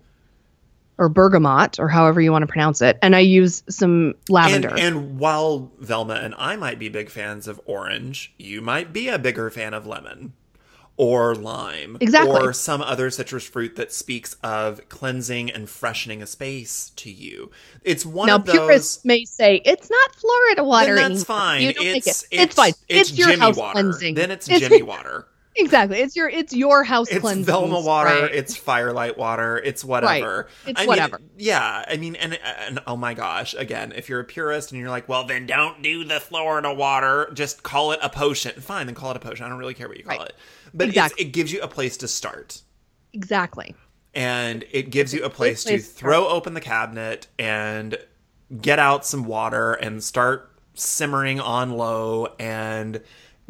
[0.99, 4.75] or bergamot, or however you want to pronounce it, and I use some lavender.
[4.77, 9.19] and while Velma and I might be big fans of orange, you might be a
[9.19, 10.33] bigger fan of lemon
[10.97, 12.31] or lime Exactly.
[12.41, 17.51] or some other citrus fruit that speaks of cleansing and freshening a space to you.
[17.83, 20.95] It's one now, of those purists may say it's not Florida water.
[20.95, 21.63] then that's fine.
[21.63, 22.29] You don't like It's, it.
[22.43, 22.73] it's fine.
[22.89, 23.73] It's, your Jimmy house water.
[23.73, 24.15] cleansing.
[24.15, 25.27] Then it's, It's- Jimmy water.
[25.57, 25.99] Exactly.
[26.01, 26.29] It's your.
[26.29, 27.45] It's your house It's cleansing.
[27.45, 28.11] Velma water.
[28.23, 28.35] right?
[28.35, 29.57] It's Firelight water.
[29.59, 30.49] It's whatever.
[30.67, 31.21] It's I mean, whatever.
[31.39, 31.85] yeah.
[31.89, 35.09] I mean, and, and oh my gosh, again, if you're a purist and you're like,
[35.09, 37.31] well, then don't do the Florida water.
[37.35, 38.61] Just call it a potion.
[38.61, 39.47] Fine, then call it a potion.
[39.47, 40.29] I don't really care what you call Right.
[40.29, 40.35] it.
[40.75, 41.25] But Exactly.
[41.25, 42.61] it gives you a place to start.
[43.13, 43.75] exactly.
[44.13, 47.97] And it gives you a place to place to throw open the cabinet and
[48.61, 53.01] get out some water and start simmering on low and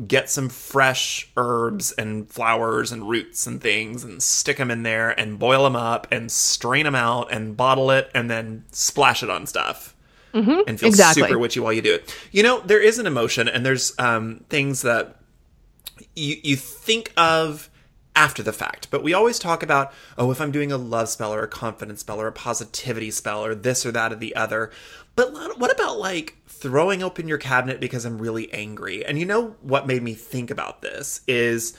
[0.08, 5.10] get some fresh herbs and flowers and roots and things and stick them in there
[5.18, 9.30] and boil them up and strain them out and bottle it and then splash it
[9.30, 9.94] on stuff
[10.32, 10.84] and feel Mm-hmm.
[10.86, 11.22] exactly.
[11.22, 12.12] super witchy while you do it.
[12.32, 15.16] You know, there is an emotion and there's um, things that
[16.16, 17.70] you you think of
[18.16, 21.32] after the fact, but we always talk about, oh, if I'm doing a love spell
[21.34, 24.70] or a confidence spell or a positivity spell or this or that or the other.
[25.16, 29.04] But what what about like throwing open your cabinet because I'm really angry?
[29.04, 31.76] And you know what made me think about this is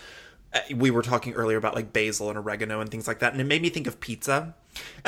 [0.54, 3.42] uh, we were talking earlier about like basil and oregano and things like that, and
[3.42, 4.56] it made me think of pizza.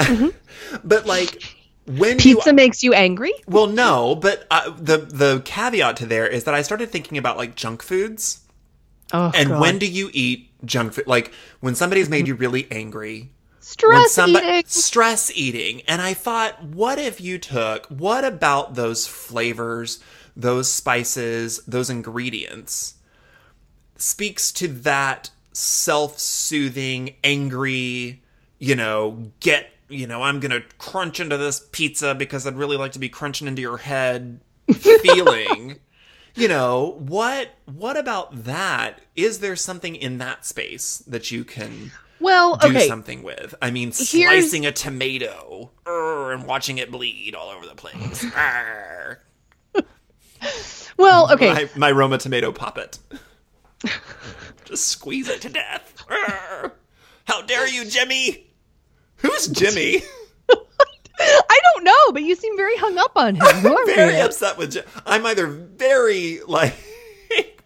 [0.84, 1.44] but like
[1.86, 3.32] when you Pizza makes you angry.
[3.48, 7.38] well, no, but uh, the the caveat to there is that I started thinking about
[7.38, 8.42] like junk foods,
[9.14, 9.62] Oh, and God.
[9.62, 11.08] when do you eat junk food?
[11.08, 11.32] Like
[11.62, 13.32] when somebody's made you really angry,
[13.68, 14.64] stress somebody eating.
[14.68, 20.00] stress eating, and I thought, what if you took what about those flavors,
[20.36, 22.96] those spices, those ingredients
[23.98, 28.22] speaks to that self-soothing, angry,
[28.60, 32.92] you know, get you know, I'm gonna crunch into this pizza because I'd really like
[32.94, 34.40] to be crunching into your head
[34.74, 35.80] feeling.
[36.36, 39.02] you know, what what about that?
[39.16, 42.70] Is there something in that space that you can Well, okay.
[42.70, 42.88] do okay.
[42.88, 43.54] something with.
[43.62, 48.26] I mean, Here's- slicing a tomato and watching it bleed all over the place.
[50.98, 51.54] Well, okay.
[51.54, 52.98] My, my Roma tomato puppet.
[54.66, 56.04] Just squeeze it to death.
[57.26, 58.48] How dare you, Jimmy?
[59.18, 60.02] Who's Jimmy?
[61.20, 63.44] I don't know, but you seem very hung up on him.
[63.44, 64.24] Are very you?
[64.26, 64.88] upset with Jimmy.
[65.06, 66.74] I'm either very like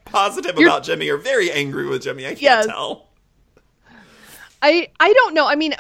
[0.06, 2.26] positive You're- about Jimmy or very angry with Jimmy.
[2.26, 2.66] I can't Yes.
[2.68, 3.11] tell.
[4.62, 5.48] I I don't know.
[5.48, 5.74] I mean,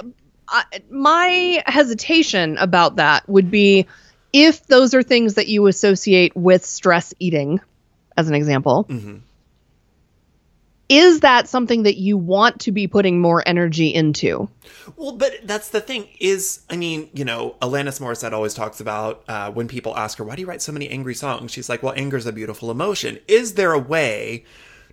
[0.47, 3.87] I, my hesitation about that would be
[4.33, 7.59] if those are things that you associate with stress eating,
[8.17, 8.85] as an example.
[8.89, 9.17] Mm-hmm.
[10.89, 14.49] Is that something that you want to be putting more energy into?
[14.97, 19.23] Well, but that's the thing is, I mean, you know, Alanis Morissette always talks about
[19.29, 21.51] uh, when people ask her, why do you write so many angry songs?
[21.51, 23.19] She's like, well, anger is a beautiful emotion.
[23.29, 24.43] Is there a way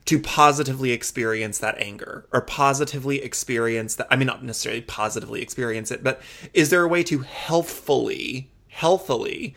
[0.09, 4.07] to positively experience that anger or positively experience that?
[4.11, 6.21] I mean, not necessarily positively experience it, but
[6.55, 9.55] is there a way to healthfully, healthily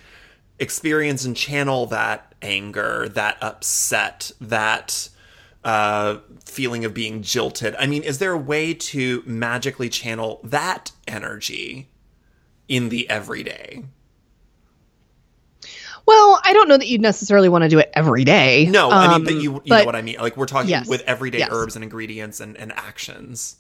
[0.60, 5.10] experience and channel that anger, that upset, that
[5.64, 7.76] uh, feeling of being jilted.
[7.78, 11.90] I mean, is there a way to magically channel that energy
[12.68, 13.84] in the everyday?
[16.06, 18.66] Well, I don't know that you'd necessarily want to do it every day.
[18.70, 20.18] No, I mean, Um, but you, you know what I mean.
[20.20, 21.50] Like we're talking Yes, with everyday yes.
[21.52, 23.58] herbs and ingredients and, and actions.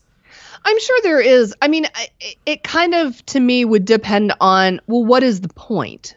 [0.64, 1.56] I'm sure there is.
[1.62, 1.86] I mean,
[2.20, 6.16] it, it kind of to me would depend on well, what is the point?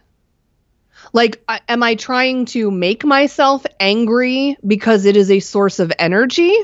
[1.12, 5.92] Like, I- am I trying to make myself angry because it is a source of
[5.98, 6.54] energy?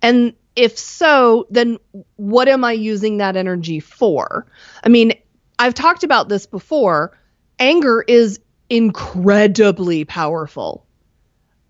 [0.00, 1.78] And if so, then
[2.16, 4.46] what am I using that energy for?
[4.84, 5.14] I mean,
[5.58, 7.16] I've talked about this before.
[7.62, 10.84] Anger is incredibly powerful.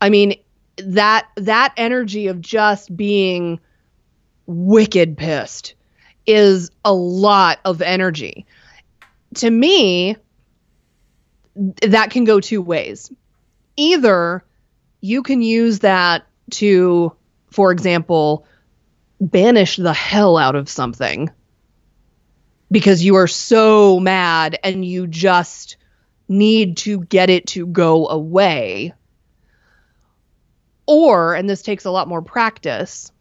[0.01, 0.37] I mean,
[0.79, 3.61] that that energy of just being
[4.47, 5.75] wicked pissed
[6.27, 8.47] is a lot of energy.
[9.35, 10.17] To me,
[11.83, 13.13] that can go two ways.
[13.77, 14.43] Either
[15.03, 17.15] you can use that to,
[17.51, 18.47] for example,
[19.21, 21.29] banish the hell out of something
[22.71, 25.77] because you are so mad and you just
[26.29, 28.95] need to get it to go away.
[30.87, 33.13] Or, and this takes a lot more practice,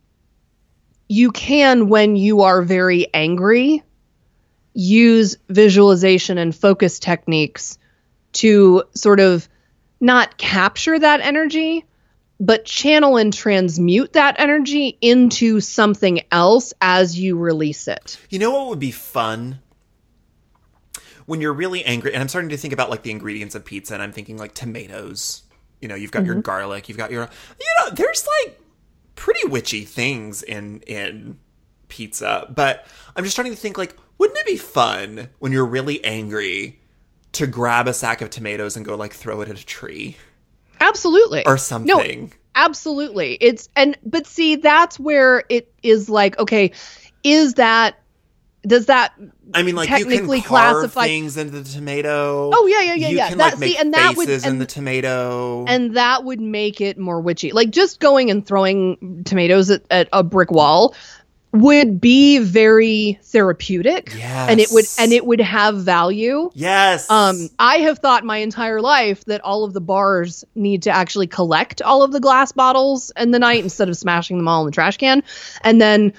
[1.08, 3.84] you can, when you are very angry,
[4.74, 7.78] use visualization and focus techniques
[8.34, 9.48] to sort of
[10.00, 11.86] not capture that energy,
[12.40, 18.18] but channel and transmute that energy into something else as you release it.
[18.30, 19.60] You know what would be fun?
[21.32, 23.94] When you're really angry, and I'm starting to think about like the ingredients of pizza,
[23.94, 25.44] and I'm thinking like tomatoes.
[25.80, 26.42] You know, you've got your mm-hmm.
[26.42, 27.22] garlic, you've got your,
[27.60, 28.60] you know, there's like
[29.16, 31.40] pretty witchy things in in
[31.88, 32.52] pizza.
[32.54, 32.86] But
[33.16, 36.82] I'm just starting to think like, wouldn't it be fun when you're really angry
[37.34, 40.18] to grab a sack of tomatoes and go like throw it at a tree
[40.80, 41.46] Absolutely.
[41.46, 41.88] or something.
[41.88, 42.34] No, something?
[42.56, 43.38] absolutely.
[43.40, 46.72] It's and but see that's where it is like okay,
[47.24, 48.01] is that
[48.66, 49.14] does that
[49.54, 52.52] I mean, like you technically can carve classify- things into the tomato.
[52.54, 53.30] Oh, yeah, yeah, yeah, You yeah.
[53.30, 55.66] can That- like make see, and that would- faces in the tomato.
[55.68, 57.52] and that would make it more witchy.
[57.52, 60.94] Like just going and throwing tomatoes at, at a brick wall
[61.54, 64.16] would be very therapeutic.
[64.24, 66.50] And it would and it would have value.
[66.54, 67.10] yes.
[67.10, 71.28] Um, I have thought my entire life that all of the bars need to actually
[71.28, 74.68] collect all of the glass bottles in the night instead of smashing them all in
[74.68, 75.24] the trash can.
[75.62, 76.14] And then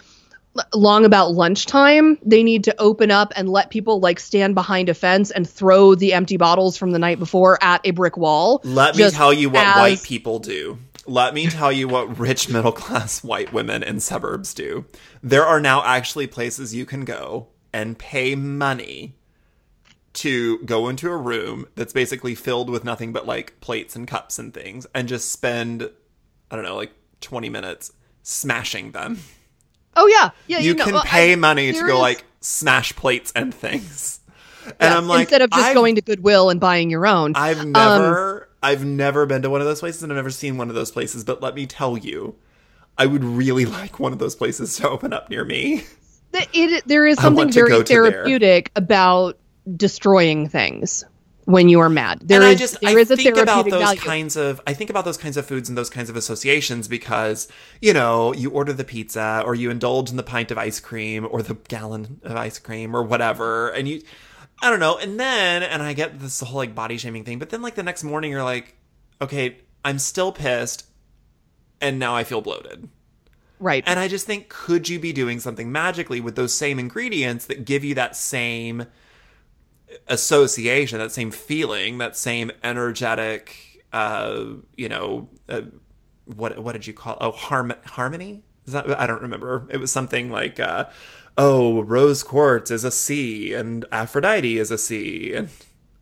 [0.75, 4.95] long about lunchtime, they need to open up and let people like stand behind a
[4.95, 8.61] fence and throw the empty bottles from the night before at a brick wall.
[8.65, 10.79] Let me tell you what as- white people do.
[11.07, 14.85] Let me tell you what rich middle class white women in suburbs do.
[15.23, 19.17] There are now actually places you can go and pay money
[20.15, 24.39] to go into a room that's basically filled with nothing but like plates and cups
[24.39, 25.91] and things and just spend
[26.51, 26.93] I don't know like
[27.23, 27.93] 20 minutes
[28.23, 29.19] smashing them.
[29.97, 30.59] Oh yeah, yeah.
[30.59, 34.21] You know, can well, pay I- money to go like smash plates and things.
[34.65, 37.33] And yeah, I'm like instead of just I've- going to Goodwill and buying your own.
[37.35, 40.57] I've um, never I've never been to one of those places and I've never seen
[40.57, 42.37] one of those places, but let me tell you,
[42.97, 45.85] I would really like one of those places to open up near me.
[46.33, 49.39] Th- it, there is something very therapeutic about
[49.77, 51.05] destroying things
[51.45, 52.21] when you are mad.
[52.23, 54.01] There and is I just there I is a think about those value.
[54.01, 57.49] kinds of I think about those kinds of foods and those kinds of associations because,
[57.81, 61.27] you know, you order the pizza or you indulge in the pint of ice cream
[61.31, 64.03] or the gallon of ice cream or whatever and you
[64.63, 64.97] I don't know.
[64.99, 67.83] And then and I get this whole like body shaming thing, but then like the
[67.83, 68.77] next morning you're like,
[69.21, 70.87] okay, I'm still pissed
[71.81, 72.89] and now I feel bloated.
[73.59, 73.85] Right.
[73.87, 77.65] And I just think, could you be doing something magically with those same ingredients that
[77.65, 78.87] give you that same
[80.09, 84.45] association, that same feeling, that same energetic, uh,
[84.77, 85.63] you know, uh,
[86.27, 87.17] what what did you call?
[87.21, 88.43] Oh, harm- harmony.
[88.67, 89.67] Is that I don't remember.
[89.71, 90.87] It was something like, uh,
[91.37, 95.49] oh, rose quartz is a C and Aphrodite is a C and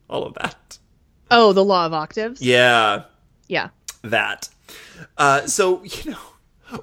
[0.09, 0.77] all of that.
[1.31, 2.41] Oh, the law of octaves.
[2.41, 3.03] Yeah,
[3.47, 3.69] Yeah.
[4.03, 4.49] that.
[5.17, 6.17] Uh, so you know,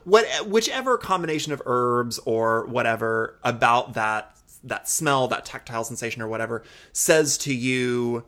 [0.04, 6.28] what whichever combination of herbs or whatever about that that smell, that tactile sensation or
[6.28, 6.62] whatever
[6.92, 8.24] says to you,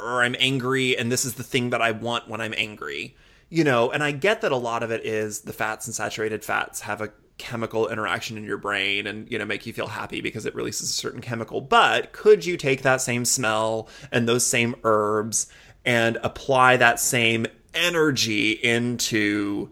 [0.00, 3.16] or I'm angry, and this is the thing that I want when I'm angry.
[3.50, 6.44] You know, and I get that a lot of it is the fats and saturated
[6.44, 10.20] fats have a chemical interaction in your brain and you know make you feel happy
[10.20, 14.46] because it releases a certain chemical but could you take that same smell and those
[14.46, 15.48] same herbs
[15.84, 17.44] and apply that same
[17.74, 19.68] energy into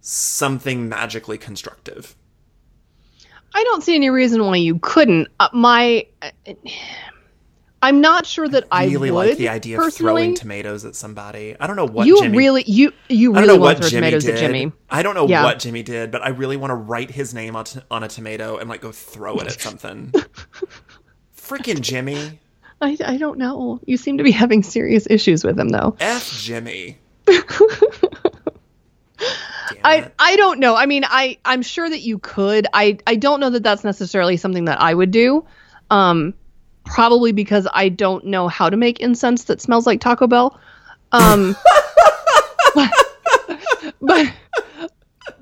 [0.00, 2.14] something magically constructive
[3.54, 5.28] I don't see any reason why you couldn't.
[5.40, 6.30] Uh, my, uh,
[7.82, 11.56] I'm not sure that I, really would like the idea of throwing tomatoes at somebody
[11.58, 14.00] i don't know what you Jimmy, really, you you really want to what throw Jimmy
[14.10, 14.34] tomatoes did.
[14.34, 14.72] at Jimmy.
[14.90, 15.44] I don't know Yeah.
[15.44, 18.08] what Jimmy did, but I really want to write his name on, t- on a
[18.08, 20.12] tomato and like go throw it at something.
[21.36, 22.40] Freaking Jimmy.
[22.82, 23.80] I, I don't know.
[23.86, 25.96] You seem to be having serious issues with him, though.
[26.00, 26.98] F Jimmy.
[29.84, 30.10] I.
[30.18, 30.76] I don't know.
[30.76, 32.66] I mean, I I'm sure that you could.
[32.72, 35.44] I I don't know that that's necessarily something that I would do.
[35.90, 36.34] Um,
[36.84, 40.58] probably because I don't know how to make incense that smells like Taco Bell.
[41.12, 41.56] Um,
[42.74, 42.90] but,
[44.00, 44.32] but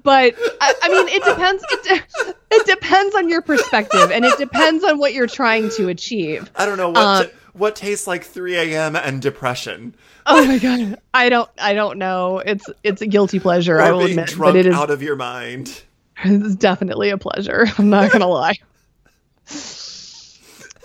[0.03, 1.65] but I, I mean, it depends.
[1.71, 5.89] It, de- it depends on your perspective, and it depends on what you're trying to
[5.89, 6.51] achieve.
[6.57, 8.97] I don't know what uh, t- what tastes like 3 a.m.
[8.97, 9.95] and depression.
[10.31, 12.39] Oh my god, I don't I don't know.
[12.39, 13.81] It's it's a guilty pleasure.
[13.81, 15.83] I will admit, but it is out of your mind.
[16.25, 17.67] It's definitely a pleasure.
[17.79, 18.57] I'm not gonna lie.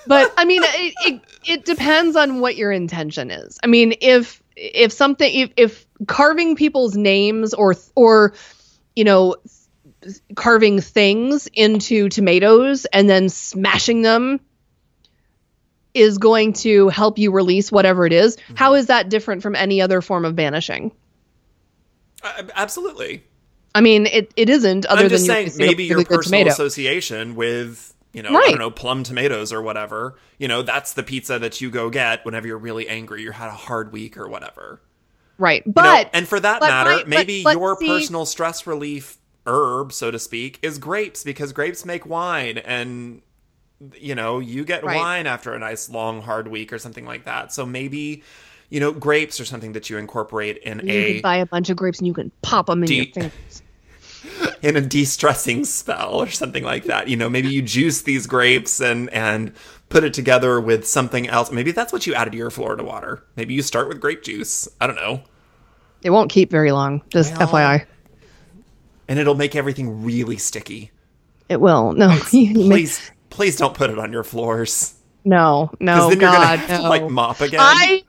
[0.06, 3.58] But I mean, it, it it depends on what your intention is.
[3.64, 8.34] I mean, if if something if if carving people's names or or
[8.96, 9.36] you know
[10.36, 14.40] carving things into tomatoes and then smashing them
[15.94, 19.82] is going to help you release whatever it is, how is that different from any
[19.82, 20.92] other form of banishing?
[22.24, 23.24] Uh, absolutely.
[23.76, 26.40] I mean, it, it isn't other I'm than just you saying a maybe your personal
[26.42, 26.50] tomato.
[26.52, 30.20] association with you know I don't know plum tomatoes or whatever.
[30.38, 33.24] You know that's the pizza that you go get whenever you're really angry.
[33.24, 34.80] You had a hard week or whatever.
[35.40, 35.64] Right.
[35.66, 38.26] You know, But and for that but matter, my- but- maybe but your see- personal
[38.28, 39.18] stress relief
[39.48, 43.23] herb, so to speak, is grapes because grapes make wine and
[44.00, 44.98] you know, you get Right.
[44.98, 47.54] wine after a nice long hard week or something like that.
[47.54, 48.24] So maybe
[48.70, 51.70] you know, grapes are something that you incorporate in you a can buy a bunch
[51.70, 53.62] of grapes and you can pop them in your fingers.
[54.64, 57.08] in a de-stressing spell or something like that.
[57.08, 59.54] You know, maybe you juice these grapes and and
[59.90, 61.52] put it together with something else.
[61.52, 63.24] Maybe that's what you added to your Florida water.
[63.36, 64.68] Maybe you start with grape juice.
[64.82, 65.22] I don't know.
[66.02, 67.02] It won't keep very long.
[67.10, 67.86] Just Well- FYI.
[69.08, 70.90] And it'll make everything really sticky.
[71.50, 71.94] It will.
[71.94, 72.18] No.
[72.32, 74.94] you Please please don't put it on your floors.
[75.26, 75.72] no.
[75.80, 75.96] No.
[75.96, 76.60] Because then God.
[76.60, 76.84] you're gonna no.
[76.84, 77.60] to like mop again.
[77.62, 78.04] I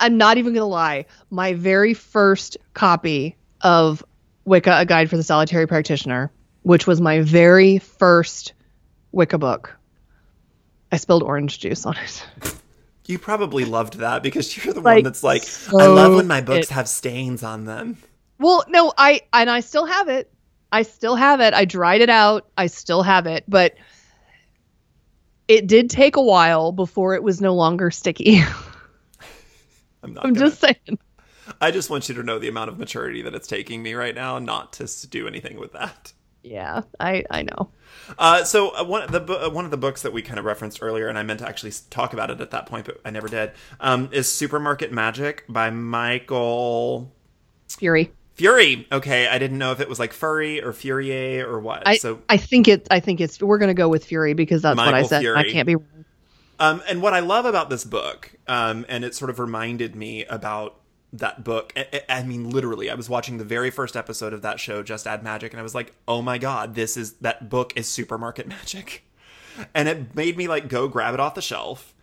[0.00, 1.06] I'm not even gonna lie.
[1.30, 4.04] My very first copy of
[4.44, 6.30] Wicca: A Guide for the Solitary Practitioner,
[6.62, 8.52] which was my very first
[9.12, 9.76] Wicca book,
[10.92, 12.26] I spilled orange juice on it.
[13.08, 16.40] You probably loved that because you're the Like, one that's like, I love when my
[16.40, 17.98] books it- have stains on them.
[18.40, 20.28] Well, no, I and I still have it.
[20.72, 21.54] I still have it.
[21.54, 22.48] I dried it out.
[22.58, 23.74] I still have it, but
[25.48, 28.38] it did take a while before it was no longer sticky.
[30.02, 30.98] I'm not I'm gonna- just saying.
[31.60, 34.14] I just want you to know the amount of maturity that it's taking me right
[34.14, 36.12] now not to do anything with that.
[36.42, 37.70] Yeah, I I know.
[38.18, 40.44] Uh, so uh, one of the uh, one of the books that we kind of
[40.44, 43.10] referenced earlier, and I meant to actually talk about it at that point, but I
[43.10, 47.12] never did, um, is Supermarket Magic by Michael
[47.68, 48.10] Furie.
[48.36, 48.86] Fury.
[48.92, 51.82] Okay, I didn't know if it was like Furry or Furier or what.
[51.86, 54.76] I so, I think it I think it's we're gonna go with Fury because that's
[54.76, 55.26] what I Michael said.
[55.36, 55.76] I can't be
[56.58, 60.24] um, and what I love about this book, um, and it sort of reminded me
[60.24, 60.80] about
[61.12, 61.72] that book.
[61.76, 64.82] I, I- I mean, literally, I was watching the very first episode of that show,
[64.82, 67.88] Just Add Magic, and I was like, oh my god, this is that book is
[67.88, 69.02] Supermarket Magic.
[69.74, 71.94] and it made me like go grab it off the shelf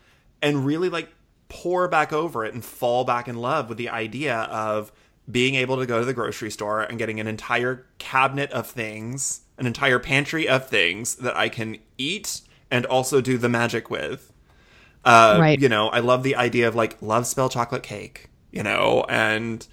[0.42, 1.10] and really like
[1.50, 4.92] pour back over it and fall back in love with the idea of
[5.30, 9.42] being able to go to the grocery store and getting an entire cabinet of things,
[9.58, 14.32] an entire pantry of things that I can eat and also do the magic with.
[15.06, 15.60] Uh, Right.
[15.60, 19.66] You know, I love the idea of like love spell chocolate cake, you know, and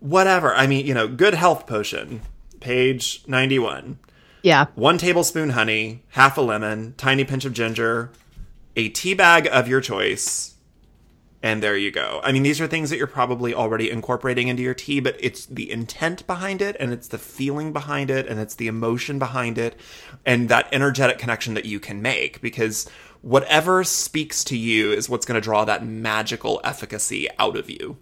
[0.00, 0.54] whatever.
[0.54, 2.22] I mean, you know, good health potion.
[2.60, 3.98] page 91.
[4.42, 4.66] Yeah.
[4.74, 8.10] One tablespoon honey, half a lemon, tiny pinch of ginger,
[8.76, 10.54] a tea bag of your choice,
[11.42, 12.20] and there you go.
[12.22, 15.46] I mean, these are things that you're probably already incorporating into your tea, but it's
[15.46, 19.56] the intent behind it, and it's the feeling behind it, and it's the emotion behind
[19.56, 19.78] it,
[20.26, 22.88] and that energetic connection that you can make because
[23.22, 27.96] whatever speaks to you is what's going to draw that magical efficacy out of you.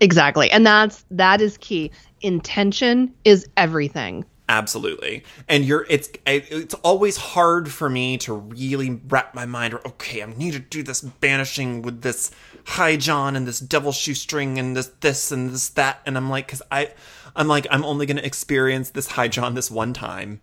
[0.00, 0.50] Exactly.
[0.50, 1.90] And that's that is key.
[2.20, 4.24] Intention is everything.
[4.48, 5.24] Absolutely.
[5.48, 10.22] And you're it's it's always hard for me to really wrap my mind around okay,
[10.22, 12.30] I need to do this banishing with this
[12.64, 16.46] high John and this devil shoestring and this this and this that and I'm like
[16.48, 16.92] cuz I
[17.34, 20.40] I'm like I'm only going to experience this high John this one time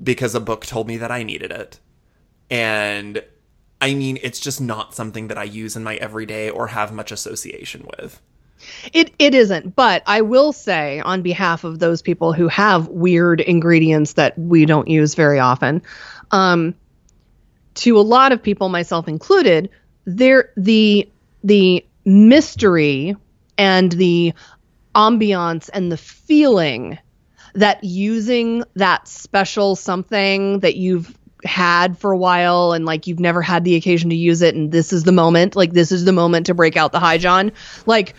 [0.00, 1.80] because a book told me that I needed it.
[2.50, 3.22] And
[3.80, 7.12] I mean, it's just not something that I use in my everyday or have much
[7.12, 8.20] association with.
[8.92, 13.40] It it isn't, but I will say on behalf of those people who have weird
[13.40, 15.82] ingredients that we don't use very often,
[16.30, 16.74] um,
[17.74, 19.70] to a lot of people, myself included,
[20.04, 21.08] there the
[21.42, 23.16] the mystery
[23.58, 24.32] and the
[24.94, 26.98] ambiance and the feeling
[27.54, 33.42] that using that special something that you've had for a while and like you've never
[33.42, 36.12] had the occasion to use it and this is the moment like this is the
[36.12, 37.52] moment to break out the high john
[37.84, 38.14] like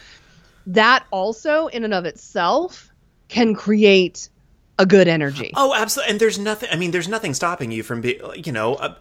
[0.67, 2.89] that also in and of itself
[3.27, 4.29] can create
[4.77, 6.11] a good energy Oh, absolutely.
[6.11, 6.69] And there's nothing.
[6.71, 8.19] I mean, there's nothing stopping you from being.
[8.35, 8.95] You know, uh,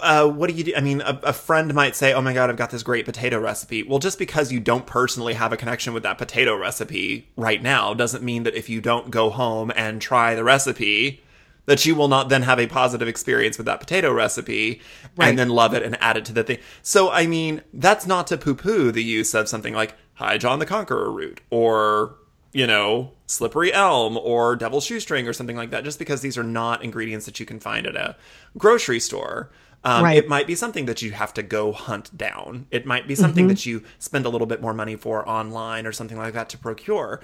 [0.00, 0.72] uh, what do you do?
[0.76, 3.38] I mean, a, a friend might say, "Oh my god, I've got this great potato
[3.38, 7.62] recipe." Well, just because you don't personally have a connection with that potato recipe right
[7.62, 11.22] now doesn't mean that if you don't go home and try the recipe.
[11.66, 14.80] That you will not then have a positive experience with that potato recipe
[15.16, 15.28] Right.
[15.28, 16.58] and then love it and add it to the thing.
[16.82, 20.58] So, I mean, that's not to poo poo the use of something like High John
[20.58, 22.16] the Conqueror root or
[22.52, 26.44] you know, slippery elm or devil's shoestring or something like that, just because these are
[26.44, 28.14] not ingredients that you can find at a
[28.58, 29.50] grocery store.
[29.84, 30.18] Um, Right.
[30.18, 32.66] It might be something that you have to go hunt down.
[32.70, 35.92] It might be something that you spend a little bit more money for online or
[35.92, 37.20] something like that to procure.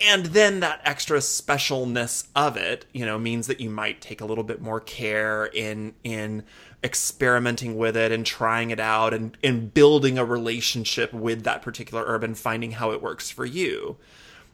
[0.00, 4.24] And then that extra specialness of it, you know, means that you might take a
[4.24, 6.44] little bit more care in in
[6.82, 12.04] experimenting with it and trying it out and, and building a relationship with that particular
[12.06, 13.96] herb and finding how it works for you.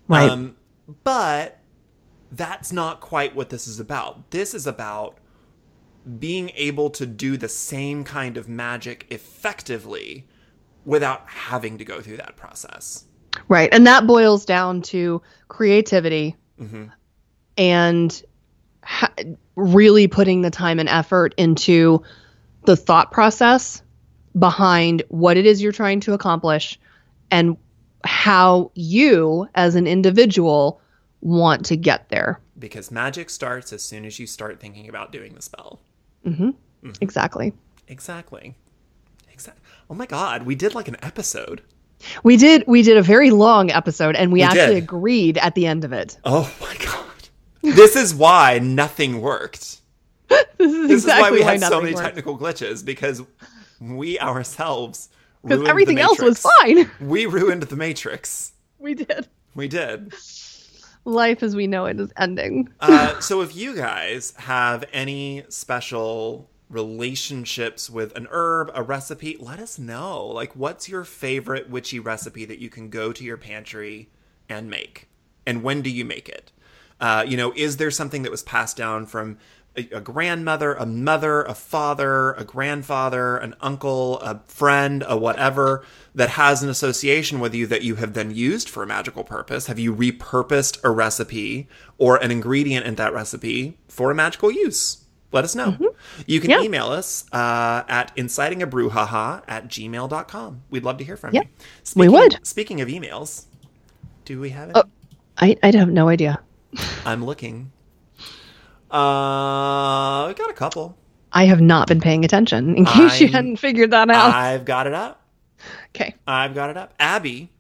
[0.09, 0.31] Right.
[0.31, 0.57] Um,
[1.05, 1.59] but
[2.33, 4.31] that's not quite what this is about.
[4.31, 5.19] This is about
[6.19, 10.27] being able to do the same kind of magic effectively
[10.85, 13.05] without having to go through that process.
[13.49, 13.69] Right.
[13.73, 16.37] And that boils down to creativity
[17.57, 18.23] and
[18.87, 19.13] ha-
[19.57, 22.03] really putting the time and effort into
[22.65, 23.83] the thought process
[24.39, 26.79] behind what it is you're trying to accomplish
[27.31, 27.57] and
[28.05, 30.81] how you as an individual
[31.21, 32.41] want to get there.
[32.59, 35.81] Because magic starts as soon as you start thinking about doing the spell.
[36.25, 36.49] Mm-hmm.
[36.51, 36.91] Mm-hmm.
[37.01, 37.53] Exactly.
[37.89, 38.55] Exactly.
[39.33, 39.63] Exactly.
[39.91, 41.63] Oh my god, we did like an episode.
[42.23, 44.83] We did we did a very long episode and we, We actually did.
[44.85, 46.19] agreed at the end of it.
[46.25, 47.05] Oh my god.
[47.75, 49.81] This is why nothing worked.
[50.59, 52.05] This is This exactly is why we why had so many worked.
[52.07, 53.23] technical glitches because
[53.81, 55.09] we ourselves
[55.43, 56.91] because ruined the everything else was fine.
[57.01, 58.53] We ruined the Matrix.
[58.79, 59.29] we did.
[59.55, 60.13] We did.
[61.05, 62.69] Life as we know it is ending.
[62.81, 69.61] Uh, so if you guys have any special relationships with an herb, a recipe, let
[69.61, 70.27] us know.
[70.27, 74.09] Like, what's your favorite witchy recipe that you can go to your pantry
[74.49, 75.09] and make?
[75.47, 76.51] And when do you make it?
[77.01, 79.39] Uh, you know, is there something that was passed down from
[79.77, 85.85] a, a grandmother, a mother, a father, a grandfather, an uncle, a friend, a whatever
[86.15, 89.67] that has an association with you that you have then used for a magical purpose?
[89.67, 91.69] Have you repurposed a recipe
[91.99, 95.05] or an ingredient in that recipe for a magical use?
[95.33, 95.77] Let us know.
[96.27, 96.63] You can Yeah.
[96.63, 100.63] email us uh, at incitingabrouhaha at gmail.com.
[100.71, 101.49] We'd love to hear from Yeah, you.
[101.97, 102.39] we would.
[102.47, 103.45] Speaking of emails,
[104.25, 104.77] do we have it?
[104.77, 104.85] Oh.
[105.39, 106.41] I, I have no idea.
[107.05, 107.73] I'm looking.
[108.91, 110.97] Uh, we got a couple.
[111.33, 114.35] I have not been paying attention in case you I'm- hadn't figured that out.
[114.35, 115.23] I've got it up.
[115.95, 116.15] okay.
[116.27, 116.95] I've got it up.
[116.99, 117.51] Abby.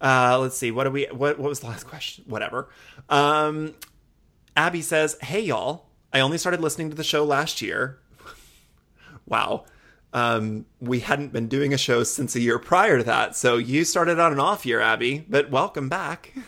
[0.00, 0.70] Uh, let's see.
[0.70, 1.04] What do we?
[1.12, 1.38] What?
[1.38, 2.24] What was the last question?
[2.26, 2.68] Whatever.
[3.08, 3.74] Um,
[4.56, 7.98] Abby says, "Hey y'all, I only started listening to the show last year.
[9.26, 9.64] wow.
[10.12, 13.84] Um, we hadn't been doing a show since a year prior to that, so you
[13.84, 15.24] started on an off year, Abby.
[15.28, 16.32] But welcome back."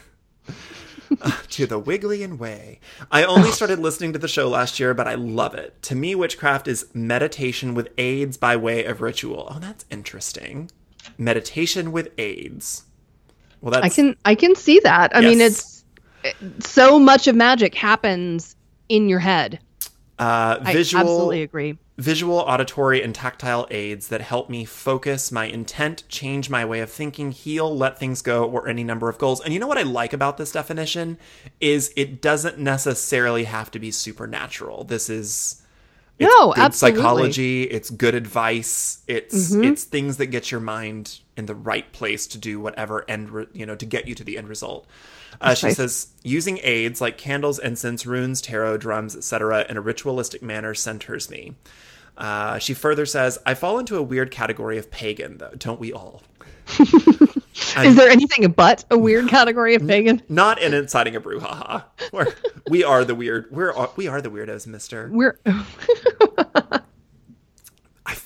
[1.50, 2.80] To the Wiggly and Way.
[3.10, 5.80] I only started listening to the show last year, but I love it.
[5.84, 9.48] To me, witchcraft is meditation with aids by way of ritual.
[9.50, 10.70] Oh, that's interesting.
[11.16, 12.84] Meditation with aids.
[13.60, 15.16] Well, that's I can I can see that.
[15.16, 15.84] I mean Yes.
[16.22, 18.54] it's so much of magic happens
[18.88, 19.58] in your head.
[20.18, 21.78] Uh, visual, I absolutely agree.
[21.98, 26.90] Visual, auditory, and tactile aids that help me focus my intent, change my way of
[26.90, 29.40] thinking, heal, let things go, or any number of goals.
[29.40, 31.18] And you know what I like about this definition
[31.60, 34.84] is it doesn't necessarily have to be supernatural.
[34.84, 35.62] This is
[36.18, 37.00] it's No, good absolutely.
[37.00, 37.62] psychology.
[37.64, 39.02] It's good advice.
[39.06, 39.64] It's mm-hmm.
[39.64, 43.46] it's things that get your mind in the right place to do whatever end re-
[43.52, 44.86] you know to get you to the end result.
[45.40, 45.76] Uh, she Nice.
[45.76, 51.30] says using aids like candles, incense, runes, tarot, drums, etc., in a ritualistic manner centers
[51.30, 51.54] me.
[52.16, 55.92] Uh, she further says, "I fall into a weird category of pagan, though, don't we
[55.92, 56.22] all?"
[56.78, 60.22] Is there anything but a weird category of pagan?
[60.28, 61.84] Not in inciting a brouhaha.
[62.12, 62.26] We're,
[62.68, 63.46] we are the weird.
[63.50, 65.08] We're we are the weirdos, Mister.
[65.12, 65.38] We're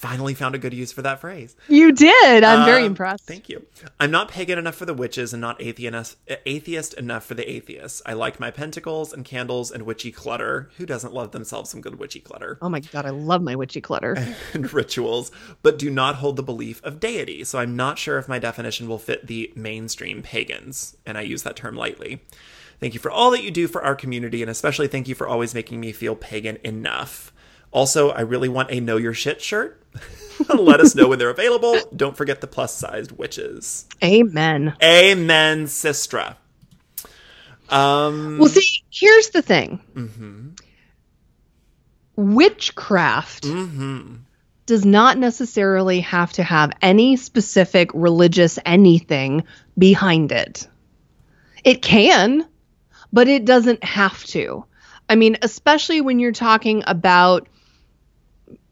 [0.02, 1.54] finally found a good use for that phrase.
[1.68, 2.42] you did.
[2.42, 3.24] I'm very Um, impressed.
[3.24, 3.64] Thank you.
[4.00, 8.02] I'm not pagan enough for the witches and not atheist, atheist enough for the atheists.
[8.04, 10.70] I like my pentacles and candles and witchy clutter.
[10.76, 12.58] Who doesn't love themselves some good witchy clutter?
[12.60, 14.16] Oh my god, I love my witchy clutter.
[14.52, 15.30] and rituals,
[15.62, 17.44] but do not hold the belief of deity.
[17.44, 21.44] So I'm not sure if my definition will fit the mainstream pagans, and I use
[21.44, 22.22] that term lightly.
[22.80, 25.28] Thank you for all that you do for our community, and especially thank you for
[25.28, 27.32] always making me feel pagan enough.
[27.72, 29.82] Also, I really want a Know Your Shit shirt.
[30.48, 31.76] Let us know when they're available.
[31.94, 33.86] Don't forget the plus sized witches.
[34.02, 34.74] Amen.
[34.82, 36.36] Amen, Sistra.
[37.70, 39.80] Um, Well, see, here's the thing.
[39.94, 40.48] Mm-hmm.
[42.16, 44.20] Witchcraft mhm.
[44.66, 49.44] does not necessarily have to have any specific religious anything
[49.78, 50.68] behind it.
[51.64, 52.46] It can,
[53.12, 54.66] but it doesn't have to.
[55.08, 57.48] I mean, especially when you're talking about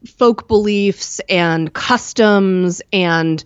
[0.05, 3.43] folk beliefs and customs and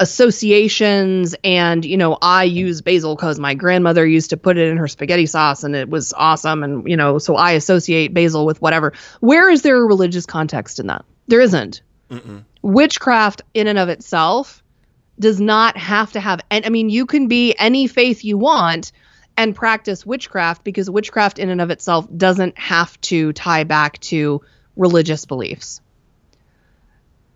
[0.00, 1.34] associations.
[1.44, 4.88] And you know i use basil because my grandmother used to put it in her
[4.88, 6.62] spaghetti sauce and it was awesome.
[6.62, 8.92] And you know so i associate basil with whatever.
[9.20, 11.04] Where is there a religious context in that?
[11.28, 11.82] There isn't.
[12.62, 14.62] Witchcraft in and of itself
[15.18, 18.92] does not have to have and i mean you can be any faith you want
[19.36, 24.42] and practice witchcraft because witchcraft in and of itself doesn't have to tie back to
[24.76, 25.80] religious beliefs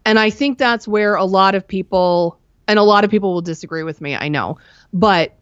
[0.08, 3.42] and i think that's where a lot of people and a lot of people will
[3.42, 4.58] disagree with me i know.
[4.92, 5.34] But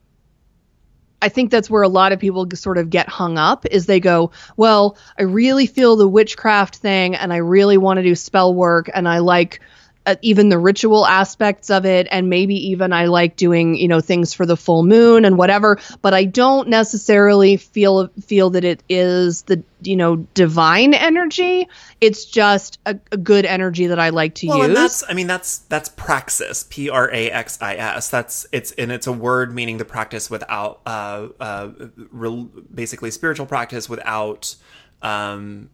[1.22, 4.00] I think that's where a lot of people sort of get hung up is they
[4.00, 8.54] go, well, I really feel the witchcraft thing and I really want to do spell
[8.54, 9.60] work and I like
[10.06, 14.00] uh, even the ritual aspects of it and maybe even I like doing, you know,
[14.00, 18.82] things for the full moon and whatever, but I don't necessarily feel feel that it
[18.88, 21.68] is the, you know, divine energy.
[22.00, 24.66] It's just a, a good energy that I like to Well, use.
[24.68, 28.08] and that's I mean that's that's praxis, P R A X I S.
[28.08, 31.70] That's it's and it's a word meaning the practice without uh uh
[32.10, 34.54] real, basically spiritual practice without
[35.02, 35.68] um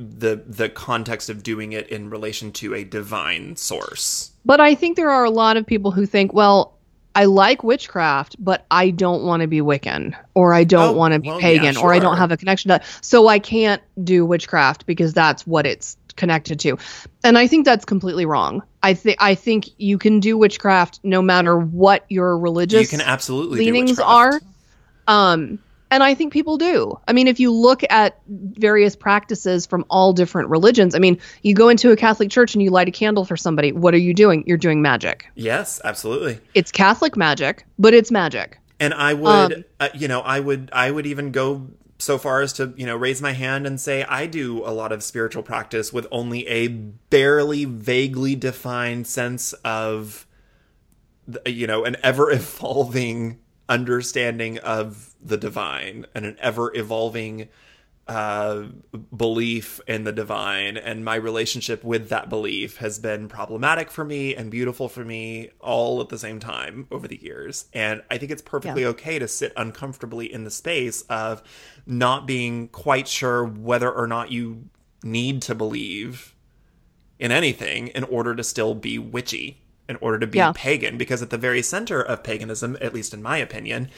[0.00, 4.30] the the context of doing it in relation to a divine source.
[4.44, 6.78] But I think there are a lot of people who think, well,
[7.14, 11.12] I like witchcraft, but I don't want to be Wiccan, or I don't Oh, want
[11.12, 13.82] to be well, pagan, yeah, or I don't have a connection to so I can't
[14.02, 16.78] do witchcraft because that's what it's connected to.
[17.22, 18.62] And I think that's completely wrong.
[18.82, 23.06] I think I think you can do witchcraft no matter what your religious you can
[23.06, 24.40] absolutely leanings are.
[25.06, 25.58] Um,
[25.90, 26.98] and I think people do.
[27.08, 31.54] I mean, if you look at various practices from all different religions, I mean, you
[31.54, 33.72] go into a Catholic church and you light a candle for somebody.
[33.72, 34.44] What are you doing?
[34.46, 35.26] You're doing magic.
[35.34, 36.38] Yes, absolutely.
[36.54, 38.58] It's Catholic magic, but it's magic.
[38.78, 41.66] And I would, Um, uh, you know, I would, I would even go
[41.98, 44.90] so far as to, you know, raise my hand and say I do a lot
[44.90, 50.26] of spiritual practice with only a barely, vaguely defined sense of,
[51.28, 53.38] the- you know, an ever evolving
[53.68, 57.48] understanding of the divine and an ever evolving
[58.08, 58.64] uh,
[59.16, 64.34] belief in the divine and my relationship with that belief has been problematic for me
[64.34, 68.32] and beautiful for me all at the same time over the years and i think
[68.32, 68.88] it's perfectly Yeah.
[68.88, 71.40] okay to sit uncomfortably in the space of
[71.86, 74.64] not being quite sure whether or not you
[75.04, 76.34] need to believe
[77.20, 80.52] in anything in order to still be witchy in order to be Yeah.
[80.54, 83.88] pagan because at the very center of paganism at least in my opinion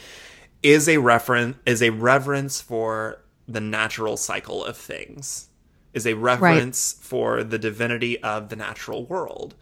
[0.63, 5.49] is a reference is a reverence for the natural cycle of things
[5.93, 9.53] is a reverence for the divinity of the natural world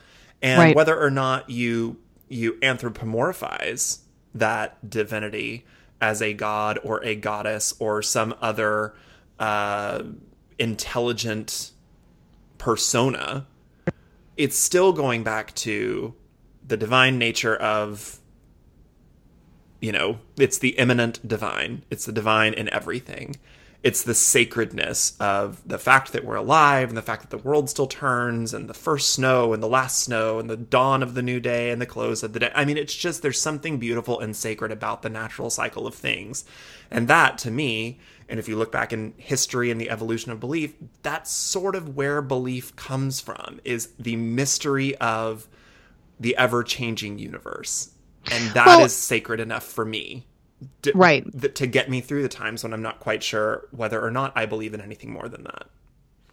[0.42, 0.76] and Right.
[0.76, 1.98] whether or not you
[2.30, 4.00] you anthropomorphize
[4.34, 5.66] that divinity
[6.00, 8.94] as a god or a goddess or some other
[9.40, 10.04] uh,
[10.60, 11.72] intelligent
[12.58, 13.46] persona
[14.38, 16.14] it's still going back to
[16.66, 18.20] the divine nature of
[19.82, 21.84] you know, it's the immanent divine.
[21.90, 23.36] It's the divine in everything.
[23.84, 27.68] It's the sacredness of the fact that we're alive and the fact that the world
[27.68, 31.24] still turns and the first snow and the last snow and the dawn of the
[31.24, 32.52] new day and the close of the day.
[32.54, 36.46] I mean, it's just there's something beautiful and sacred about the natural cycle of things.
[36.92, 38.00] And that to me,
[38.30, 41.96] and if you look back in history and the evolution of belief, that's sort of
[41.96, 45.48] where belief comes from is the mystery of
[46.20, 47.91] the ever-changing universe.
[48.30, 50.26] And that is Well- sacred enough for me
[50.94, 51.26] Right.
[51.40, 54.32] th- to get me through the times when I'm not quite sure whether or not
[54.36, 55.66] I believe in anything more than that.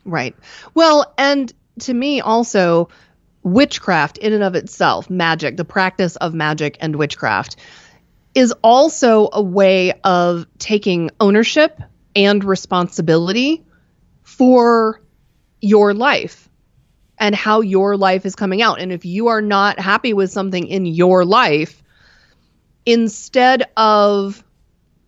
[0.04, 0.36] Right.
[0.74, 2.88] Well, and to me also,
[3.42, 7.56] witchcraft in and of itself, magic, the practice of magic and witchcraft,
[8.34, 11.80] is also a way of taking ownership
[12.14, 13.64] and responsibility
[14.22, 15.00] for
[15.60, 16.47] your life
[17.18, 18.80] and how your life is coming out.
[18.80, 21.82] And if you are not happy with something in your life,
[22.86, 24.42] instead of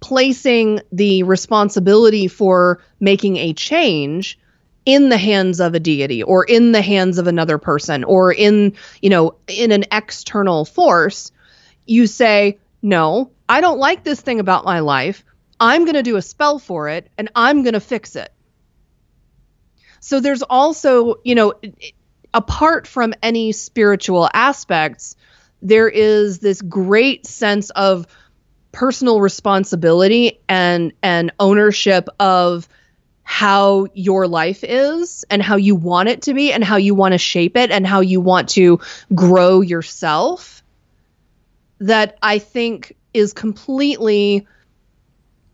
[0.01, 4.39] placing the responsibility for making a change
[4.87, 8.75] in the hands of a deity or in the hands of another person or in
[9.03, 11.31] you know in an external force
[11.87, 15.23] you say no i don't like this thing about my life
[15.61, 18.33] i'm going to do a spell for it and i'm going to fix it
[20.01, 21.53] so there's also you know
[22.35, 25.17] apart from any spiritual aspects
[25.63, 28.07] there is this great sense of
[28.73, 32.69] personal responsibility and and ownership of
[33.25, 37.13] how your life is and how you want it to be and how you want
[37.13, 38.81] to shape it and how you want to
[39.15, 40.63] grow yourself
[41.79, 44.47] that I think is completely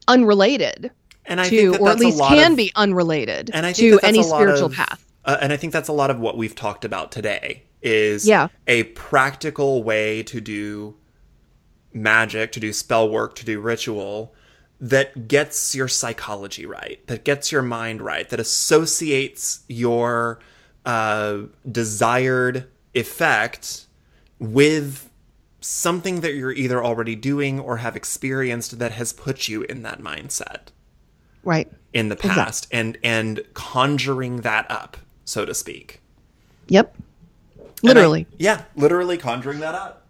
[0.08, 0.90] unrelated
[1.24, 4.00] And I to think that or at least can of- be unrelated and I think
[4.00, 5.02] to any spiritual of- path.
[5.26, 8.48] Uh, and I think that's a lot of what we've talked about today is Yeah.
[8.66, 10.94] a practical way to do
[11.92, 14.34] magic, to do spell work, to do ritual
[14.80, 20.38] that gets your psychology right, that gets your mind right, that associates your
[20.84, 21.38] uh,
[21.70, 23.86] desired effect
[24.38, 25.10] with
[25.60, 30.00] something that you're either already doing or have experienced that has put you in that
[30.00, 30.68] mindset
[31.42, 31.68] Right.
[31.92, 34.96] in the past and and conjuring that up
[35.26, 36.00] so to speak
[36.68, 36.94] Yep.
[36.96, 38.26] And I- Literally.
[38.38, 40.06] yeah literally conjuring that up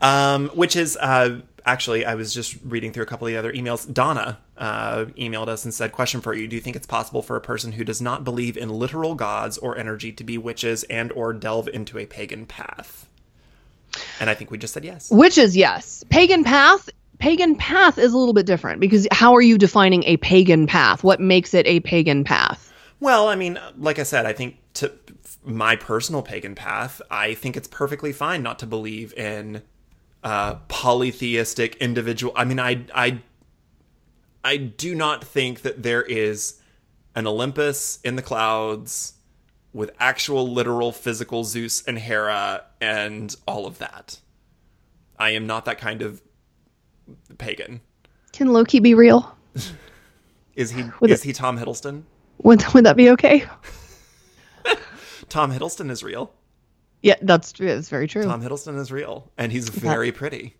[0.00, 3.52] um which is uh actually i was just reading through a couple of the other
[3.52, 7.22] emails donna uh, emailed us and said question for you do you think it's possible
[7.22, 10.82] for a person who does not believe in literal gods or energy to be witches
[10.84, 13.06] and or delve into a pagan path
[14.20, 16.04] and i think we just said yes Witches, yes.
[16.10, 16.88] Pagan path.
[17.18, 21.02] Pagan path is a little bit different because how are you defining a pagan path?
[21.02, 22.65] What makes it a pagan path?
[23.00, 24.92] Well, I mean, like I said, I think to
[25.44, 29.62] my personal pagan path, I think it's perfectly fine not to believe in
[30.24, 32.32] uh, polytheistic individual.
[32.36, 33.20] I mean, I I
[34.44, 36.60] I do not think that there is
[37.14, 39.14] an Olympus in the clouds
[39.72, 44.20] with actual literal physical Zeus and Hera and all of that.
[45.18, 46.22] I am not that kind of
[47.38, 47.80] pagan.
[48.32, 49.36] Can Loki be real?
[50.54, 52.02] Is he With is it- he Tom Hiddleston?
[52.42, 53.44] Would would that be okay?
[55.28, 56.32] Tom Hiddleston is real.
[57.02, 58.24] Yeah, that's that's very true.
[58.24, 60.56] Tom Hiddleston is real, and he's very pretty.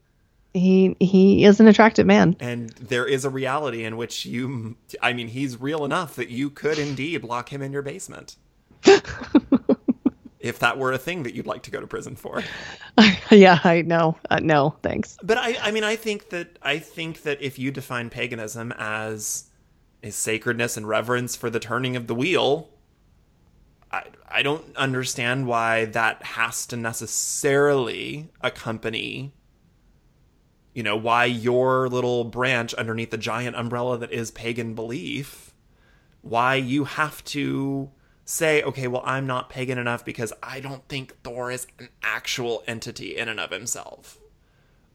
[0.54, 2.36] He he is an attractive man.
[2.40, 6.50] And there is a reality in which you, I mean, he's real enough that you
[6.50, 8.36] could indeed lock him in your basement.
[10.46, 12.42] if that were a thing that you'd like to go to prison for.
[13.30, 14.16] yeah, I know.
[14.30, 15.18] Uh, no, thanks.
[15.22, 19.44] But I, I mean, I think that I think that if you define paganism as
[20.06, 22.70] a sacredness and reverence for the turning of the wheel,
[23.90, 29.32] I, I don't understand why that has to necessarily accompany,
[30.74, 35.52] you know, why your little branch underneath the giant umbrella that is pagan belief,
[36.22, 37.90] why you have to
[38.24, 42.64] say, okay, well, I'm not pagan enough because I don't think Thor is an actual
[42.66, 44.18] entity in and of himself.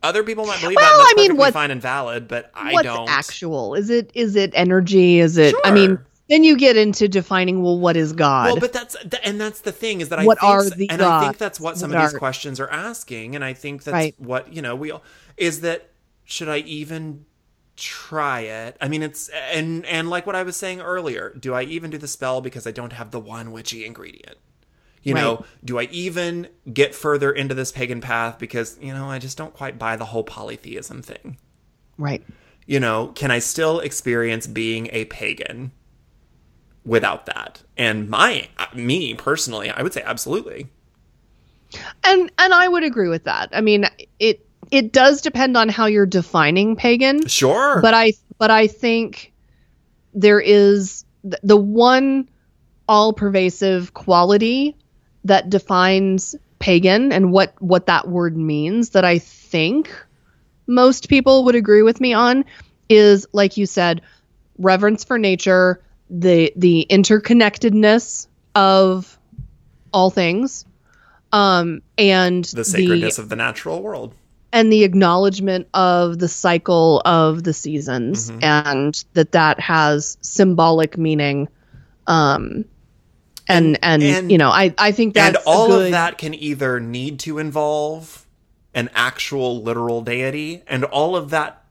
[0.03, 0.81] Other people might believe that.
[0.81, 3.09] Well, And that's I mean, perfectly what's- fine and valid, but I What's don't.
[3.09, 3.75] actual?
[3.75, 5.19] Is it is it energy?
[5.19, 5.53] Is it?
[5.63, 5.99] I mean,
[6.29, 8.45] then you get into defining well, what is God?
[8.47, 10.89] Well, but that's th- and that's the thing is that I What think, are the
[10.89, 13.53] and I think that's what some What of these are- questions are asking, and I
[13.53, 14.15] think that's Right.
[14.17, 15.03] what you know we all
[15.37, 15.89] is that
[16.23, 17.25] should I even
[17.77, 18.77] try it?
[18.81, 21.97] I mean, it's and and like what I was saying earlier, do I even do
[21.97, 24.37] the spell because I don't have the one witchy ingredient?
[25.03, 29.17] You know, do I even get further into this pagan path because you know I
[29.17, 31.37] just don't quite buy the whole polytheism thing?
[31.97, 32.23] right.
[32.65, 35.71] you know, can I still experience being a pagan
[36.85, 37.61] without that?
[37.77, 40.67] And my uh, me personally, I would say absolutely.
[42.03, 43.49] And and I would agree with that.
[43.53, 43.87] I mean,
[44.19, 47.27] it it does depend on how you're defining pagan.
[47.27, 47.81] Sure.
[47.81, 49.33] But I but I think
[50.13, 51.05] there is
[51.43, 52.27] the one
[52.87, 54.75] all pervasive quality
[55.25, 59.91] that defines pagan and what what that word means that I think
[60.67, 62.45] most people would agree with me on
[62.89, 64.01] is like you said
[64.59, 69.17] reverence for nature the the interconnectedness of
[69.93, 70.65] all things
[71.31, 74.13] um and the sacredness of the natural world.
[74.53, 78.43] and the acknowledgement of the cycle of the seasons Mhm.
[78.43, 81.47] and that that has symbolic meaning
[82.07, 82.65] um
[83.51, 86.33] and and, and- you know i i think that's and all good, of that can
[86.33, 88.25] either need to involve
[88.73, 91.63] an actual literal deity, and all of that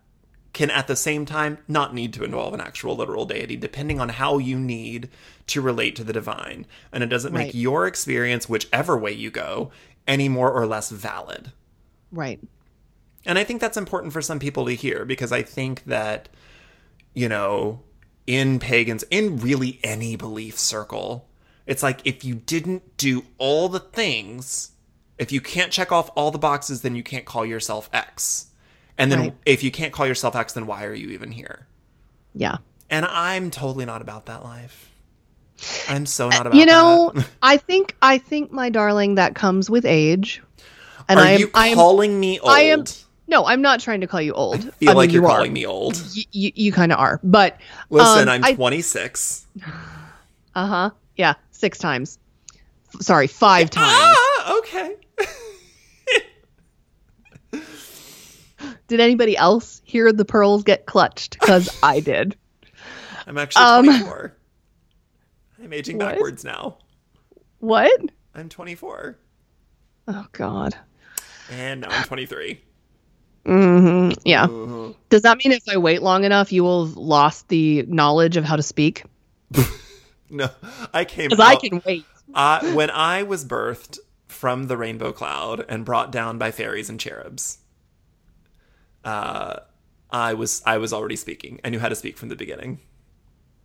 [0.52, 4.10] can at the same time not need to involve an actual literal deity, depending on
[4.10, 5.08] how you need
[5.46, 6.66] to relate to the divine.
[6.92, 7.54] And it doesn't make Right.
[7.54, 9.70] your experience, whichever way you go,
[10.06, 11.52] any more or less valid.
[12.12, 12.40] right
[13.24, 16.28] And I think that's important for some people to hear because I think that,
[17.14, 17.80] you know,
[18.26, 21.29] in pagans, in really any belief circle,
[21.70, 24.72] it's like if you didn't do all the things,
[25.18, 28.46] if you can't check off all the boxes, then you can't call yourself X.
[28.98, 29.34] And then Right.
[29.46, 31.66] if you can't call yourself X, then why are you even here?
[32.34, 32.58] yeah
[32.90, 34.90] And I'm totally not about that life.
[35.88, 39.68] I'm so not about Uh, you know i think i think my darling that comes
[39.68, 40.42] with age
[41.08, 42.50] and are i am you i am calling me old?
[42.50, 42.84] I am-
[43.28, 45.28] no i'm not trying to call you old I feel I mean, like you're you
[45.28, 45.36] are.
[45.36, 45.96] calling me old.
[46.16, 47.58] Y- you, you kind of are but
[47.90, 49.46] Listen, um, I'm I- 26.
[50.54, 52.18] uh-huh yeah six times
[52.94, 54.96] F- sorry five times Ah, okay.
[58.88, 61.34] Did anybody else hear the pearls get clutched?
[61.34, 62.36] Because I did.
[63.26, 64.36] I'm actually Um, 24.
[65.62, 66.14] I'm aging what?
[66.14, 66.78] backwards now.
[67.60, 68.00] What?
[68.34, 69.16] I'm 24.
[70.08, 70.76] Oh God.
[71.48, 72.60] And now I'm 23.
[73.46, 74.18] Mm-hmm.
[74.24, 74.46] Yeah.
[74.46, 74.94] Mhm.
[75.08, 78.44] Does that mean if I wait long enough, you will have lost the knowledge of
[78.44, 79.04] how to speak?
[80.32, 80.48] No,
[80.94, 82.04] I came Because I can wait.
[82.34, 83.98] I- when I was birthed
[84.28, 87.58] from the rainbow cloud and brought down by fairies and cherubs,
[89.04, 89.56] uh,
[90.10, 91.60] I was I was already speaking.
[91.64, 92.80] I knew how to speak from the beginning.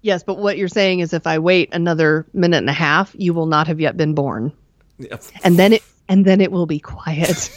[0.01, 3.33] Yes, but what you're saying is if I wait another minute and a half, you
[3.33, 4.51] will not have yet been born,
[4.99, 5.17] Yeah.
[5.43, 7.49] and then it and then it will be quiet,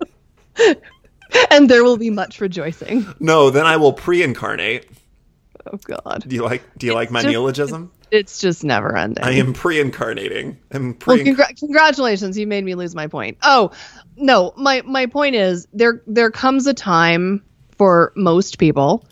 [1.50, 3.06] and there will be much rejoicing.
[3.20, 4.88] No, then I will pre-incarnate.
[5.70, 7.92] Oh God, Do you like Do you like my just- neologism?
[8.10, 9.22] It's just never ending.
[9.22, 10.58] I am pre-incarnating.
[10.72, 11.24] I'm Well, pre.
[11.24, 13.38] congra- congratulations, you made me lose my point.
[13.42, 13.70] Oh,
[14.16, 17.42] no, my my point is there there comes a time
[17.72, 19.06] for most people,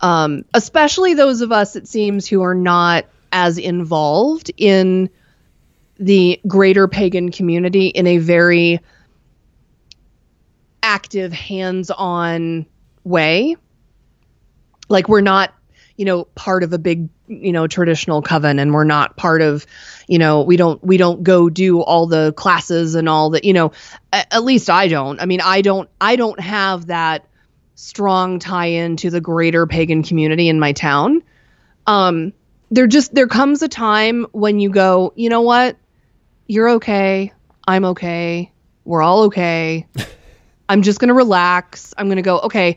[0.00, 5.10] um, especially those of us it seems who are not as involved in
[5.98, 8.80] the greater pagan community in a very
[10.82, 12.64] active, hands-on
[13.04, 13.56] way.
[14.88, 15.54] Like we're not
[15.96, 19.64] you know part of a big you know traditional coven and we're not part of
[20.08, 23.52] you know we don't we don't go do all the classes and all the you
[23.52, 23.72] know
[24.12, 25.20] at, at least i don't.
[25.20, 27.26] I mean i don't i don't have that
[27.76, 31.22] strong tie in to the greater pagan community in my town.
[31.86, 32.32] Um
[32.70, 35.76] there just there comes a time when you go you know what?
[36.46, 37.32] You're okay.
[37.66, 38.52] I'm okay.
[38.84, 39.86] We're all okay.
[40.68, 41.94] I'm just going to relax.
[41.96, 42.76] I'm going to go okay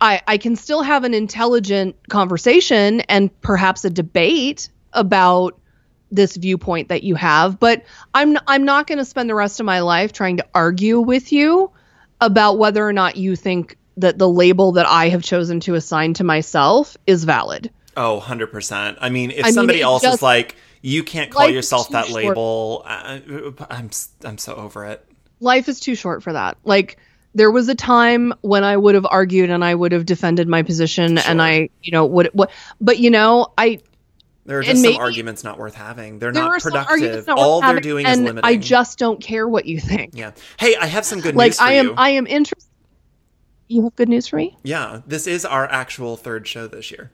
[0.00, 5.58] I, I can still have an intelligent conversation and perhaps a debate about
[6.10, 7.84] this viewpoint that you have, but
[8.14, 11.32] I'm I'm not going to spend the rest of my life trying to argue with
[11.32, 11.70] you
[12.20, 16.14] about whether or not you think that the label that I have chosen to assign
[16.14, 17.70] to myself is valid.
[17.96, 18.96] Oh, 100%.
[19.00, 22.06] I mean, if I somebody it else just- is like, you can't call yourself that
[22.06, 22.24] short.
[22.24, 23.18] label, uh,
[23.68, 23.90] I'm
[24.24, 25.04] I'm so over it.
[25.40, 26.56] Life is too short for that.
[26.64, 26.98] Like
[27.38, 30.62] there was a time when I would have argued and I would have defended my
[30.62, 31.30] position Sure.
[31.30, 32.50] and I, you know, would what
[32.80, 33.80] but you know, I
[34.44, 36.18] There are just maybe- some arguments not worth having.
[36.18, 37.26] They're not are some arguments productive.
[37.28, 38.48] not All they're doing is and limiting.
[38.48, 40.12] I just don't care what you think.
[40.14, 40.32] yeah.
[40.58, 41.94] Hey, I have some good like news for I am you.
[41.96, 42.68] I am interested.
[43.68, 44.56] You have good news for me?
[44.62, 47.12] yeah, this is our actual third show this year.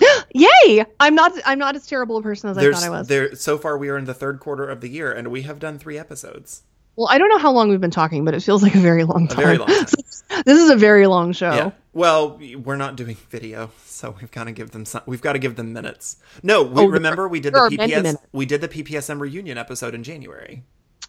[0.34, 0.84] Yay!
[1.00, 3.08] I'm not I'm not as terrible a person as I thought I was.
[3.08, 5.58] there so far we are in the third quarter of the year and we have
[5.58, 6.62] done 3 episodes.
[6.96, 9.04] Well, I don't know how long we've been talking, but it feels like a very
[9.04, 9.44] long A time.
[9.44, 9.86] very long time.
[10.46, 11.52] this is a very long show.
[11.54, 11.70] Yeah.
[11.92, 15.02] Well, we're not doing video, so we've got to give them some.
[15.06, 16.16] We've got to give them minutes.
[16.42, 18.16] No, we Oh, there- remember we did the PPS.
[18.32, 20.62] We did the PPSM reunion episode in January,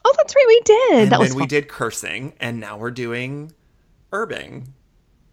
[0.05, 0.93] Oh, that's right, we did.
[1.03, 3.51] and that then we did cursing, and now we're doing
[4.11, 4.61] urbing.
[4.64, 4.68] Of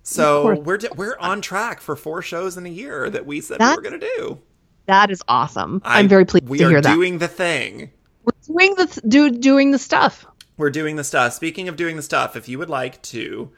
[0.03, 3.59] So we're di- we're on track for four shows in a year that we said
[3.59, 4.39] That- we were going to do.
[4.87, 5.81] That is awesome.
[5.85, 6.89] I- I'm very pleased to hear that.
[6.89, 7.91] We are doing the thing.
[8.25, 10.27] We're doing the th- do doing the stuff.
[10.57, 11.33] We're doing the stuff.
[11.33, 13.51] Speaking of doing the stuff, if you would like to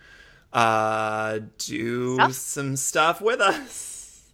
[0.53, 2.33] uh, do Stuff?
[2.33, 4.31] some stuff with us,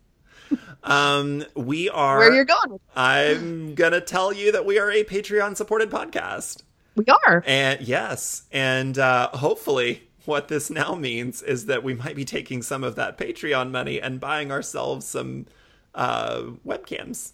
[0.85, 2.19] um, we are.
[2.19, 2.79] Where you're going?
[2.95, 6.63] I'm gonna tell you that we are a Patreon supported podcast.
[6.95, 7.43] We are.
[7.47, 12.63] And yes, and uh, hopefully, what this now means is that we might be taking
[12.63, 15.47] some of that Patreon money and buying ourselves some
[15.95, 17.33] uh, webcams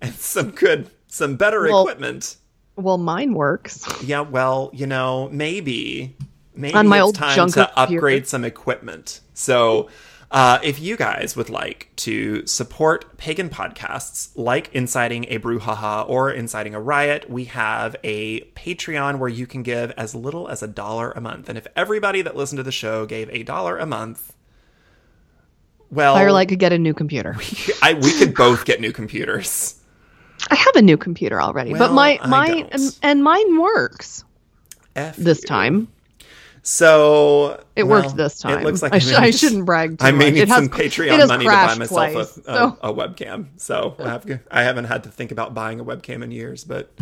[0.00, 2.36] and some good, some better Well- equipment.
[2.78, 3.84] Well, mine works.
[4.04, 6.16] Yeah, well, you know, maybe,
[6.54, 9.20] maybe On my it's old time to upgrade some equipment.
[9.34, 9.88] So.
[10.30, 16.30] Uh, if you guys would like to support pagan podcasts like Inciting a Brouhaha or
[16.30, 20.66] Inciting a Riot, we have a Patreon where you can give as little as a
[20.66, 21.48] dollar a month.
[21.48, 24.34] And if everybody that listened to the show gave a dollar a month,
[25.90, 27.34] well, Firelight could get a new computer.
[27.82, 29.77] I, we could both get new computers.
[30.50, 32.74] I have a new computer already, Well, but my my don't.
[32.74, 34.24] Um, and, mine works
[34.96, 35.48] F this you.
[35.48, 35.88] time.
[36.62, 38.58] So It well, worked this time.
[38.60, 40.34] It looks like I, sh- I shouldn't brag too I may much.
[40.34, 43.46] need It some it Patreon money to buy myself twice, a, so- a, a webcam.
[43.56, 46.92] So I have I haven't had to think about buying a webcam in years, but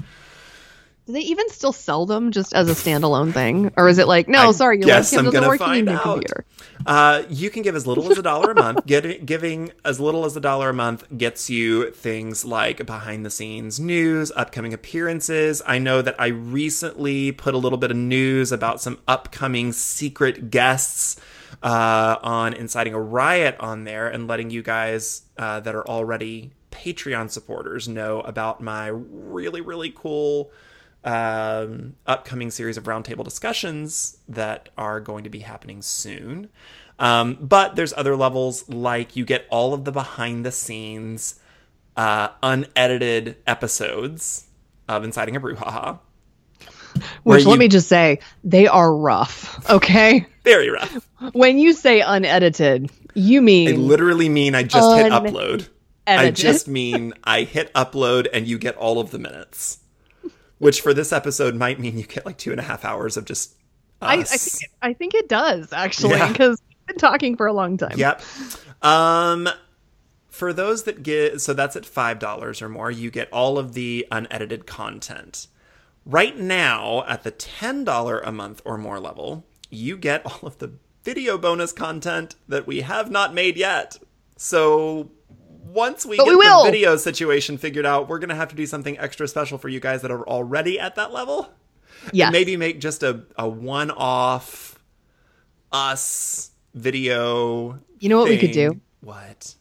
[1.06, 4.26] Do they even still sell them just as a standalone thing, or is it like,
[4.26, 5.60] no, I sorry, your guess webcam doesn't work.
[5.60, 6.44] You need find a computer.
[6.84, 8.84] Uh, you can give as little as a dollar a month.
[8.86, 13.30] Get, giving as little as a dollar a month gets you things like behind the
[13.30, 15.62] scenes news, upcoming appearances.
[15.64, 20.50] I know that I recently put a little bit of news about some upcoming secret
[20.50, 21.16] guests
[21.62, 26.50] uh, on inciting a riot on there and letting you guys uh, that are already
[26.72, 30.50] Patreon supporters know about my really, really cool
[31.06, 36.50] um, upcoming series of roundtable discussions that are going to be happening soon.
[36.98, 41.38] Um, but there's other levels like you get all of the behind the scenes,
[41.96, 44.46] uh, unedited episodes
[44.88, 46.00] of Inciting a Brouhaha.
[47.22, 49.68] Which let me just say, they are rough.
[49.70, 51.06] Okay, Very rough.
[51.32, 55.68] when you say unedited, you I mean literally mean I just hit Un- upload.
[56.06, 59.78] I just mean I hit upload and you get all of the minutes.
[60.58, 63.24] Which for this episode might mean you get like two and a half hours of
[63.26, 63.54] just
[64.00, 64.02] us.
[64.02, 66.32] I, I think it, I think it does actually Yeah.
[66.32, 67.98] because we've been talking for a long time.
[67.98, 68.22] Yep.
[68.82, 69.48] Um,
[70.28, 74.06] for those that get, so that's at $5 or more, you get all of the
[74.10, 75.46] unedited content.
[76.04, 80.72] Right now, at the $10 a month or more level, you get all of the
[81.04, 83.98] video bonus content that we have not made yet.
[84.36, 85.10] So
[85.72, 86.64] once we But get we will.
[86.64, 89.68] the video situation figured out, we're going to have to do something extra special for
[89.68, 91.50] you guys that are already at that level.
[92.12, 94.78] Yeah, Maybe make just a, a one off
[95.72, 97.78] us video.
[97.98, 98.80] You know what we could do?
[99.00, 99.54] What?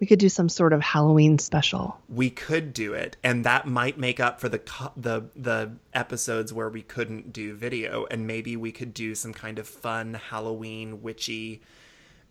[0.00, 1.98] We could do some sort of Halloween special.
[2.08, 6.52] We could do it, and that might make up for the co- the the episodes
[6.52, 11.02] where we couldn't do video, and maybe we could do some kind of fun Halloween
[11.02, 11.62] witchy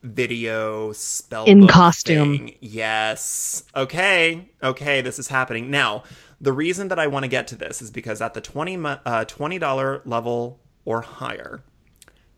[0.07, 2.37] video spell In costume.
[2.37, 2.55] thing.
[2.61, 3.63] Yes.
[3.75, 4.49] Okay.
[4.63, 5.01] Okay.
[5.01, 6.03] This is happening now.
[6.39, 9.25] The reason that I want to get to this is because at the 20 uh,
[9.25, 11.63] $20 level or higher.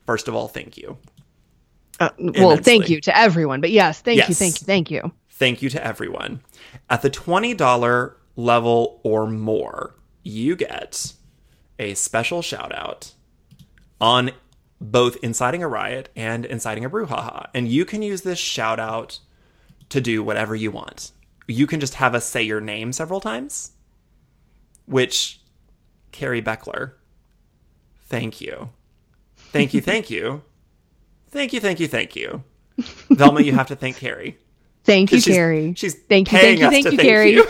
[0.05, 0.97] First of all, thank you.
[1.99, 5.11] Uh, well, thank you to everyone, but yes, thank you, thank you, thank you.
[5.31, 6.41] Thank you to everyone.
[6.89, 11.13] At the $20 level or more, you get
[11.77, 13.13] a special shout out
[13.99, 14.31] on
[14.81, 17.47] both Inciting a Riot and Inciting a Brouhaha.
[17.53, 19.19] And you can use this shout out
[19.89, 21.11] to do whatever you want.
[21.47, 23.71] You can just have us say your name several times,
[24.85, 25.41] which,
[26.11, 26.93] Carrie Beckler,
[28.05, 28.69] thank you.
[29.35, 30.43] Thank you, thank you.
[31.31, 32.43] Thank you, thank you, thank you.
[33.11, 34.35] Velma, you have to thank Carrie.
[34.83, 35.75] Thank you, She's- Carrie.
[35.77, 37.33] She's Thank you, thank you, thank you, thank Carrie.
[37.33, 37.47] you.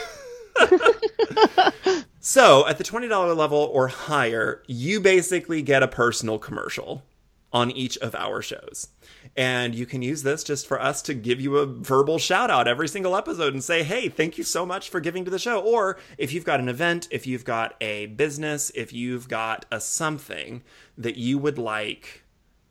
[2.20, 7.04] so at the twenty dollar level or higher, you basically get a personal commercial
[7.52, 8.90] on each of our shows.
[9.36, 12.68] And you can use this just for us to give you a verbal shout out
[12.68, 15.60] every single episode and say, hey, thank you so much for giving to the show.
[15.60, 19.80] Or if you've got an event, if you've got a business, if you've got a
[19.80, 20.62] something
[20.98, 22.24] that you would like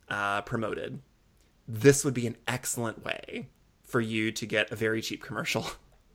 [0.09, 1.01] uh, promoted,
[1.67, 3.49] this would be an excellent way
[3.85, 5.67] for you to get a very cheap commercial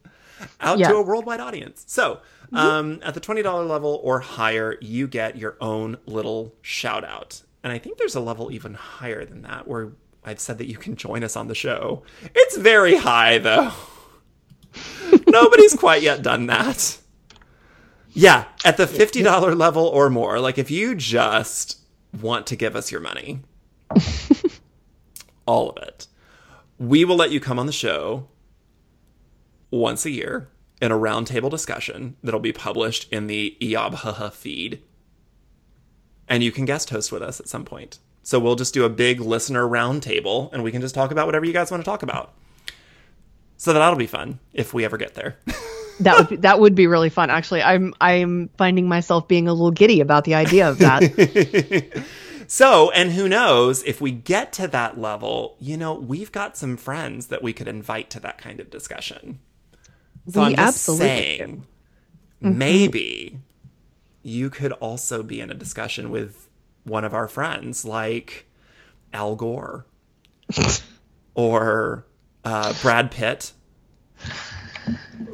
[0.61, 0.90] out Yeah.
[0.90, 1.84] to a worldwide audience.
[1.88, 2.22] So,
[2.53, 7.41] um, at the $20 level or higher, you get your own little shout out.
[7.64, 10.77] And I think there's a level even higher than that where I've said that you
[10.77, 12.03] can join us on the show.
[12.35, 13.72] It's very high, though.
[15.27, 16.99] Nobody's quite yet done that.
[18.11, 21.80] Yeah, at the $50 level or more, like if you just
[22.22, 23.41] want to give us your money,
[25.48, 26.07] all of it,
[26.77, 28.27] we will let you come on the show
[29.72, 30.48] once a year
[30.81, 34.84] in a roundtable discussion that'll be published in the Haha feed
[36.28, 38.00] and you can guest host with us at some point.
[38.24, 41.45] So we'll just do a big listener roundtable, and we can just talk about whatever
[41.45, 42.34] you guys want to talk about.
[43.58, 45.38] So that'll be fun if we ever get there.
[46.00, 47.30] that would be, that would be really fun.
[47.30, 52.04] Actually, I'm I'm finding myself being a little giddy about the idea of that.
[52.48, 56.78] so, and who knows if we get to that level, you know, we've got some
[56.78, 59.40] friends that we could invite to that kind of discussion.
[60.30, 61.66] So We I'm just absolutely saying,
[62.41, 62.58] mm-hmm.
[62.58, 63.40] maybe
[64.24, 66.50] you could also be in a discussion with
[66.84, 68.48] one of our friends, like
[69.14, 69.86] Al Gore
[71.36, 72.06] or
[72.44, 73.52] uh, Brad Pitt.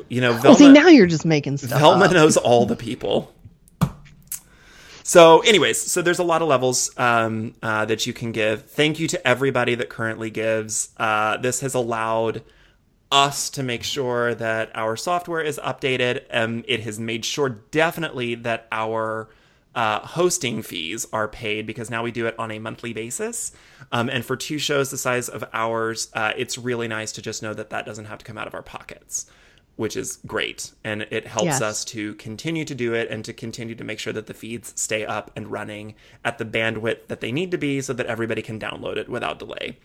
[0.10, 1.80] You know, well, see, now you're just making stuff.
[1.80, 2.11] Velma up.
[2.11, 3.34] knows all the people.
[5.03, 8.66] So, anyways, so there's a lot of levels um, uh, that you can give.
[8.66, 10.90] Thank you to everybody that currently gives.
[10.98, 12.44] Uh, this has allowed
[13.11, 16.23] us to make sure that our software is updated.
[16.31, 19.30] Um, it has made sure definitely that our
[19.76, 23.52] uh, hosting fees are paid because now we do it on a monthly basis.
[23.91, 27.41] Um, and for two shows the size of ours, uh, it's really nice to just
[27.41, 29.26] know that that doesn't have to come out of our pockets,
[29.76, 30.72] which is great.
[30.84, 31.61] And it helps Yes.
[31.61, 34.73] us to continue to do it and to continue to make sure that the feeds
[34.76, 35.95] stay up and running
[36.26, 39.40] at the bandwidth that they need to be so that everybody can download it without
[39.40, 39.77] delay.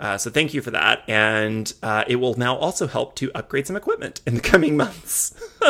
[0.00, 1.02] Uh, so thank you for that.
[1.08, 5.34] And uh, it will now also help to upgrade some equipment in the coming months.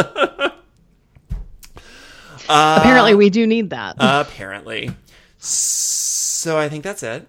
[2.48, 3.96] Apparently, we do need that.
[3.98, 4.90] apparently.
[5.38, 7.26] So I think that's it.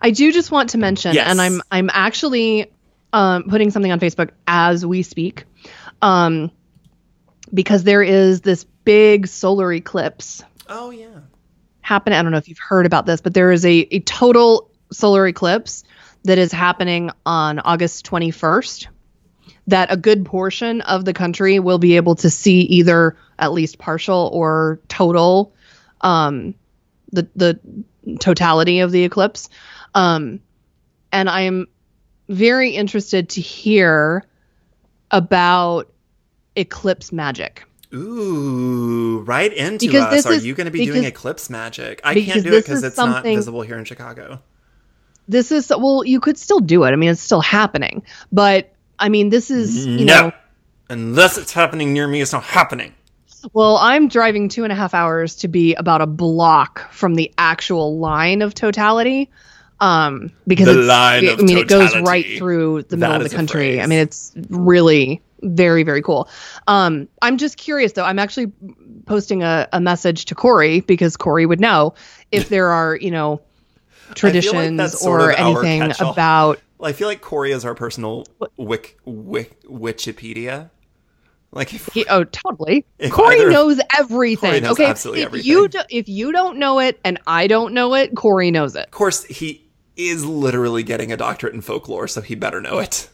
[0.00, 1.30] I do just want to mention, Yes.
[1.30, 2.70] and I'm I'm actually
[3.12, 5.44] um, putting something on Facebook as we speak,
[6.02, 6.50] um,
[7.52, 11.06] because there is this big solar eclipse Oh yeah.
[11.80, 12.12] happen.
[12.12, 15.26] I don't know if you've heard about this, but there is a, a total solar
[15.26, 15.84] eclipse
[16.24, 18.86] that is happening on August 21st.
[19.68, 23.78] That a good portion of the country will be able to see either at least
[23.78, 25.54] partial or total,
[26.00, 26.54] um,
[27.12, 27.60] the the
[28.18, 29.48] totality of the eclipse.
[29.94, 30.40] Um,
[31.12, 31.66] and I am
[32.28, 34.24] very interested to hear
[35.12, 35.92] about
[36.56, 37.64] eclipse magic.
[37.94, 40.10] Ooh, right into Because us.
[40.12, 42.00] this Are is- you going to be doing eclipse magic?
[42.02, 44.40] I can't do it because it's not visible here in Chicago.
[45.28, 46.88] This is well you could still do it.
[46.92, 48.02] I mean it's still happening.
[48.30, 50.20] But i mean this is you no.
[50.28, 50.32] know.
[50.90, 52.94] Unless it's happening near me, it's not happening.
[53.52, 57.32] well i'm driving two and a half hours to be about a block from the
[57.38, 59.28] actual line of totality
[59.80, 63.22] um because The it's, line of i mean it goes right through the middle of
[63.28, 63.80] the country.
[63.80, 66.28] I mean it's really very very cool.
[66.68, 68.04] Um i'm just curious though.
[68.04, 68.52] I'm actually
[69.06, 71.94] posting a, a message to cory because cory would know
[72.30, 73.40] if there are you know
[74.14, 76.12] traditions that's sort or of anything catch-all.
[76.12, 78.26] about Well, I feel like Cory is our personal
[78.56, 80.70] wick, wick, Wikipedia.
[81.54, 82.86] Like if He, oh, totally.
[82.98, 84.50] If Cory either- knows everything.
[84.50, 85.50] Cory knows okay, absolutely if everything.
[85.50, 88.84] you do, if you don't know it and I don't know it, Cory knows it.
[88.86, 93.08] Of course, he is literally getting a doctorate in folklore, so he better know it.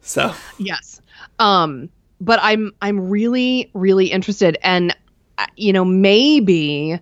[0.00, 1.00] So, Yes.
[1.38, 1.88] Um,
[2.20, 4.96] but I'm I'm really really interested, and
[5.38, 6.98] uh, you know maybe,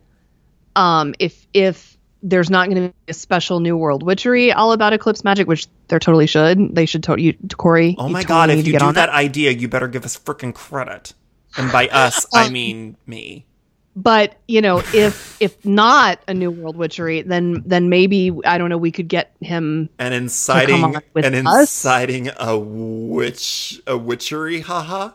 [0.75, 4.93] um, if if there's not going to be a special New World Witchery all about
[4.93, 6.75] Eclipse magic, which there totally should.
[6.75, 7.27] They should totally.
[7.29, 7.95] You, Cory.
[7.99, 10.55] oh my god, if you get do on that idea, you better give us freaking
[10.55, 11.13] credit.
[11.57, 13.47] And by us, I Um, mean me.
[13.95, 18.69] but you know if if not a new world witchery then then maybe i don't
[18.69, 21.61] know we could get him And inciting with and us?
[21.63, 25.13] inciting a witch a witchery, haha.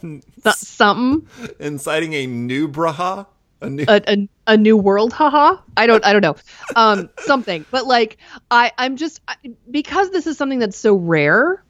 [0.00, 0.22] th-
[0.56, 1.26] something
[1.58, 3.26] Inciting a new braha.
[3.60, 5.56] A new a, a, a new world haha.
[5.76, 6.36] I don't i don't know.
[6.76, 7.64] Um something.
[7.70, 8.18] But like
[8.50, 9.36] i i'm just I-
[9.70, 11.64] because this is something that's so rare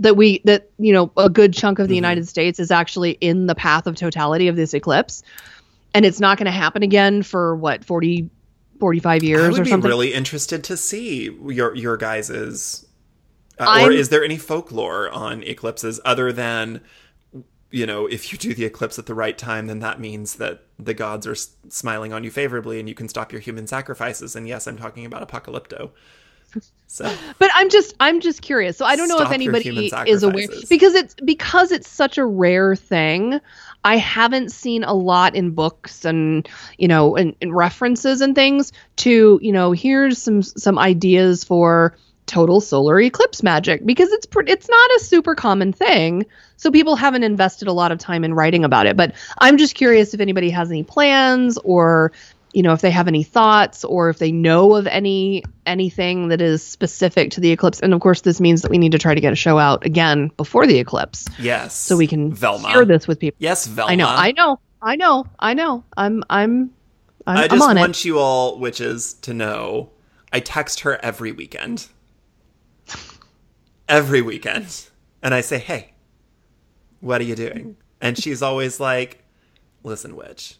[0.00, 3.46] that we that you know a good chunk of the united states is actually in
[3.46, 5.22] the path of totality of this eclipse
[5.94, 8.30] and it's not going to happen again for what 40
[8.78, 9.88] 45 I years would or be something?
[9.88, 12.86] really interested to see your your guys's.
[13.58, 16.80] Uh, or is there any folklore on eclipses other than,
[17.70, 20.62] you know, if you do the eclipse at the right time, then that means that
[20.78, 24.34] the gods are s- smiling on you favorably and you can stop your human sacrifices.
[24.34, 25.90] And yes, I'm talking about apocalypto.
[26.90, 30.48] So but i'm just i'm just curious so i don't know if anybody is aware
[30.70, 33.38] because it's because it's such a rare thing
[33.84, 38.72] i haven't seen a lot in books and you know and, and references and things
[38.96, 41.94] to you know here's some some ideas for
[42.28, 46.24] total solar eclipse magic because it's it's not a super common thing
[46.56, 49.74] so people haven't invested a lot of time in writing about it but i'm just
[49.74, 52.12] curious if anybody has any plans or
[52.52, 56.40] you know if they have any thoughts or if they know of any anything that
[56.40, 59.14] is specific to the eclipse and of course this means that we need to try
[59.14, 62.70] to get a show out again before the eclipse yes, so we can Velma.
[62.70, 63.90] share this with people Yes, Velma.
[63.92, 65.26] i know i know I know.
[65.40, 65.82] I know.
[65.96, 66.22] I'm.
[66.30, 66.70] I'm.
[67.26, 68.04] I'm, I I'm just on want it.
[68.04, 69.90] you all witches to know
[70.32, 71.88] I text her every weekend.
[73.88, 74.88] Every weekend.
[75.22, 75.92] And I say, hey,
[77.00, 77.76] what are you doing?
[78.00, 79.24] And she's always like,
[79.82, 80.56] listen, witch.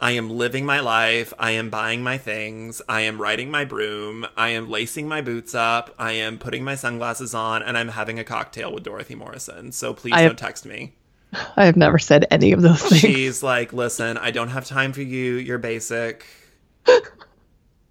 [0.00, 1.32] I am living my life.
[1.38, 2.82] I am buying my things.
[2.88, 4.26] I am riding my broom.
[4.36, 5.94] I am lacing my boots up.
[5.98, 7.62] I am putting my sunglasses on.
[7.62, 9.70] And I'm having a cocktail with Dorothy Morrison.
[9.72, 10.94] So please I have- don't text me.
[11.56, 13.00] I have never said any of those things.
[13.00, 15.34] She's like, listen, I don't have time for you.
[15.34, 16.26] You're basic.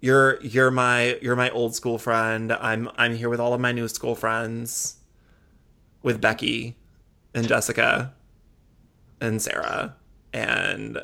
[0.00, 2.52] You're you're my you're my old school friend.
[2.52, 4.96] I'm I'm here with all of my new school friends,
[6.02, 6.76] with Becky,
[7.34, 8.14] and Jessica,
[9.20, 9.96] and Sarah,
[10.32, 10.98] and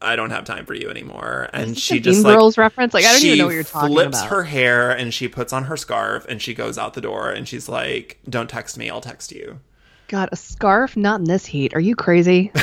[0.00, 1.50] I don't have time for you anymore.
[1.52, 2.94] And Is she just like Girls reference.
[2.94, 4.18] Like I don't even know what you're talking flips about.
[4.20, 7.30] Flips her hair and she puts on her scarf and she goes out the door
[7.30, 8.88] and she's like, "Don't text me.
[8.88, 9.60] I'll text you."
[10.06, 10.96] God, a scarf?
[10.96, 11.74] Not in this heat.
[11.74, 12.50] Are you crazy?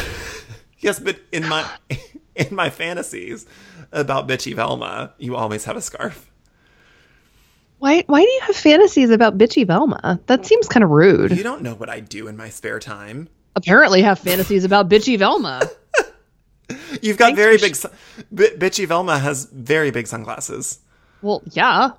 [0.79, 1.67] Yes, but in my
[2.35, 3.47] in my fantasies
[3.95, 6.29] about bitchy Velma, you always have a scarf.
[7.79, 8.03] why?
[8.07, 10.19] Why do you have fantasies about bitchy Velma?
[10.27, 11.31] That seems kind of rude.
[11.35, 13.29] You don't know what I do in my spare time.
[13.55, 15.61] Apparently, have fantasies about bitchy Velma.
[17.01, 17.75] You've got Thanks very big.
[17.75, 17.91] Sun-
[18.33, 20.79] B- bitchy Velma has very big sunglasses.
[21.21, 21.91] Well, yeah.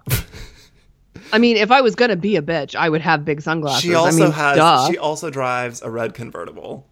[1.33, 3.83] I mean, if I was gonna be a bitch, I would have big sunglasses.
[3.83, 4.57] She also I mean, has.
[4.57, 4.89] duh.
[4.91, 6.87] She also drives a red convertible.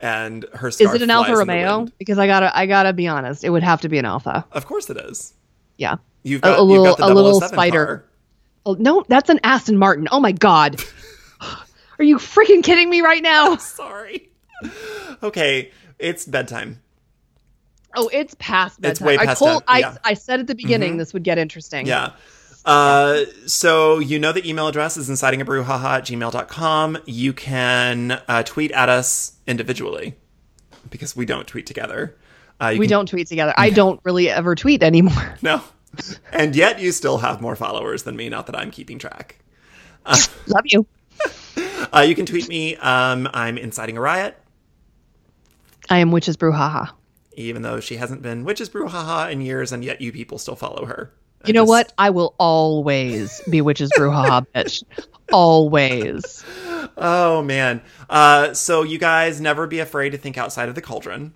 [0.00, 1.88] And her Is it an Alfa flies in the Romeo?
[1.98, 4.44] Because I gotta, I gotta be honest, it would have to be an Alfa.
[4.52, 5.32] Of course it is.
[5.78, 5.96] Yeah.
[6.22, 8.04] You've A- got, a you've little- got the a little oh spider.
[8.66, 10.08] Oh, no, that's an Aston Martin.
[10.10, 10.82] Oh my god.
[11.98, 13.56] Are you freaking kidding me right now?
[13.58, 14.28] Sorry.
[15.22, 16.82] Okay, it's bedtime.
[17.94, 18.90] Oh, it's past bedtime.
[18.92, 19.96] It's way past I told, I, yeah.
[20.04, 20.98] I said at the beginning mm-hmm.
[20.98, 21.86] this would get interesting.
[21.86, 22.12] Yeah.
[22.66, 26.98] Uh, so you know the email address is incitingabrewhaha at gmail.com.
[27.06, 30.16] You can uh, tweet at us individually
[30.90, 32.16] because we don't tweet together.
[32.60, 33.54] Uh, We can- don't tweet together.
[33.56, 35.36] I don't really ever tweet anymore.
[35.42, 35.62] No.
[36.32, 39.36] And yet you still have more followers than me, not that I'm keeping track.
[40.46, 40.86] Love you.
[41.92, 42.74] Uh, you can tweet me.
[42.76, 44.36] Um, I'm inciting a riot,
[45.88, 46.90] I am Witches Brouhaha.
[47.36, 50.84] even though she hasn't been Witches Brouhaha in years, and yet you people still follow
[50.86, 51.12] her.
[51.46, 51.92] You know just- what?
[51.98, 54.82] I will always be Witches Brouhaha, bitch.
[55.32, 56.44] Always.
[56.96, 57.82] Oh, man.
[58.08, 61.34] Uh, so you guys never be afraid to think outside of the cauldron.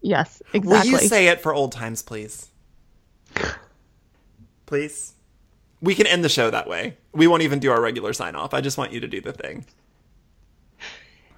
[0.00, 0.92] Yes, exactly.
[0.92, 2.50] Will you say it for old times, please?
[4.66, 5.14] Please?
[5.80, 6.96] We can end the show that way.
[7.12, 8.54] We won't even do our regular sign off.
[8.54, 9.66] I just want you to do the thing.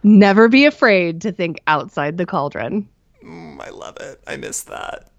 [0.03, 2.89] Never be afraid to think outside the cauldron.
[3.25, 4.21] Mm, I love it.
[4.27, 5.11] I miss that.